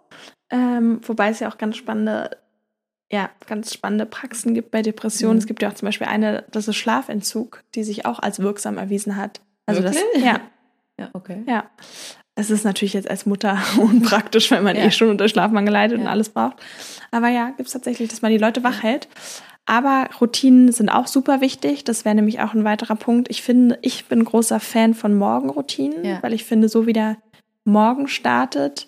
Ähm, 0.49 0.99
wobei 1.03 1.29
es 1.29 1.39
ja 1.39 1.49
auch 1.49 1.57
ganz 1.57 1.77
spannende, 1.77 2.37
ja, 3.11 3.29
ganz 3.47 3.73
spannende 3.73 4.05
Praxen 4.05 4.53
gibt 4.53 4.71
bei 4.71 4.81
Depressionen. 4.81 5.35
Mhm. 5.37 5.39
Es 5.39 5.47
gibt 5.47 5.61
ja 5.61 5.69
auch 5.69 5.73
zum 5.75 5.87
Beispiel 5.87 6.07
eine, 6.07 6.43
das 6.51 6.67
ist 6.67 6.75
Schlafentzug, 6.75 7.63
die 7.75 7.83
sich 7.83 8.05
auch 8.05 8.19
als 8.19 8.39
wirksam 8.39 8.77
erwiesen 8.77 9.15
hat. 9.17 9.41
Also 9.65 9.83
Wirklich? 9.83 10.03
das, 10.13 10.21
ja, 10.23 10.39
Ja, 10.99 11.09
okay. 11.13 11.43
ja. 11.47 11.65
Es 12.35 12.49
ist 12.49 12.65
natürlich 12.65 12.93
jetzt 12.93 13.09
als 13.09 13.25
Mutter 13.25 13.57
unpraktisch, 13.77 14.49
weil 14.51 14.61
man 14.61 14.75
Ja. 14.75 14.85
eh 14.85 14.91
schon 14.91 15.09
unter 15.09 15.27
Schlafmangel 15.27 15.71
leidet 15.71 15.97
und 15.99 16.05
Ja. 16.05 16.11
alles 16.11 16.29
braucht. 16.29 16.57
Aber 17.11 17.27
ja, 17.29 17.49
gibt 17.51 17.67
es 17.67 17.73
tatsächlich, 17.73 18.09
dass 18.09 18.21
man 18.21 18.31
die 18.31 18.37
Leute 18.37 18.63
wach 18.63 18.81
hält. 18.83 19.07
Aber 19.65 20.09
Routinen 20.19 20.71
sind 20.71 20.89
auch 20.89 21.07
super 21.07 21.39
wichtig. 21.41 21.83
Das 21.85 22.03
wäre 22.05 22.15
nämlich 22.15 22.41
auch 22.41 22.53
ein 22.53 22.63
weiterer 22.65 22.95
Punkt. 22.95 23.29
Ich 23.29 23.41
finde, 23.43 23.77
ich 23.81 24.05
bin 24.05 24.25
großer 24.25 24.59
Fan 24.59 24.93
von 24.93 25.13
Morgenroutinen, 25.15 26.03
Ja. 26.03 26.21
weil 26.21 26.33
ich 26.33 26.43
finde, 26.43 26.67
so 26.69 26.85
wie 26.87 26.93
der 26.93 27.17
Morgen 27.65 28.07
startet, 28.09 28.87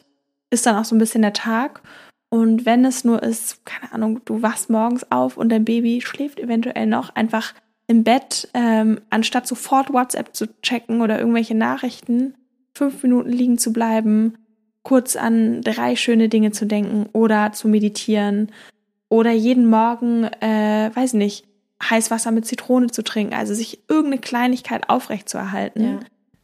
ist 0.49 0.65
dann 0.65 0.75
auch 0.75 0.83
so 0.85 0.95
ein 0.95 0.99
bisschen 0.99 1.21
der 1.21 1.33
Tag. 1.33 1.81
Und 2.29 2.65
wenn 2.65 2.83
es 2.83 3.05
nur 3.05 3.23
ist, 3.23 3.63
keine 3.65 3.93
Ahnung, 3.93 4.19
du 4.25 4.41
wachst 4.41 4.69
morgens 4.69 5.09
auf 5.11 5.37
und 5.37 5.47
dein 5.49 5.63
Baby 5.63 6.01
schläft 6.01 6.39
eventuell 6.39 6.87
noch, 6.87 7.15
einfach 7.15 7.53
im 7.88 8.03
Bett, 8.03 8.47
ähm, 8.53 8.99
anstatt 9.09 9.47
sofort 9.47 9.93
WhatsApp 9.93 10.36
zu 10.36 10.47
checken 10.61 11.01
oder 11.01 11.19
irgendwelche 11.19 11.55
Nachrichten, 11.55 12.33
fünf 12.73 13.03
Minuten 13.03 13.29
liegen 13.29 13.57
zu 13.57 13.71
bleiben, 13.73 14.38
kurz 14.83 15.15
an 15.15 15.61
drei 15.61 15.95
schöne 15.95 16.29
Dinge 16.29 16.51
zu 16.51 16.65
denken 16.65 17.07
oder 17.13 17.51
zu 17.53 17.67
meditieren 17.67 18.51
oder 19.09 19.31
jeden 19.31 19.67
Morgen, 19.69 20.23
äh, 20.41 20.91
weiß 20.93 21.13
nicht, 21.13 21.45
Heißwasser 21.83 22.31
mit 22.31 22.45
Zitrone 22.45 22.88
zu 22.88 23.03
trinken, 23.03 23.33
also 23.33 23.53
sich 23.53 23.79
irgendeine 23.89 24.19
Kleinigkeit 24.21 24.89
aufrechtzuerhalten, 24.89 25.83
Ja. 25.83 25.99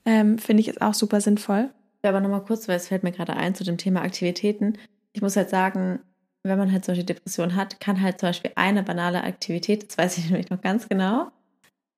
ähm, 0.06 0.38
finde 0.38 0.62
ich 0.62 0.68
ist 0.68 0.82
auch 0.82 0.94
super 0.94 1.22
sinnvoll. 1.22 1.70
Ja, 2.04 2.10
aber 2.10 2.20
nochmal 2.20 2.44
kurz, 2.44 2.68
weil 2.68 2.76
es 2.78 2.88
fällt 2.88 3.04
mir 3.04 3.12
gerade 3.12 3.36
ein 3.36 3.56
zu 3.56 3.64
dem 3.64 3.78
Thema 3.78 4.02
Aktivitäten. 4.02 4.78
Ich 5.14 5.22
muss 5.22 5.36
halt 5.36 5.50
sagen, 5.50 6.00
wenn 6.44 6.58
man 6.58 6.72
halt 6.72 6.86
solche 6.86 7.04
Depressionen 7.04 7.56
hat, 7.56 7.80
kann 7.80 8.02
halt 8.02 8.20
zum 8.20 8.30
Beispiel 8.30 8.52
eine 8.56 8.84
banale 8.84 9.24
Aktivität, 9.24 9.88
das 9.88 9.98
weiß 9.98 10.18
ich 10.18 10.26
nämlich 10.30 10.50
noch 10.50 10.62
ganz 10.62 10.90
genau, 10.90 11.32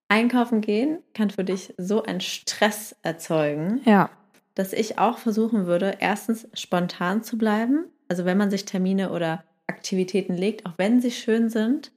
einkaufen 0.09 0.61
gehen, 0.61 0.99
kann 1.13 1.29
für 1.29 1.43
dich 1.43 1.73
so 1.77 2.03
einen 2.03 2.21
Stress 2.21 2.95
erzeugen, 3.01 3.81
Ja. 3.85 4.09
dass 4.55 4.73
ich 4.73 4.99
auch 4.99 5.17
versuchen 5.17 5.65
würde, 5.65 5.97
erstens 5.99 6.47
spontan 6.53 7.23
zu 7.23 7.37
bleiben. 7.37 7.85
Also 8.09 8.25
wenn 8.25 8.37
man 8.37 8.51
sich 8.51 8.65
Termine 8.65 9.11
oder 9.11 9.43
Aktivitäten 9.67 10.35
legt, 10.35 10.65
auch 10.65 10.73
wenn 10.77 11.01
sie 11.01 11.09
schön 11.11 11.49
sind, 11.49 11.91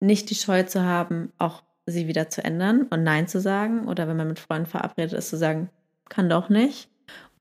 nicht 0.00 0.30
die 0.30 0.34
Scheu 0.34 0.62
zu 0.62 0.82
haben, 0.82 1.32
auch 1.38 1.62
sie 1.86 2.06
wieder 2.08 2.30
zu 2.30 2.42
ändern 2.44 2.84
und 2.84 3.02
Nein 3.02 3.28
zu 3.28 3.40
sagen. 3.40 3.88
Oder 3.88 4.08
wenn 4.08 4.16
man 4.16 4.28
mit 4.28 4.38
Freunden 4.38 4.66
verabredet 4.66 5.12
ist, 5.12 5.28
zu 5.28 5.36
sagen, 5.36 5.68
kann 6.08 6.28
doch 6.28 6.48
nicht. 6.48 6.88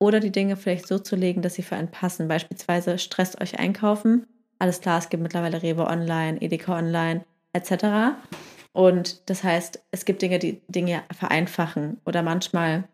Oder 0.02 0.20
die 0.20 0.32
Dinge 0.32 0.58
vielleicht 0.58 0.88
so 0.88 0.98
zu 0.98 1.16
legen, 1.16 1.44
dass 1.44 1.54
sie 1.54 1.62
für 1.62 1.76
einen 1.76 1.92
passen. 1.92 2.28
Beispielsweise 2.28 2.98
stresst 2.98 3.40
euch 3.40 3.60
einkaufen. 3.60 4.26
Alles 4.58 4.82
klar, 4.82 4.98
es 4.98 5.10
gibt 5.10 5.22
mittlerweile 5.22 5.62
Rewe 5.62 5.86
Online, 5.86 6.42
Edeka 6.42 6.76
Online 6.76 7.24
etc. 7.54 8.16
Und 8.74 9.30
das 9.30 9.44
heißt, 9.44 9.80
es 9.92 10.06
gibt 10.06 10.24
Dinge, 10.24 10.40
die 10.40 10.64
Dinge 10.68 11.04
vereinfachen. 11.16 12.02
Oder 12.04 12.24
manchmal 12.24 12.86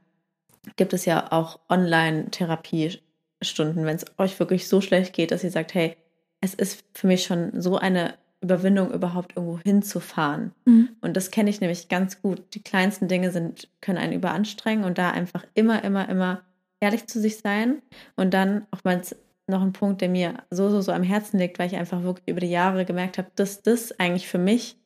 gibt 0.75 0.91
es 0.91 1.05
ja 1.05 1.31
auch 1.31 1.61
Online-Therapiestunden, 1.69 3.85
wenn 3.85 3.95
es 3.95 4.03
euch 4.17 4.37
wirklich 4.37 4.67
so 4.67 4.81
schlecht 4.81 5.13
geht, 5.13 5.31
dass 5.31 5.45
ihr 5.45 5.51
sagt, 5.51 5.75
hey, 5.75 5.95
es 6.41 6.55
ist 6.55 6.83
für 6.93 7.07
mich 7.07 7.23
schon 7.23 7.61
so 7.61 7.77
eine 7.77 8.15
Überwindung, 8.41 8.91
überhaupt 8.91 9.37
irgendwo 9.37 9.59
hinzufahren. 9.59 10.51
Mhm. 10.65 10.89
Und 10.99 11.15
das 11.15 11.31
kenne 11.31 11.51
ich 11.51 11.61
nämlich 11.61 11.87
ganz 11.87 12.21
gut. 12.21 12.53
Die 12.53 12.63
kleinsten 12.63 13.07
Dinge 13.07 13.31
sind, 13.31 13.69
können 13.79 13.97
einen 13.97 14.11
überanstrengen 14.11 14.83
und 14.83 14.97
da 14.97 15.11
einfach 15.11 15.45
immer, 15.53 15.85
immer, 15.85 16.09
immer 16.09 16.41
ehrlich 16.79 17.07
zu 17.07 17.19
sich 17.19 17.37
sein. 17.37 17.81
Und 18.15 18.33
dann 18.33 18.67
auch 18.71 18.83
mal 18.83 19.01
noch 19.47 19.61
ein 19.61 19.73
Punkt, 19.73 20.01
der 20.01 20.09
mir 20.09 20.43
so, 20.49 20.69
so, 20.69 20.81
so 20.81 20.91
am 20.91 21.03
Herzen 21.03 21.39
liegt, 21.39 21.57
weil 21.59 21.67
ich 21.67 21.77
einfach 21.77 22.03
wirklich 22.03 22.27
über 22.27 22.41
die 22.41 22.49
Jahre 22.49 22.85
gemerkt 22.85 23.17
habe, 23.17 23.31
dass 23.35 23.61
das 23.61 23.97
eigentlich 23.99 24.27
für 24.27 24.37
mich 24.37 24.77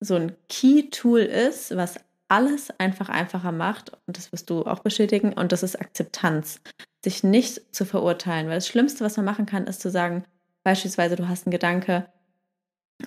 so 0.00 0.16
ein 0.16 0.36
Key-Tool 0.48 1.20
ist, 1.20 1.76
was 1.76 1.96
alles 2.28 2.70
einfach 2.78 3.08
einfacher 3.08 3.52
macht. 3.52 3.92
Und 4.06 4.16
das 4.16 4.32
wirst 4.32 4.50
du 4.50 4.62
auch 4.64 4.80
bestätigen. 4.80 5.32
Und 5.32 5.52
das 5.52 5.62
ist 5.62 5.80
Akzeptanz. 5.80 6.60
Sich 7.04 7.22
nicht 7.22 7.74
zu 7.74 7.84
verurteilen. 7.84 8.48
Weil 8.48 8.56
das 8.56 8.68
Schlimmste, 8.68 9.04
was 9.04 9.16
man 9.16 9.26
machen 9.26 9.46
kann, 9.46 9.66
ist 9.66 9.80
zu 9.80 9.90
sagen, 9.90 10.24
beispielsweise, 10.64 11.16
du 11.16 11.28
hast 11.28 11.46
einen 11.46 11.52
Gedanke, 11.52 12.06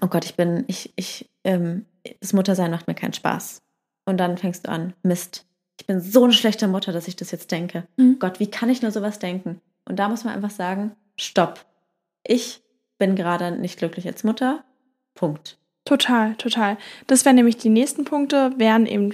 oh 0.02 0.08
Gott, 0.08 0.26
ich 0.26 0.36
bin, 0.36 0.64
ich, 0.68 0.94
ich, 0.96 1.30
ähm, 1.44 1.86
das 2.22 2.34
Muttersein 2.34 2.72
macht 2.72 2.88
mir 2.88 2.96
keinen 2.96 3.14
Spaß. 3.14 3.62
Und 4.06 4.18
dann 4.18 4.38
fängst 4.38 4.68
du 4.68 4.72
an, 4.72 4.94
Mist, 5.04 5.47
ich 5.80 5.86
bin 5.86 6.02
so 6.02 6.24
eine 6.24 6.34
schlechte 6.34 6.68
Mutter, 6.68 6.92
dass 6.92 7.08
ich 7.08 7.16
das 7.16 7.32
jetzt 7.32 7.52
denke. 7.52 7.88
Mhm. 7.98 8.20
Gott, 8.20 8.40
wie 8.40 8.50
kann 8.50 8.70
ich 8.70 8.82
nur 8.82 8.92
sowas 8.92 9.20
denken? 9.20 9.62
Und 9.86 9.98
da 9.98 10.10
muss 10.10 10.24
man 10.24 10.34
einfach 10.34 10.52
sagen, 10.52 10.96
stopp. 11.18 11.66
Ich 12.24 12.62
bin 12.98 13.16
gerade 13.16 13.52
nicht 13.52 13.78
glücklich 13.78 14.08
als 14.08 14.24
Mutter. 14.24 14.64
Punkt. 15.14 15.58
Total, 15.86 16.36
total. 16.36 16.78
Das 17.06 17.24
wären 17.24 17.36
nämlich 17.36 17.58
die 17.58 17.70
nächsten 17.70 18.04
Punkte, 18.04 18.52
wären 18.58 18.86
eben 18.86 19.14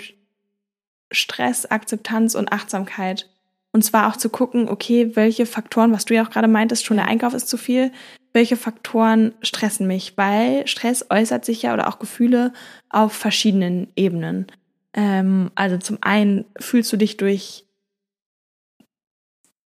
Stress, 1.11 1.66
Akzeptanz 1.68 2.34
und 2.34 2.51
Achtsamkeit. 2.51 3.30
Und 3.72 3.84
zwar 3.84 4.07
auch 4.07 4.18
zu 4.18 4.30
gucken, 4.30 4.70
okay, 4.70 5.16
welche 5.16 5.45
Faktoren, 5.45 5.91
was 5.91 6.05
du 6.05 6.16
ja 6.16 6.26
auch 6.26 6.30
gerade 6.30 6.47
meintest, 6.47 6.86
schon 6.86 6.97
der 6.97 7.07
Einkauf 7.07 7.34
ist 7.34 7.47
zu 7.47 7.57
viel, 7.57 7.91
welche 8.32 8.55
Faktoren 8.55 9.34
stressen 9.41 9.86
mich, 9.86 10.18
weil 10.18 10.68
Stress 10.68 11.05
äußert 11.09 11.45
sich 11.45 11.64
ja 11.64 11.74
oder 11.74 11.88
auch 11.88 11.99
Gefühle 11.99 12.53
auf 12.89 13.14
verschiedenen 13.14 13.91
Ebenen. 13.95 14.47
Ähm, 14.93 15.51
also 15.55 15.77
zum 15.77 15.97
einen 16.01 16.45
fühlst 16.59 16.91
du 16.93 16.97
dich 16.97 17.17
durch 17.17 17.65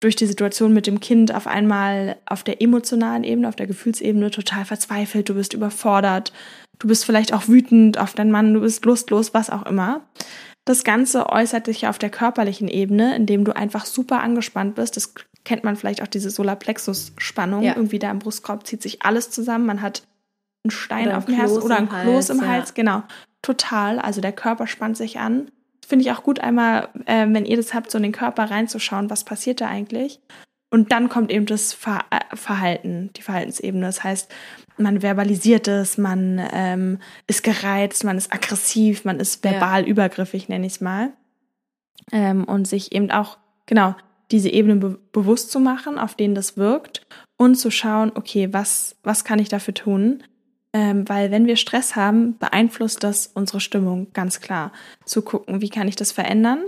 durch 0.01 0.15
die 0.15 0.27
Situation 0.27 0.73
mit 0.73 0.85
dem 0.85 0.99
Kind 0.99 1.33
auf 1.33 1.47
einmal 1.47 2.17
auf 2.25 2.43
der 2.43 2.61
emotionalen 2.61 3.23
Ebene, 3.23 3.47
auf 3.47 3.55
der 3.55 3.65
Gefühlsebene 3.65 4.29
total 4.29 4.63
verzweifelt, 4.65 5.29
du 5.29 5.33
bist 5.33 5.53
überfordert, 5.53 6.31
du 6.77 6.87
bist 6.87 7.05
vielleicht 7.05 7.33
auch 7.33 7.47
wütend 7.47 7.97
auf 7.97 8.13
deinen 8.13 8.29
Mann, 8.29 8.53
du 8.53 8.61
bist 8.61 8.85
lustlos, 8.85 9.33
was 9.33 9.49
auch 9.49 9.65
immer. 9.65 10.01
Das 10.65 10.83
Ganze 10.83 11.29
äußert 11.29 11.65
sich 11.65 11.87
auf 11.87 11.97
der 11.97 12.09
körperlichen 12.09 12.67
Ebene, 12.67 13.15
indem 13.15 13.45
du 13.45 13.55
einfach 13.55 13.85
super 13.85 14.21
angespannt 14.21 14.75
bist. 14.75 14.95
Das 14.95 15.13
kennt 15.43 15.63
man 15.63 15.75
vielleicht 15.75 16.01
auch 16.01 16.07
diese 16.07 16.29
Solarplexus-Spannung. 16.29 17.63
Ja. 17.63 17.75
Irgendwie 17.75 17.99
da 17.99 18.11
im 18.11 18.19
Brustkorb 18.19 18.65
zieht 18.65 18.81
sich 18.81 19.03
alles 19.03 19.29
zusammen. 19.29 19.67
Man 19.67 19.81
hat 19.81 20.03
einen 20.63 20.71
Stein 20.71 21.07
Oder 21.07 21.17
auf 21.19 21.27
ein 21.27 21.33
dem 21.33 21.35
Herzen 21.35 21.53
Kloß 21.53 21.65
oder 21.65 21.77
ein 21.77 21.89
Kloß 21.89 22.29
im 22.31 22.41
Hals, 22.41 22.49
Hals. 22.49 22.69
ja. 22.69 22.73
Genau. 22.75 23.03
Total. 23.45 23.99
Also 23.99 24.21
der 24.21 24.31
Körper 24.31 24.65
spannt 24.65 24.97
sich 24.97 25.19
an. 25.19 25.51
finde 25.87 26.03
ich 26.03 26.11
auch 26.11 26.23
gut, 26.23 26.39
einmal, 26.39 26.89
äh, 27.05 27.27
wenn 27.29 27.45
ihr 27.45 27.57
das 27.57 27.75
habt, 27.75 27.91
so 27.91 27.99
in 27.99 28.03
den 28.03 28.11
Körper 28.11 28.49
reinzuschauen, 28.49 29.11
was 29.11 29.23
passiert 29.23 29.61
da 29.61 29.67
eigentlich. 29.67 30.19
Und 30.71 30.91
dann 30.91 31.09
kommt 31.09 31.31
eben 31.31 31.45
das 31.45 31.73
Ver 31.73 31.99
äh, 32.09 32.35
Verhalten, 32.35 33.11
die 33.15 33.21
Verhaltensebene. 33.21 33.85
Das 33.85 34.03
heißt, 34.03 34.33
man 34.79 35.01
verbalisiert 35.01 35.67
es, 35.67 35.99
man 35.99 36.41
ähm, 36.51 36.97
ist 37.27 37.43
gereizt, 37.43 38.03
man 38.03 38.17
ist 38.17 38.33
aggressiv, 38.33 39.05
man 39.05 39.19
ist 39.19 39.43
verbal 39.43 39.83
ja. 39.83 39.87
übergriffig, 39.87 40.49
nenne 40.49 40.65
ich 40.65 40.73
es 40.73 40.81
mal. 40.81 41.13
Ähm, 42.11 42.45
und 42.45 42.67
sich 42.67 42.93
eben 42.93 43.11
auch, 43.11 43.37
genau, 43.67 43.93
diese 44.31 44.49
Ebene 44.49 44.77
be 44.77 44.99
bewusst 45.11 45.51
zu 45.51 45.59
machen, 45.59 45.99
auf 45.99 46.15
denen 46.15 46.33
das 46.33 46.57
wirkt 46.57 47.05
und 47.37 47.53
zu 47.53 47.69
schauen, 47.69 48.11
okay, 48.15 48.51
was, 48.51 48.95
was 49.03 49.23
kann 49.23 49.37
ich 49.37 49.49
dafür 49.49 49.75
tun? 49.75 50.23
Ähm, 50.75 51.07
weil 51.07 51.31
wenn 51.31 51.47
wir 51.47 51.55
Stress 51.55 51.95
haben, 51.95 52.37
beeinflusst 52.37 53.01
das 53.01 53.27
unsere 53.27 53.61
Stimmung 53.61 54.11
ganz 54.11 54.41
klar. 54.41 54.73
Zu 55.05 55.21
gucken, 55.21 55.61
wie 55.61 55.69
kann 55.69 55.87
ich 55.87 55.95
das 55.95 56.11
verändern? 56.11 56.65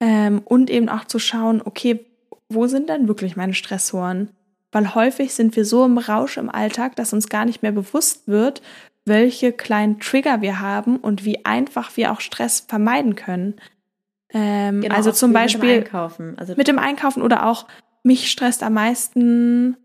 Ähm, 0.00 0.40
und 0.42 0.70
eben 0.70 0.88
auch 0.88 1.04
zu 1.04 1.18
schauen, 1.18 1.60
okay, 1.62 2.06
wo 2.48 2.66
sind 2.66 2.88
denn 2.88 3.06
wirklich 3.06 3.36
meine 3.36 3.52
Stressoren? 3.52 4.30
Weil 4.72 4.94
häufig 4.94 5.34
sind 5.34 5.54
wir 5.54 5.66
so 5.66 5.84
im 5.84 5.98
Rausch 5.98 6.38
im 6.38 6.48
Alltag, 6.48 6.96
dass 6.96 7.12
uns 7.12 7.28
gar 7.28 7.44
nicht 7.44 7.62
mehr 7.62 7.72
bewusst 7.72 8.26
wird, 8.26 8.62
welche 9.04 9.52
kleinen 9.52 10.00
Trigger 10.00 10.40
wir 10.40 10.60
haben 10.60 10.96
und 10.96 11.26
wie 11.26 11.44
einfach 11.44 11.98
wir 11.98 12.10
auch 12.10 12.22
Stress 12.22 12.60
vermeiden 12.60 13.16
können. 13.16 13.56
Ähm, 14.30 14.80
genau, 14.80 14.94
also 14.94 15.12
zum 15.12 15.34
Beispiel 15.34 15.76
mit 15.76 15.76
dem 15.76 15.84
Einkaufen. 15.84 16.38
Also 16.38 16.54
mit 16.56 16.68
dem 16.68 16.78
Einkaufen 16.78 17.22
oder 17.22 17.44
auch 17.44 17.66
mich 18.02 18.30
stresst 18.30 18.62
am 18.62 18.72
meisten, 18.72 19.76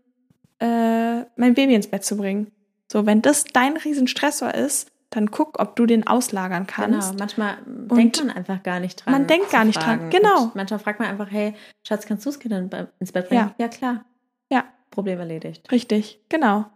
äh, 0.58 1.20
mein 1.36 1.52
Baby 1.52 1.74
ins 1.74 1.86
Bett 1.86 2.02
zu 2.02 2.16
bringen. 2.16 2.50
So, 2.90 3.06
wenn 3.06 3.22
das 3.22 3.44
dein 3.44 3.76
Riesenstressor 3.76 4.54
ist, 4.54 4.90
dann 5.10 5.30
guck, 5.30 5.60
ob 5.60 5.76
du 5.76 5.86
den 5.86 6.06
auslagern 6.06 6.66
kannst. 6.66 7.10
Genau, 7.10 7.18
manchmal 7.18 7.58
und 7.66 7.96
denkt 7.96 8.24
man 8.24 8.30
einfach 8.30 8.62
gar 8.62 8.80
nicht 8.80 9.04
dran. 9.04 9.12
Man 9.12 9.26
denkt 9.26 9.50
gar 9.50 9.64
nicht 9.64 9.80
fragen. 9.80 10.10
dran, 10.10 10.22
genau. 10.22 10.42
Und 10.44 10.54
manchmal 10.54 10.78
fragt 10.78 11.00
man 11.00 11.08
einfach, 11.08 11.30
hey, 11.30 11.54
Schatz, 11.86 12.06
kannst 12.06 12.24
du 12.26 12.30
das 12.30 12.38
Kind 12.38 12.72
ins 13.00 13.12
Bett 13.12 13.28
bringen? 13.28 13.50
Ja, 13.58 13.64
ja 13.64 13.68
klar. 13.68 14.04
Ja. 14.50 14.64
Problem 14.90 15.18
erledigt. 15.20 15.70
Richtig, 15.70 16.20
genau. 16.28 16.66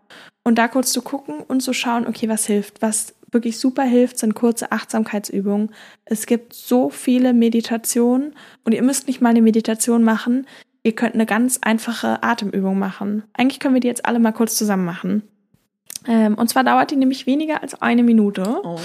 Und 0.45 0.57
da 0.57 0.69
kurz 0.69 0.93
zu 0.93 1.03
gucken 1.03 1.41
und 1.41 1.63
zu 1.63 1.73
schauen, 1.73 2.07
okay, 2.07 2.29
was 2.29 2.47
hilft. 2.47 2.81
Was 2.83 3.15
wirklich 3.33 3.59
super 3.59 3.83
hilft, 3.83 4.19
sind 4.19 4.35
kurze 4.35 4.71
Achtsamkeitsübungen. 4.71 5.73
Es 6.05 6.27
gibt 6.27 6.53
so 6.53 6.91
viele 6.91 7.33
Meditationen 7.33 8.37
und 8.65 8.73
ihr 8.73 8.83
müsst 8.83 9.09
nicht 9.09 9.21
mal 9.21 9.31
eine 9.31 9.43
Meditation 9.43 10.05
machen. 10.05 10.47
Ihr 10.85 10.95
könnt 10.95 11.15
eine 11.15 11.27
ganz 11.27 11.59
einfache 11.63 12.23
Atemübung 12.23 12.79
machen. 12.79 13.25
Eigentlich 13.33 13.59
können 13.59 13.75
wir 13.75 13.81
die 13.81 13.89
jetzt 13.89 14.05
alle 14.05 14.21
mal 14.21 14.33
kurz 14.33 14.55
zusammen 14.55 14.85
machen. 14.85 15.25
Ähm, 16.07 16.35
und 16.35 16.49
zwar 16.49 16.65
dauert 16.65 16.91
die 16.91 16.97
nämlich 16.97 17.27
weniger 17.27 17.63
als 17.63 17.81
eine 17.81 18.03
Minute. 18.03 18.61
Okay. 18.63 18.81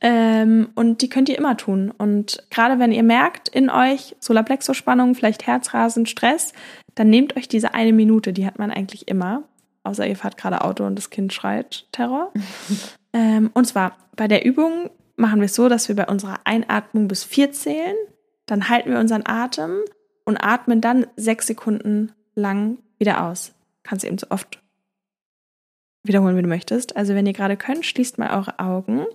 Ähm, 0.00 0.68
und 0.74 1.02
die 1.02 1.08
könnt 1.08 1.28
ihr 1.28 1.38
immer 1.38 1.56
tun. 1.56 1.92
Und 1.96 2.44
gerade 2.50 2.78
wenn 2.78 2.92
ihr 2.92 3.02
merkt 3.02 3.48
in 3.48 3.70
euch 3.70 4.16
Solarplexus-Spannung, 4.20 5.14
vielleicht 5.14 5.46
Herzrasen, 5.46 6.06
Stress, 6.06 6.52
dann 6.94 7.10
nehmt 7.10 7.36
euch 7.36 7.48
diese 7.48 7.74
eine 7.74 7.92
Minute, 7.92 8.32
die 8.32 8.46
hat 8.46 8.58
man 8.58 8.70
eigentlich 8.70 9.08
immer. 9.08 9.44
Außer 9.84 10.06
ihr 10.06 10.16
fahrt 10.16 10.36
gerade 10.36 10.62
Auto 10.62 10.84
und 10.84 10.96
das 10.96 11.10
Kind 11.10 11.32
schreit 11.32 11.86
Terror. 11.92 12.32
ähm, 13.12 13.50
und 13.54 13.66
zwar 13.66 13.96
bei 14.14 14.28
der 14.28 14.44
Übung 14.44 14.90
machen 15.16 15.40
wir 15.40 15.46
es 15.46 15.54
so, 15.54 15.68
dass 15.68 15.88
wir 15.88 15.96
bei 15.96 16.06
unserer 16.06 16.40
Einatmung 16.44 17.08
bis 17.08 17.24
vier 17.24 17.52
zählen. 17.52 17.96
Dann 18.46 18.68
halten 18.68 18.90
wir 18.90 18.98
unseren 18.98 19.26
Atem 19.26 19.78
und 20.24 20.36
atmen 20.36 20.80
dann 20.80 21.06
sechs 21.16 21.46
Sekunden 21.46 22.12
lang 22.34 22.78
wieder 22.98 23.24
aus. 23.24 23.52
Kannst 23.82 24.04
du 24.04 24.08
eben 24.08 24.18
so 24.18 24.26
oft 24.30 24.61
wiederholen, 26.04 26.36
wie 26.36 26.42
du 26.42 26.48
möchtest. 26.48 26.96
Also 26.96 27.14
wenn 27.14 27.26
ihr 27.26 27.32
gerade 27.32 27.56
könnt, 27.56 27.86
schließt 27.86 28.18
mal 28.18 28.36
eure 28.36 28.58
Augen, 28.58 29.06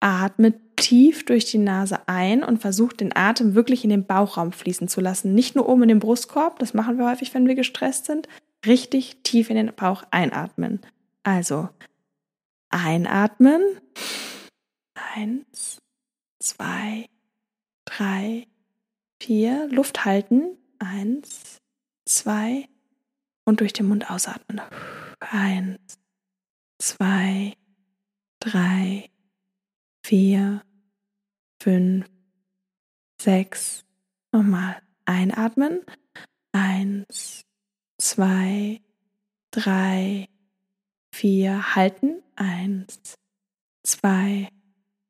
atmet 0.00 0.76
tief 0.76 1.24
durch 1.24 1.44
die 1.44 1.58
Nase 1.58 2.08
ein 2.08 2.42
und 2.42 2.58
versucht 2.58 3.00
den 3.00 3.14
Atem 3.14 3.54
wirklich 3.54 3.84
in 3.84 3.90
den 3.90 4.04
Bauchraum 4.06 4.52
fließen 4.52 4.88
zu 4.88 5.00
lassen. 5.00 5.34
Nicht 5.34 5.54
nur 5.54 5.68
oben 5.68 5.84
in 5.84 5.88
den 5.88 5.98
Brustkorb, 6.00 6.58
das 6.58 6.74
machen 6.74 6.98
wir 6.98 7.08
häufig, 7.08 7.32
wenn 7.34 7.46
wir 7.46 7.54
gestresst 7.54 8.06
sind, 8.06 8.28
richtig 8.66 9.22
tief 9.22 9.50
in 9.50 9.56
den 9.56 9.72
Bauch 9.74 10.02
einatmen. 10.10 10.80
Also 11.22 11.68
einatmen. 12.70 13.62
Eins, 15.14 15.78
zwei, 16.40 17.06
drei, 17.84 18.48
vier. 19.20 19.68
Luft 19.68 20.04
halten. 20.04 20.56
Eins, 20.78 21.58
zwei. 22.04 22.68
Und 23.44 23.60
durch 23.60 23.72
den 23.72 23.88
Mund 23.88 24.10
ausatmen. 24.10 24.60
Eins, 25.20 25.98
zwei, 26.78 27.56
drei, 28.40 29.10
vier, 30.04 30.62
fünf, 31.60 32.08
sechs. 33.20 33.84
Nochmal 34.32 34.80
einatmen. 35.04 35.84
Eins, 36.52 37.42
zwei, 37.98 38.80
drei, 39.50 40.28
vier. 41.12 41.74
Halten. 41.74 42.22
Eins, 42.36 43.14
zwei. 43.84 44.48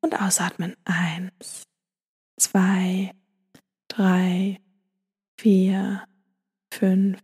Und 0.01 0.19
ausatmen. 0.19 0.75
Eins, 0.85 1.63
zwei, 2.37 3.13
drei, 3.87 4.59
vier, 5.39 6.03
fünf, 6.73 7.21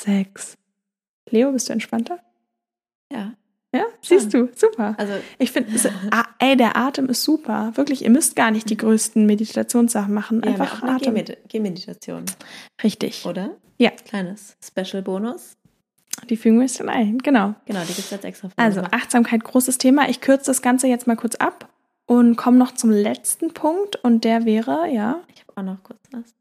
sechs, 0.00 0.56
Leo, 1.30 1.52
bist 1.52 1.68
du 1.68 1.72
entspannter? 1.72 2.18
Ja. 3.12 3.34
Ja, 3.74 3.84
siehst 4.00 4.32
du, 4.32 4.48
super. 4.54 4.94
Also 4.96 5.12
ich 5.38 5.52
finde, 5.52 5.70
ey, 6.38 6.56
der 6.56 6.74
Atem 6.76 7.06
ist 7.10 7.22
super. 7.22 7.72
Wirklich, 7.74 8.02
ihr 8.02 8.08
müsst 8.08 8.34
gar 8.34 8.50
nicht 8.50 8.70
die 8.70 8.78
größten 8.78 9.26
Meditationssachen 9.26 10.14
machen. 10.14 10.40
Ja, 10.42 10.52
Einfach 10.52 10.82
auch 10.82 10.88
Atem. 10.88 11.22
Gehmeditation. 11.48 12.24
Richtig. 12.82 13.26
Oder? 13.26 13.56
Ja. 13.76 13.90
Kleines 13.90 14.56
Special 14.64 15.02
Bonus. 15.02 15.58
Die 16.30 16.38
fügen 16.38 16.56
wir 16.56 16.62
jetzt 16.62 16.80
dann 16.80 16.88
ein, 16.88 17.18
genau. 17.18 17.54
Genau, 17.66 17.80
die 17.82 17.88
gibt 17.88 17.98
es 17.98 18.10
jetzt 18.10 18.24
extra. 18.24 18.48
Also 18.56 18.80
Achtsamkeit, 18.80 19.44
großes 19.44 19.76
Thema. 19.76 20.08
Ich 20.08 20.22
kürze 20.22 20.46
das 20.46 20.62
Ganze 20.62 20.86
jetzt 20.88 21.06
mal 21.06 21.16
kurz 21.16 21.34
ab 21.36 21.68
und 22.06 22.36
komme 22.36 22.56
noch 22.56 22.72
zum 22.72 22.90
letzten 22.90 23.52
Punkt 23.52 23.96
und 23.96 24.24
der 24.24 24.46
wäre, 24.46 24.88
ja. 24.90 25.20
Ich 25.34 25.42
habe 25.42 25.52
auch 25.56 25.62
noch 25.62 25.82
kurz 25.82 26.00
was. 26.10 26.34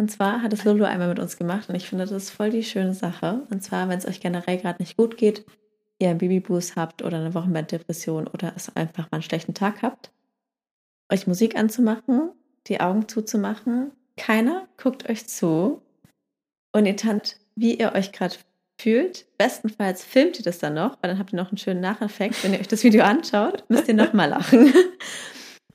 Und 0.00 0.10
zwar 0.10 0.40
hat 0.40 0.54
es 0.54 0.64
Lulu 0.64 0.84
einmal 0.84 1.08
mit 1.08 1.18
uns 1.18 1.36
gemacht 1.36 1.68
und 1.68 1.74
ich 1.74 1.86
finde, 1.86 2.06
das 2.06 2.10
ist 2.10 2.30
voll 2.30 2.48
die 2.48 2.64
schöne 2.64 2.94
Sache. 2.94 3.42
Und 3.50 3.62
zwar, 3.62 3.90
wenn 3.90 3.98
es 3.98 4.08
euch 4.08 4.18
generell 4.18 4.56
gerade 4.56 4.80
nicht 4.80 4.96
gut 4.96 5.18
geht, 5.18 5.44
ihr 5.98 6.08
einen 6.08 6.16
Babyboost 6.16 6.74
habt 6.74 7.02
oder 7.02 7.18
eine 7.18 7.34
Wochenbettdepression 7.34 8.26
oder 8.26 8.54
es 8.56 8.74
einfach 8.74 9.10
mal 9.10 9.16
einen 9.16 9.22
schlechten 9.22 9.52
Tag 9.52 9.82
habt, 9.82 10.10
euch 11.12 11.26
Musik 11.26 11.54
anzumachen, 11.54 12.30
die 12.66 12.80
Augen 12.80 13.08
zuzumachen. 13.08 13.92
Keiner 14.16 14.68
guckt 14.78 15.06
euch 15.10 15.28
zu 15.28 15.82
und 16.72 16.86
ihr 16.86 16.96
tanzt, 16.96 17.38
wie 17.54 17.74
ihr 17.74 17.92
euch 17.94 18.10
gerade 18.10 18.36
fühlt. 18.80 19.26
Bestenfalls 19.36 20.02
filmt 20.02 20.38
ihr 20.38 20.44
das 20.44 20.60
dann 20.60 20.72
noch, 20.72 20.96
weil 21.02 21.10
dann 21.10 21.18
habt 21.18 21.34
ihr 21.34 21.36
noch 21.36 21.50
einen 21.50 21.58
schönen 21.58 21.82
Nacheffekt. 21.82 22.42
Wenn 22.42 22.54
ihr 22.54 22.60
euch 22.60 22.68
das 22.68 22.84
Video 22.84 23.04
anschaut, 23.04 23.64
müsst 23.68 23.86
ihr 23.86 23.94
nochmal 23.94 24.30
lachen. 24.30 24.72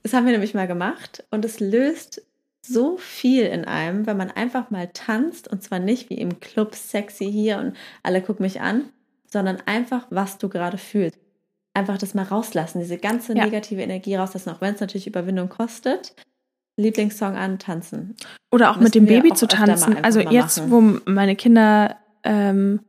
Das 0.01 0.13
haben 0.13 0.27
wir 0.27 0.33
nämlich 0.33 0.53
mal 0.53 0.67
gemacht 0.67 1.25
und 1.31 1.43
es 1.45 1.59
löst 1.59 2.21
so 2.67 2.97
viel 2.97 3.43
in 3.43 3.65
einem, 3.65 4.07
wenn 4.07 4.17
man 4.17 4.31
einfach 4.31 4.71
mal 4.71 4.89
tanzt 4.93 5.47
und 5.47 5.61
zwar 5.63 5.79
nicht 5.79 6.09
wie 6.09 6.15
im 6.15 6.39
Club 6.39 6.75
sexy 6.75 7.31
hier 7.31 7.57
und 7.59 7.75
alle 8.03 8.21
gucken 8.21 8.43
mich 8.43 8.61
an, 8.61 8.89
sondern 9.27 9.57
einfach, 9.65 10.07
was 10.09 10.37
du 10.37 10.49
gerade 10.49 10.77
fühlst. 10.77 11.17
Einfach 11.73 11.97
das 11.97 12.13
mal 12.13 12.23
rauslassen, 12.23 12.79
diese 12.79 12.97
ganze 12.97 13.33
negative 13.33 13.81
ja. 13.81 13.85
Energie 13.85 14.15
rauslassen, 14.15 14.49
auch 14.49 14.61
wenn 14.61 14.75
es 14.75 14.79
natürlich 14.79 15.07
Überwindung 15.07 15.49
kostet. 15.49 16.15
Lieblingssong 16.77 17.35
an, 17.35 17.59
tanzen. 17.59 18.15
Oder 18.51 18.71
auch 18.71 18.77
Müssen 18.77 18.83
mit 18.85 18.95
dem 18.95 19.05
Baby 19.05 19.33
zu 19.33 19.47
tanzen. 19.47 20.03
Also 20.03 20.19
jetzt, 20.19 20.57
machen. 20.57 21.01
wo 21.05 21.11
meine 21.11 21.35
Kinder 21.35 21.97
ähm, 22.23 22.81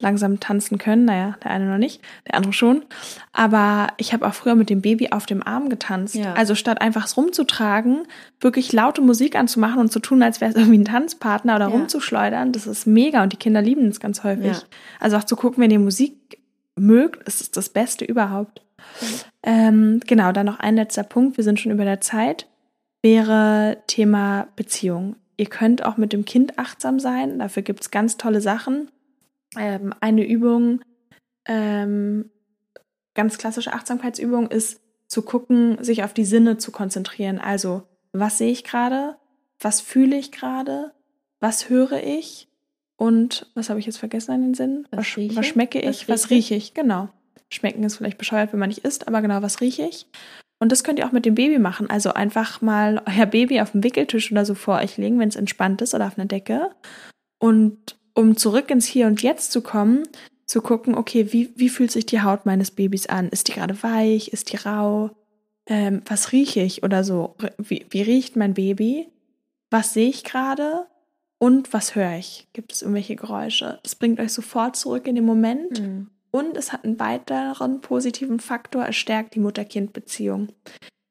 langsam 0.00 0.38
tanzen 0.38 0.78
können. 0.78 1.04
Naja, 1.04 1.36
der 1.42 1.50
eine 1.50 1.66
noch 1.66 1.78
nicht, 1.78 2.00
der 2.26 2.34
andere 2.34 2.52
schon. 2.52 2.84
Aber 3.32 3.88
ich 3.96 4.12
habe 4.12 4.26
auch 4.26 4.34
früher 4.34 4.54
mit 4.54 4.70
dem 4.70 4.80
Baby 4.80 5.10
auf 5.10 5.26
dem 5.26 5.44
Arm 5.44 5.68
getanzt. 5.68 6.14
Ja. 6.14 6.34
Also 6.34 6.54
statt 6.54 6.80
einfach 6.80 7.06
es 7.06 7.16
rumzutragen, 7.16 8.06
wirklich 8.40 8.72
laute 8.72 9.00
Musik 9.02 9.34
anzumachen 9.34 9.80
und 9.80 9.90
zu 9.90 9.98
tun, 9.98 10.22
als 10.22 10.40
wäre 10.40 10.52
es 10.52 10.56
irgendwie 10.56 10.78
ein 10.78 10.84
Tanzpartner 10.84 11.56
oder 11.56 11.68
ja. 11.68 11.72
rumzuschleudern, 11.72 12.52
das 12.52 12.66
ist 12.66 12.86
mega 12.86 13.22
und 13.22 13.32
die 13.32 13.38
Kinder 13.38 13.60
lieben 13.60 13.88
es 13.88 14.00
ganz 14.00 14.22
häufig. 14.22 14.56
Ja. 14.56 14.62
Also 15.00 15.16
auch 15.16 15.24
zu 15.24 15.36
gucken, 15.36 15.62
wenn 15.62 15.70
ihr 15.70 15.80
Musik 15.80 16.38
mögt, 16.76 17.26
ist 17.26 17.40
es 17.40 17.50
das 17.50 17.68
Beste 17.68 18.04
überhaupt. 18.04 18.62
Mhm. 19.00 19.06
Ähm, 19.42 20.00
genau, 20.06 20.30
dann 20.30 20.46
noch 20.46 20.60
ein 20.60 20.76
letzter 20.76 21.02
Punkt, 21.02 21.36
wir 21.36 21.44
sind 21.44 21.58
schon 21.58 21.72
über 21.72 21.84
der 21.84 22.00
Zeit, 22.00 22.46
wäre 23.02 23.78
Thema 23.88 24.46
Beziehung. 24.54 25.16
Ihr 25.36 25.46
könnt 25.46 25.84
auch 25.84 25.96
mit 25.96 26.12
dem 26.12 26.24
Kind 26.24 26.58
achtsam 26.58 27.00
sein, 27.00 27.40
dafür 27.40 27.62
gibt 27.62 27.80
es 27.80 27.90
ganz 27.90 28.16
tolle 28.16 28.40
Sachen 28.40 28.88
ähm, 29.56 29.94
eine 30.00 30.26
Übung, 30.26 30.80
ähm, 31.46 32.30
ganz 33.14 33.38
klassische 33.38 33.72
Achtsamkeitsübung 33.72 34.48
ist 34.48 34.80
zu 35.06 35.22
gucken, 35.22 35.82
sich 35.82 36.04
auf 36.04 36.12
die 36.12 36.24
Sinne 36.24 36.58
zu 36.58 36.70
konzentrieren. 36.70 37.38
Also, 37.38 37.82
was 38.12 38.38
sehe 38.38 38.52
ich 38.52 38.64
gerade? 38.64 39.16
Was 39.58 39.80
fühle 39.80 40.16
ich 40.16 40.32
gerade? 40.32 40.92
Was 41.40 41.68
höre 41.68 42.02
ich? 42.02 42.48
Und 42.96 43.50
was 43.54 43.70
habe 43.70 43.80
ich 43.80 43.86
jetzt 43.86 43.98
vergessen 43.98 44.32
an 44.32 44.42
den 44.42 44.54
Sinn? 44.54 44.88
Was, 44.90 45.16
was, 45.16 45.36
was 45.36 45.46
schmecke 45.46 45.80
ich? 45.80 46.08
Was, 46.08 46.24
was 46.24 46.30
rieche 46.30 46.54
ich? 46.54 46.74
Genau. 46.74 47.08
Schmecken 47.50 47.82
ist 47.84 47.96
vielleicht 47.96 48.18
bescheuert, 48.18 48.52
wenn 48.52 48.60
man 48.60 48.68
nicht 48.68 48.84
isst, 48.84 49.08
aber 49.08 49.22
genau, 49.22 49.40
was 49.40 49.60
rieche 49.60 49.84
ich? 49.84 50.06
Und 50.60 50.72
das 50.72 50.84
könnt 50.84 50.98
ihr 50.98 51.06
auch 51.06 51.12
mit 51.12 51.24
dem 51.24 51.34
Baby 51.34 51.58
machen. 51.58 51.88
Also 51.88 52.12
einfach 52.12 52.60
mal 52.60 53.02
euer 53.06 53.26
Baby 53.26 53.60
auf 53.60 53.72
dem 53.72 53.84
Wickeltisch 53.84 54.30
oder 54.32 54.44
so 54.44 54.54
vor 54.54 54.78
euch 54.78 54.96
legen, 54.96 55.18
wenn 55.18 55.28
es 55.28 55.36
entspannt 55.36 55.80
ist 55.80 55.94
oder 55.94 56.06
auf 56.06 56.18
einer 56.18 56.26
Decke. 56.26 56.70
Und 57.38 57.97
um 58.18 58.36
zurück 58.36 58.68
ins 58.72 58.86
Hier 58.86 59.06
und 59.06 59.22
Jetzt 59.22 59.52
zu 59.52 59.62
kommen, 59.62 60.02
zu 60.44 60.60
gucken, 60.60 60.96
okay, 60.96 61.32
wie, 61.32 61.52
wie 61.54 61.68
fühlt 61.68 61.92
sich 61.92 62.04
die 62.04 62.20
Haut 62.20 62.46
meines 62.46 62.72
Babys 62.72 63.06
an? 63.06 63.28
Ist 63.28 63.46
die 63.46 63.52
gerade 63.52 63.80
weich? 63.84 64.28
Ist 64.32 64.52
die 64.52 64.56
rau? 64.56 65.10
Ähm, 65.66 66.02
was 66.04 66.32
rieche 66.32 66.60
ich 66.60 66.82
oder 66.82 67.04
so? 67.04 67.36
Wie, 67.58 67.86
wie 67.90 68.02
riecht 68.02 68.34
mein 68.34 68.54
Baby? 68.54 69.06
Was 69.70 69.92
sehe 69.92 70.08
ich 70.08 70.24
gerade? 70.24 70.88
Und 71.38 71.72
was 71.72 71.94
höre 71.94 72.18
ich? 72.18 72.48
Gibt 72.54 72.72
es 72.72 72.82
irgendwelche 72.82 73.14
Geräusche? 73.14 73.78
Das 73.84 73.94
bringt 73.94 74.18
euch 74.18 74.32
sofort 74.32 74.74
zurück 74.74 75.06
in 75.06 75.14
den 75.14 75.24
Moment. 75.24 75.80
Mhm. 75.80 76.10
Und 76.32 76.56
es 76.56 76.72
hat 76.72 76.84
einen 76.84 76.98
weiteren 76.98 77.80
positiven 77.80 78.40
Faktor, 78.40 78.88
es 78.88 78.96
stärkt 78.96 79.36
die 79.36 79.40
Mutter-Kind-Beziehung. 79.40 80.48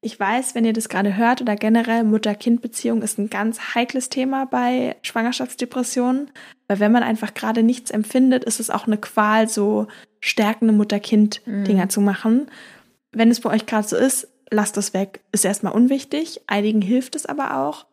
Ich 0.00 0.18
weiß, 0.18 0.54
wenn 0.54 0.64
ihr 0.64 0.72
das 0.72 0.88
gerade 0.88 1.16
hört 1.16 1.40
oder 1.40 1.56
generell 1.56 2.04
Mutter-Kind-Beziehung 2.04 3.02
ist 3.02 3.18
ein 3.18 3.30
ganz 3.30 3.74
heikles 3.74 4.08
Thema 4.08 4.46
bei 4.46 4.96
Schwangerschaftsdepressionen, 5.02 6.30
weil 6.68 6.78
wenn 6.78 6.92
man 6.92 7.02
einfach 7.02 7.34
gerade 7.34 7.64
nichts 7.64 7.90
empfindet, 7.90 8.44
ist 8.44 8.60
es 8.60 8.70
auch 8.70 8.86
eine 8.86 8.98
Qual, 8.98 9.48
so 9.48 9.88
stärkende 10.20 10.72
Mutter-Kind-Dinger 10.72 11.84
mhm. 11.84 11.90
zu 11.90 12.00
machen. 12.00 12.48
Wenn 13.10 13.30
es 13.30 13.40
bei 13.40 13.50
euch 13.50 13.66
gerade 13.66 13.88
so 13.88 13.96
ist, 13.96 14.28
lasst 14.50 14.76
es 14.76 14.94
weg. 14.94 15.20
Ist 15.32 15.44
erstmal 15.44 15.72
unwichtig. 15.72 16.42
Einigen 16.46 16.80
hilft 16.80 17.16
es 17.16 17.26
aber 17.26 17.58
auch. 17.58 17.86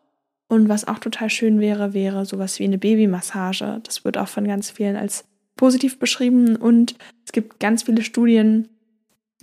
Und 0.48 0.68
was 0.68 0.86
auch 0.86 1.00
total 1.00 1.28
schön 1.28 1.58
wäre, 1.58 1.92
wäre 1.92 2.24
sowas 2.24 2.60
wie 2.60 2.64
eine 2.64 2.78
Babymassage. 2.78 3.80
Das 3.82 4.04
wird 4.04 4.16
auch 4.16 4.28
von 4.28 4.46
ganz 4.46 4.70
vielen 4.70 4.96
als 4.96 5.24
positiv 5.56 5.98
beschrieben 5.98 6.54
und 6.54 6.94
es 7.24 7.32
gibt 7.32 7.58
ganz 7.58 7.84
viele 7.84 8.02
Studien, 8.02 8.68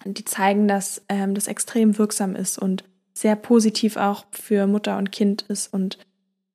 die 0.06 0.26
zeigen, 0.26 0.68
dass 0.68 1.02
ähm, 1.10 1.34
das 1.34 1.48
extrem 1.48 1.98
wirksam 1.98 2.36
ist 2.36 2.58
und 2.58 2.84
sehr 3.14 3.36
positiv 3.36 3.98
auch 3.98 4.26
für 4.32 4.68
Mutter 4.68 4.98
und 4.98 5.12
Kind 5.12 5.44
ist 5.44 5.74
und 5.74 5.98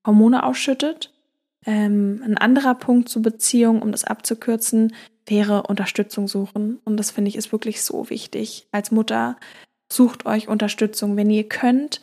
Hormone 0.07 0.45
ausschüttet. 0.45 1.12
Ähm, 1.66 2.22
ein 2.24 2.36
anderer 2.36 2.74
Punkt 2.74 3.09
zur 3.09 3.22
Beziehung, 3.22 3.82
um 3.82 3.93
das 3.93 4.05
abzukürzen, 4.05 4.93
wäre 5.26 5.64
Unterstützung 5.64 6.28
suchen. 6.28 6.78
Und 6.84 6.97
das 6.97 7.11
finde 7.11 7.28
ich 7.28 7.36
ist 7.36 7.53
wirklich 7.53 7.82
so 7.82 8.11
wichtig. 8.11 8.66
Als 8.72 8.91
Mutter 8.91 9.36
sucht 9.93 10.26
euch 10.26 10.49
Unterstützung, 10.49 11.16
wenn 11.16 11.30
ihr 11.30 11.49
könnt. 11.49 12.01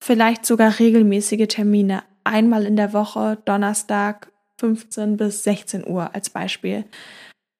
Vielleicht 0.00 0.46
sogar 0.46 0.78
regelmäßige 0.78 1.48
Termine. 1.48 2.02
Einmal 2.24 2.64
in 2.64 2.76
der 2.76 2.92
Woche, 2.92 3.38
Donnerstag, 3.44 4.32
15 4.58 5.16
bis 5.16 5.42
16 5.44 5.86
Uhr 5.86 6.14
als 6.14 6.30
Beispiel. 6.30 6.84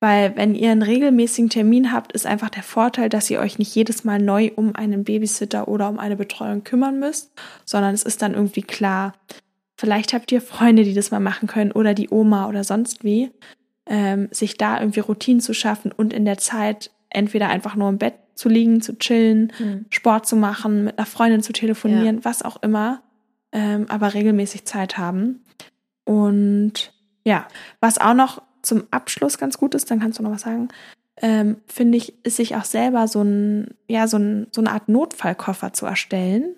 Weil 0.03 0.37
wenn 0.37 0.57
ihr 0.57 0.73
einen 0.73 0.83
regelmäßigen 0.83 1.49
Termin 1.49 1.93
habt, 1.93 2.11
ist 2.11 2.27
einfach 2.27 2.51
der 2.51 2.65
Vorteil, 2.65 3.09
dass 3.09 3.31
ihr 3.31 3.39
euch 3.39 3.61
nicht 3.61 3.73
jedes 3.73 4.03
Mal 4.03 4.19
neu 4.21 4.51
um 4.57 4.75
einen 4.75 5.05
Babysitter 5.05 5.69
oder 5.69 5.89
um 5.89 6.01
eine 6.01 6.17
Betreuung 6.17 6.65
kümmern 6.65 6.99
müsst, 6.99 7.31
sondern 7.65 7.95
es 7.95 8.03
ist 8.03 8.21
dann 8.21 8.35
irgendwie 8.35 8.63
klar. 8.63 9.13
Vielleicht 9.77 10.13
habt 10.13 10.33
ihr 10.33 10.41
Freunde, 10.41 10.83
die 10.83 10.93
das 10.93 11.13
mal 11.13 11.21
machen 11.21 11.47
können 11.47 11.71
oder 11.71 11.95
die 11.95 12.09
Oma 12.11 12.49
oder 12.49 12.65
sonst 12.65 13.05
wie. 13.05 13.31
Ähm, 13.87 14.27
sich 14.33 14.59
da 14.59 14.81
irgendwie 14.81 14.99
Routinen 14.99 15.41
zu 15.41 15.55
schaffen 15.55 15.93
und 15.93 16.13
in 16.13 16.25
der 16.25 16.39
Zeit 16.39 16.91
entweder 17.09 17.49
einfach 17.49 17.77
nur 17.77 17.89
im 17.89 17.99
Bett 17.99 18.15
zu 18.35 18.49
liegen, 18.49 18.81
zu 18.83 18.99
chillen, 18.99 19.53
mhm. 19.61 19.87
Sport 19.91 20.27
zu 20.27 20.35
machen, 20.35 20.83
mit 20.83 20.99
einer 20.99 21.07
Freundin 21.07 21.43
zu 21.43 21.53
telefonieren, 21.53 22.17
ja. 22.17 22.25
was 22.25 22.43
auch 22.43 22.61
immer, 22.61 23.03
ähm, 23.53 23.87
aber 23.89 24.15
regelmäßig 24.15 24.65
Zeit 24.65 24.99
haben. 24.99 25.45
Und 26.05 26.93
ja, 27.25 27.47
was 27.79 27.99
auch 27.99 28.15
noch 28.15 28.43
zum 28.63 28.85
Abschluss 28.91 29.39
ganz 29.39 29.59
gut 29.59 29.75
ist, 29.75 29.91
dann 29.91 30.01
kannst 30.01 30.19
du 30.19 30.23
noch 30.23 30.31
was 30.31 30.43
sagen, 30.43 30.69
ähm, 31.21 31.57
finde 31.67 31.99
ich, 31.99 32.25
ist 32.25 32.37
sich 32.37 32.57
auch 32.57 32.65
selber 32.65 33.07
so 33.07 33.23
ein, 33.23 33.75
ja, 33.89 34.09
so, 34.09 34.17
ein, 34.17 34.47
so 34.51 34.61
eine 34.61 34.73
Art 34.73 34.89
Notfallkoffer 34.89 35.73
zu 35.73 35.87
erstellen. 35.87 36.57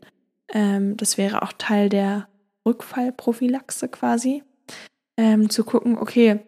Ähm, 0.52 0.96
das 0.96 1.18
wäre 1.18 1.42
auch 1.42 1.52
Teil 1.52 1.88
der 1.88 2.28
Rückfallprophylaxe 2.66 3.88
quasi. 3.88 4.42
Ähm, 5.16 5.50
zu 5.50 5.64
gucken, 5.64 5.98
okay, 5.98 6.40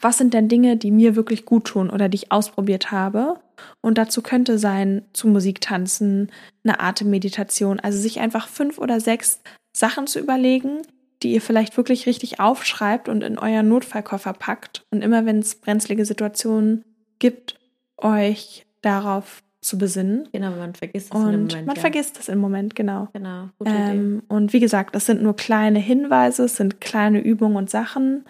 was 0.00 0.18
sind 0.18 0.34
denn 0.34 0.48
Dinge, 0.48 0.76
die 0.76 0.90
mir 0.90 1.14
wirklich 1.14 1.44
gut 1.44 1.66
tun 1.66 1.90
oder 1.90 2.08
die 2.08 2.16
ich 2.16 2.32
ausprobiert 2.32 2.90
habe? 2.90 3.38
Und 3.80 3.98
dazu 3.98 4.22
könnte 4.22 4.58
sein, 4.58 5.02
zu 5.12 5.28
Musik 5.28 5.60
tanzen, 5.60 6.32
eine 6.64 6.80
Atemmeditation, 6.80 7.80
also 7.80 7.98
sich 7.98 8.18
einfach 8.20 8.48
fünf 8.48 8.78
oder 8.78 8.98
sechs 9.00 9.40
Sachen 9.72 10.06
zu 10.06 10.18
überlegen, 10.18 10.82
die 11.22 11.34
ihr 11.34 11.40
vielleicht 11.40 11.76
wirklich 11.76 12.06
richtig 12.06 12.40
aufschreibt 12.40 13.08
und 13.08 13.22
in 13.22 13.38
euren 13.38 13.68
Notfallkoffer 13.68 14.32
packt 14.32 14.86
und 14.90 15.02
immer 15.02 15.26
wenn 15.26 15.40
es 15.40 15.54
brenzlige 15.54 16.04
Situationen 16.04 16.84
gibt, 17.18 17.58
euch 17.98 18.66
darauf 18.80 19.42
zu 19.60 19.76
besinnen. 19.76 20.28
Genau, 20.32 20.52
man 20.52 20.74
vergisst 20.74 21.12
es 21.12 21.20
und 21.20 21.34
im 21.34 21.42
Moment. 21.42 21.66
Man 21.66 21.76
ja. 21.76 21.80
vergisst 21.80 22.18
es 22.18 22.28
im 22.28 22.38
Moment, 22.38 22.74
genau. 22.74 23.08
Genau. 23.12 23.50
Ähm, 23.64 24.22
und 24.28 24.52
wie 24.54 24.60
gesagt, 24.60 24.94
das 24.94 25.06
sind 25.06 25.22
nur 25.22 25.36
kleine 25.36 25.78
Hinweise, 25.78 26.44
es 26.44 26.56
sind 26.56 26.80
kleine 26.80 27.20
Übungen 27.20 27.56
und 27.56 27.68
Sachen. 27.68 28.24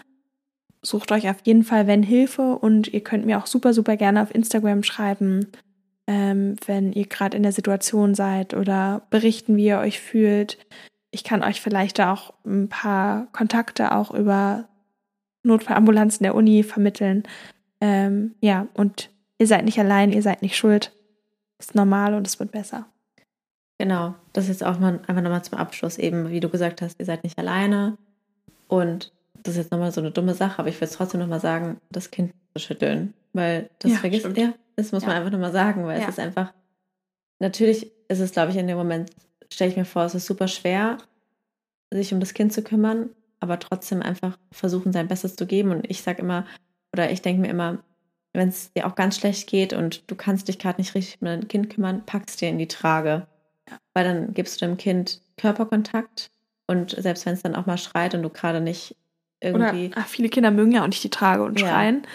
Sucht 0.82 1.12
euch 1.12 1.28
auf 1.28 1.36
jeden 1.44 1.62
Fall, 1.62 1.86
wenn 1.86 2.02
Hilfe 2.02 2.56
und 2.56 2.88
ihr 2.92 3.02
könnt 3.02 3.26
mir 3.26 3.38
auch 3.38 3.46
super, 3.46 3.72
super 3.72 3.96
gerne 3.96 4.22
auf 4.22 4.34
Instagram 4.34 4.82
schreiben, 4.82 5.46
ähm, 6.08 6.56
wenn 6.66 6.92
ihr 6.92 7.06
gerade 7.06 7.36
in 7.36 7.44
der 7.44 7.52
Situation 7.52 8.14
seid 8.14 8.54
oder 8.54 9.06
berichten, 9.10 9.56
wie 9.56 9.66
ihr 9.66 9.78
euch 9.78 10.00
fühlt 10.00 10.58
ich 11.10 11.24
kann 11.24 11.42
euch 11.42 11.60
vielleicht 11.60 12.00
auch 12.00 12.32
ein 12.44 12.68
paar 12.68 13.26
Kontakte 13.32 13.92
auch 13.92 14.12
über 14.12 14.68
Notfallambulanzen 15.42 16.24
der 16.24 16.34
Uni 16.34 16.62
vermitteln. 16.62 17.24
Ähm, 17.80 18.34
ja, 18.40 18.68
und 18.74 19.10
ihr 19.38 19.46
seid 19.46 19.64
nicht 19.64 19.78
allein, 19.78 20.12
ihr 20.12 20.22
seid 20.22 20.42
nicht 20.42 20.56
schuld. 20.56 20.92
Ist 21.58 21.74
normal 21.74 22.14
und 22.14 22.26
es 22.26 22.38
wird 22.38 22.52
besser. 22.52 22.86
Genau, 23.78 24.14
das 24.32 24.44
ist 24.44 24.60
jetzt 24.60 24.64
auch 24.64 24.78
mal 24.78 25.00
einfach 25.06 25.22
nochmal 25.22 25.42
zum 25.42 25.58
Abschluss 25.58 25.98
eben, 25.98 26.30
wie 26.30 26.40
du 26.40 26.48
gesagt 26.48 26.82
hast, 26.82 27.00
ihr 27.00 27.06
seid 27.06 27.24
nicht 27.24 27.38
alleine. 27.38 27.96
Und 28.68 29.12
das 29.42 29.54
ist 29.54 29.58
jetzt 29.58 29.72
nochmal 29.72 29.90
so 29.90 30.00
eine 30.00 30.10
dumme 30.10 30.34
Sache, 30.34 30.58
aber 30.58 30.68
ich 30.68 30.80
will 30.80 30.86
es 30.86 30.94
trotzdem 30.94 31.20
nochmal 31.20 31.40
sagen, 31.40 31.78
das 31.90 32.10
Kind 32.10 32.32
zu 32.54 32.62
schütteln. 32.62 33.14
Weil 33.32 33.70
das 33.78 33.92
ja, 33.92 33.98
vergisst 33.98 34.36
ihr. 34.36 34.54
Das 34.76 34.92
muss 34.92 35.02
ja. 35.02 35.08
man 35.08 35.16
einfach 35.16 35.30
nochmal 35.30 35.52
sagen, 35.52 35.84
weil 35.86 35.98
ja. 35.98 36.04
es 36.04 36.10
ist 36.10 36.20
einfach, 36.20 36.52
natürlich 37.38 37.90
ist 38.08 38.20
es, 38.20 38.32
glaube 38.32 38.50
ich, 38.50 38.58
in 38.58 38.66
dem 38.66 38.76
Moment 38.76 39.10
stelle 39.52 39.70
ich 39.70 39.76
mir 39.76 39.84
vor, 39.84 40.04
es 40.04 40.14
ist 40.14 40.26
super 40.26 40.48
schwer, 40.48 40.98
sich 41.92 42.12
um 42.12 42.20
das 42.20 42.34
Kind 42.34 42.52
zu 42.52 42.62
kümmern, 42.62 43.10
aber 43.40 43.58
trotzdem 43.58 44.02
einfach 44.02 44.38
versuchen, 44.52 44.92
sein 44.92 45.08
Bestes 45.08 45.36
zu 45.36 45.46
geben. 45.46 45.70
Und 45.70 45.90
ich 45.90 46.02
sage 46.02 46.22
immer, 46.22 46.46
oder 46.92 47.10
ich 47.10 47.22
denke 47.22 47.42
mir 47.42 47.48
immer, 47.48 47.82
wenn 48.32 48.48
es 48.48 48.72
dir 48.72 48.86
auch 48.86 48.94
ganz 48.94 49.16
schlecht 49.16 49.48
geht 49.48 49.72
und 49.72 50.08
du 50.08 50.14
kannst 50.14 50.48
dich 50.48 50.58
gerade 50.58 50.80
nicht 50.80 50.94
richtig 50.94 51.20
um 51.20 51.26
dein 51.26 51.48
Kind 51.48 51.70
kümmern, 51.70 52.04
packst 52.06 52.40
dir 52.40 52.48
in 52.48 52.58
die 52.58 52.68
Trage. 52.68 53.26
Weil 53.94 54.04
dann 54.04 54.34
gibst 54.34 54.60
du 54.60 54.66
dem 54.66 54.76
Kind 54.76 55.20
Körperkontakt 55.36 56.30
und 56.66 56.90
selbst 56.90 57.26
wenn 57.26 57.34
es 57.34 57.42
dann 57.42 57.56
auch 57.56 57.66
mal 57.66 57.78
schreit 57.78 58.14
und 58.14 58.22
du 58.22 58.30
gerade 58.30 58.60
nicht 58.60 58.96
irgendwie. 59.40 59.88
Oder, 59.88 59.96
ach, 59.96 60.06
viele 60.06 60.28
Kinder 60.28 60.50
mögen 60.50 60.72
ja 60.72 60.82
auch 60.82 60.88
nicht 60.88 61.02
die 61.02 61.10
Trage 61.10 61.42
und 61.42 61.60
ja. 61.60 61.68
schreien. 61.68 62.06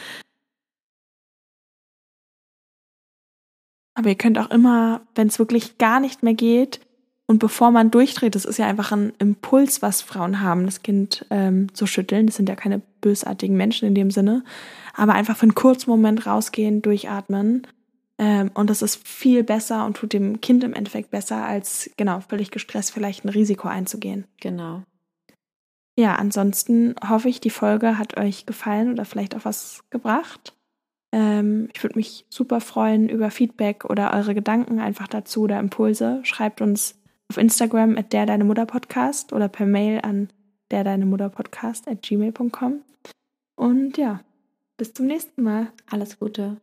Aber 3.93 4.09
ihr 4.09 4.15
könnt 4.15 4.37
auch 4.37 4.51
immer, 4.51 5.01
wenn 5.15 5.27
es 5.27 5.39
wirklich 5.39 5.77
gar 5.77 5.99
nicht 5.99 6.21
mehr 6.21 6.33
geht, 6.33 6.84
und 7.27 7.39
bevor 7.39 7.71
man 7.71 7.89
durchdreht, 7.89 8.35
das 8.35 8.45
ist 8.45 8.59
ja 8.59 8.67
einfach 8.67 8.91
ein 8.91 9.13
Impuls, 9.17 9.81
was 9.81 10.01
Frauen 10.01 10.41
haben, 10.41 10.65
das 10.65 10.83
Kind 10.83 11.25
ähm, 11.31 11.73
zu 11.73 11.87
schütteln. 11.87 12.27
Das 12.27 12.35
sind 12.35 12.47
ja 12.49 12.55
keine 12.55 12.81
bösartigen 13.01 13.57
Menschen 13.57 13.87
in 13.87 13.95
dem 13.95 14.11
Sinne. 14.11 14.43
Aber 14.93 15.13
einfach 15.13 15.35
für 15.35 15.43
einen 15.43 15.55
kurzen 15.55 15.89
Moment 15.89 16.27
rausgehen, 16.27 16.83
durchatmen. 16.83 17.65
Ähm, 18.19 18.51
und 18.53 18.69
das 18.69 18.83
ist 18.83 19.07
viel 19.07 19.43
besser 19.43 19.85
und 19.85 19.97
tut 19.97 20.13
dem 20.13 20.39
Kind 20.39 20.63
im 20.63 20.73
Endeffekt 20.73 21.09
besser, 21.09 21.43
als 21.43 21.89
genau, 21.97 22.19
völlig 22.21 22.51
gestresst 22.51 22.91
vielleicht 22.91 23.25
ein 23.25 23.29
Risiko 23.29 23.67
einzugehen. 23.67 24.25
Genau. 24.39 24.83
Ja, 25.97 26.15
ansonsten 26.15 26.93
hoffe 27.07 27.29
ich, 27.29 27.41
die 27.41 27.49
Folge 27.49 27.97
hat 27.97 28.17
euch 28.17 28.45
gefallen 28.45 28.91
oder 28.91 29.05
vielleicht 29.05 29.35
auch 29.35 29.45
was 29.45 29.83
gebracht. 29.89 30.53
Ähm, 31.11 31.69
ich 31.73 31.81
würde 31.81 31.97
mich 31.97 32.25
super 32.29 32.61
freuen 32.61 33.09
über 33.09 33.31
Feedback 33.31 33.85
oder 33.85 34.13
eure 34.13 34.35
Gedanken 34.35 34.79
einfach 34.79 35.07
dazu 35.07 35.41
oder 35.43 35.59
Impulse. 35.59 36.19
Schreibt 36.23 36.61
uns 36.61 36.99
auf 37.29 37.37
Instagram 37.37 37.97
at 37.97 38.13
der 38.13 38.25
deine 38.25 38.43
Mutter 38.43 38.65
Podcast 38.65 39.33
oder 39.33 39.47
per 39.47 39.65
Mail 39.65 39.99
an 40.01 40.29
der 40.71 40.83
deine 40.83 41.05
Mutter 41.05 41.29
Podcast 41.29 41.87
at 41.87 42.01
gmail.com. 42.01 42.81
Und 43.55 43.97
ja, 43.97 44.21
bis 44.77 44.93
zum 44.93 45.07
nächsten 45.07 45.43
Mal. 45.43 45.71
Alles 45.89 46.19
Gute. 46.19 46.57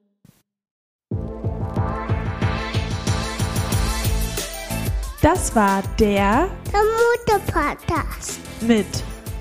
Das 5.22 5.54
war 5.54 5.82
der, 6.00 6.48
der 6.72 6.82
Mutter 6.82 7.38
Podcast 7.52 8.40
mit 8.60 8.86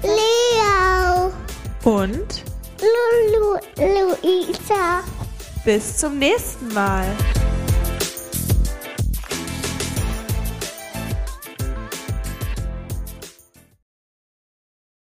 Leo 0.03 1.33
und 1.83 2.43
Lulu 2.79 3.57
Luisa. 3.77 5.03
Bis 5.65 5.97
zum 5.97 6.19
nächsten 6.19 6.71
Mal. 6.73 7.05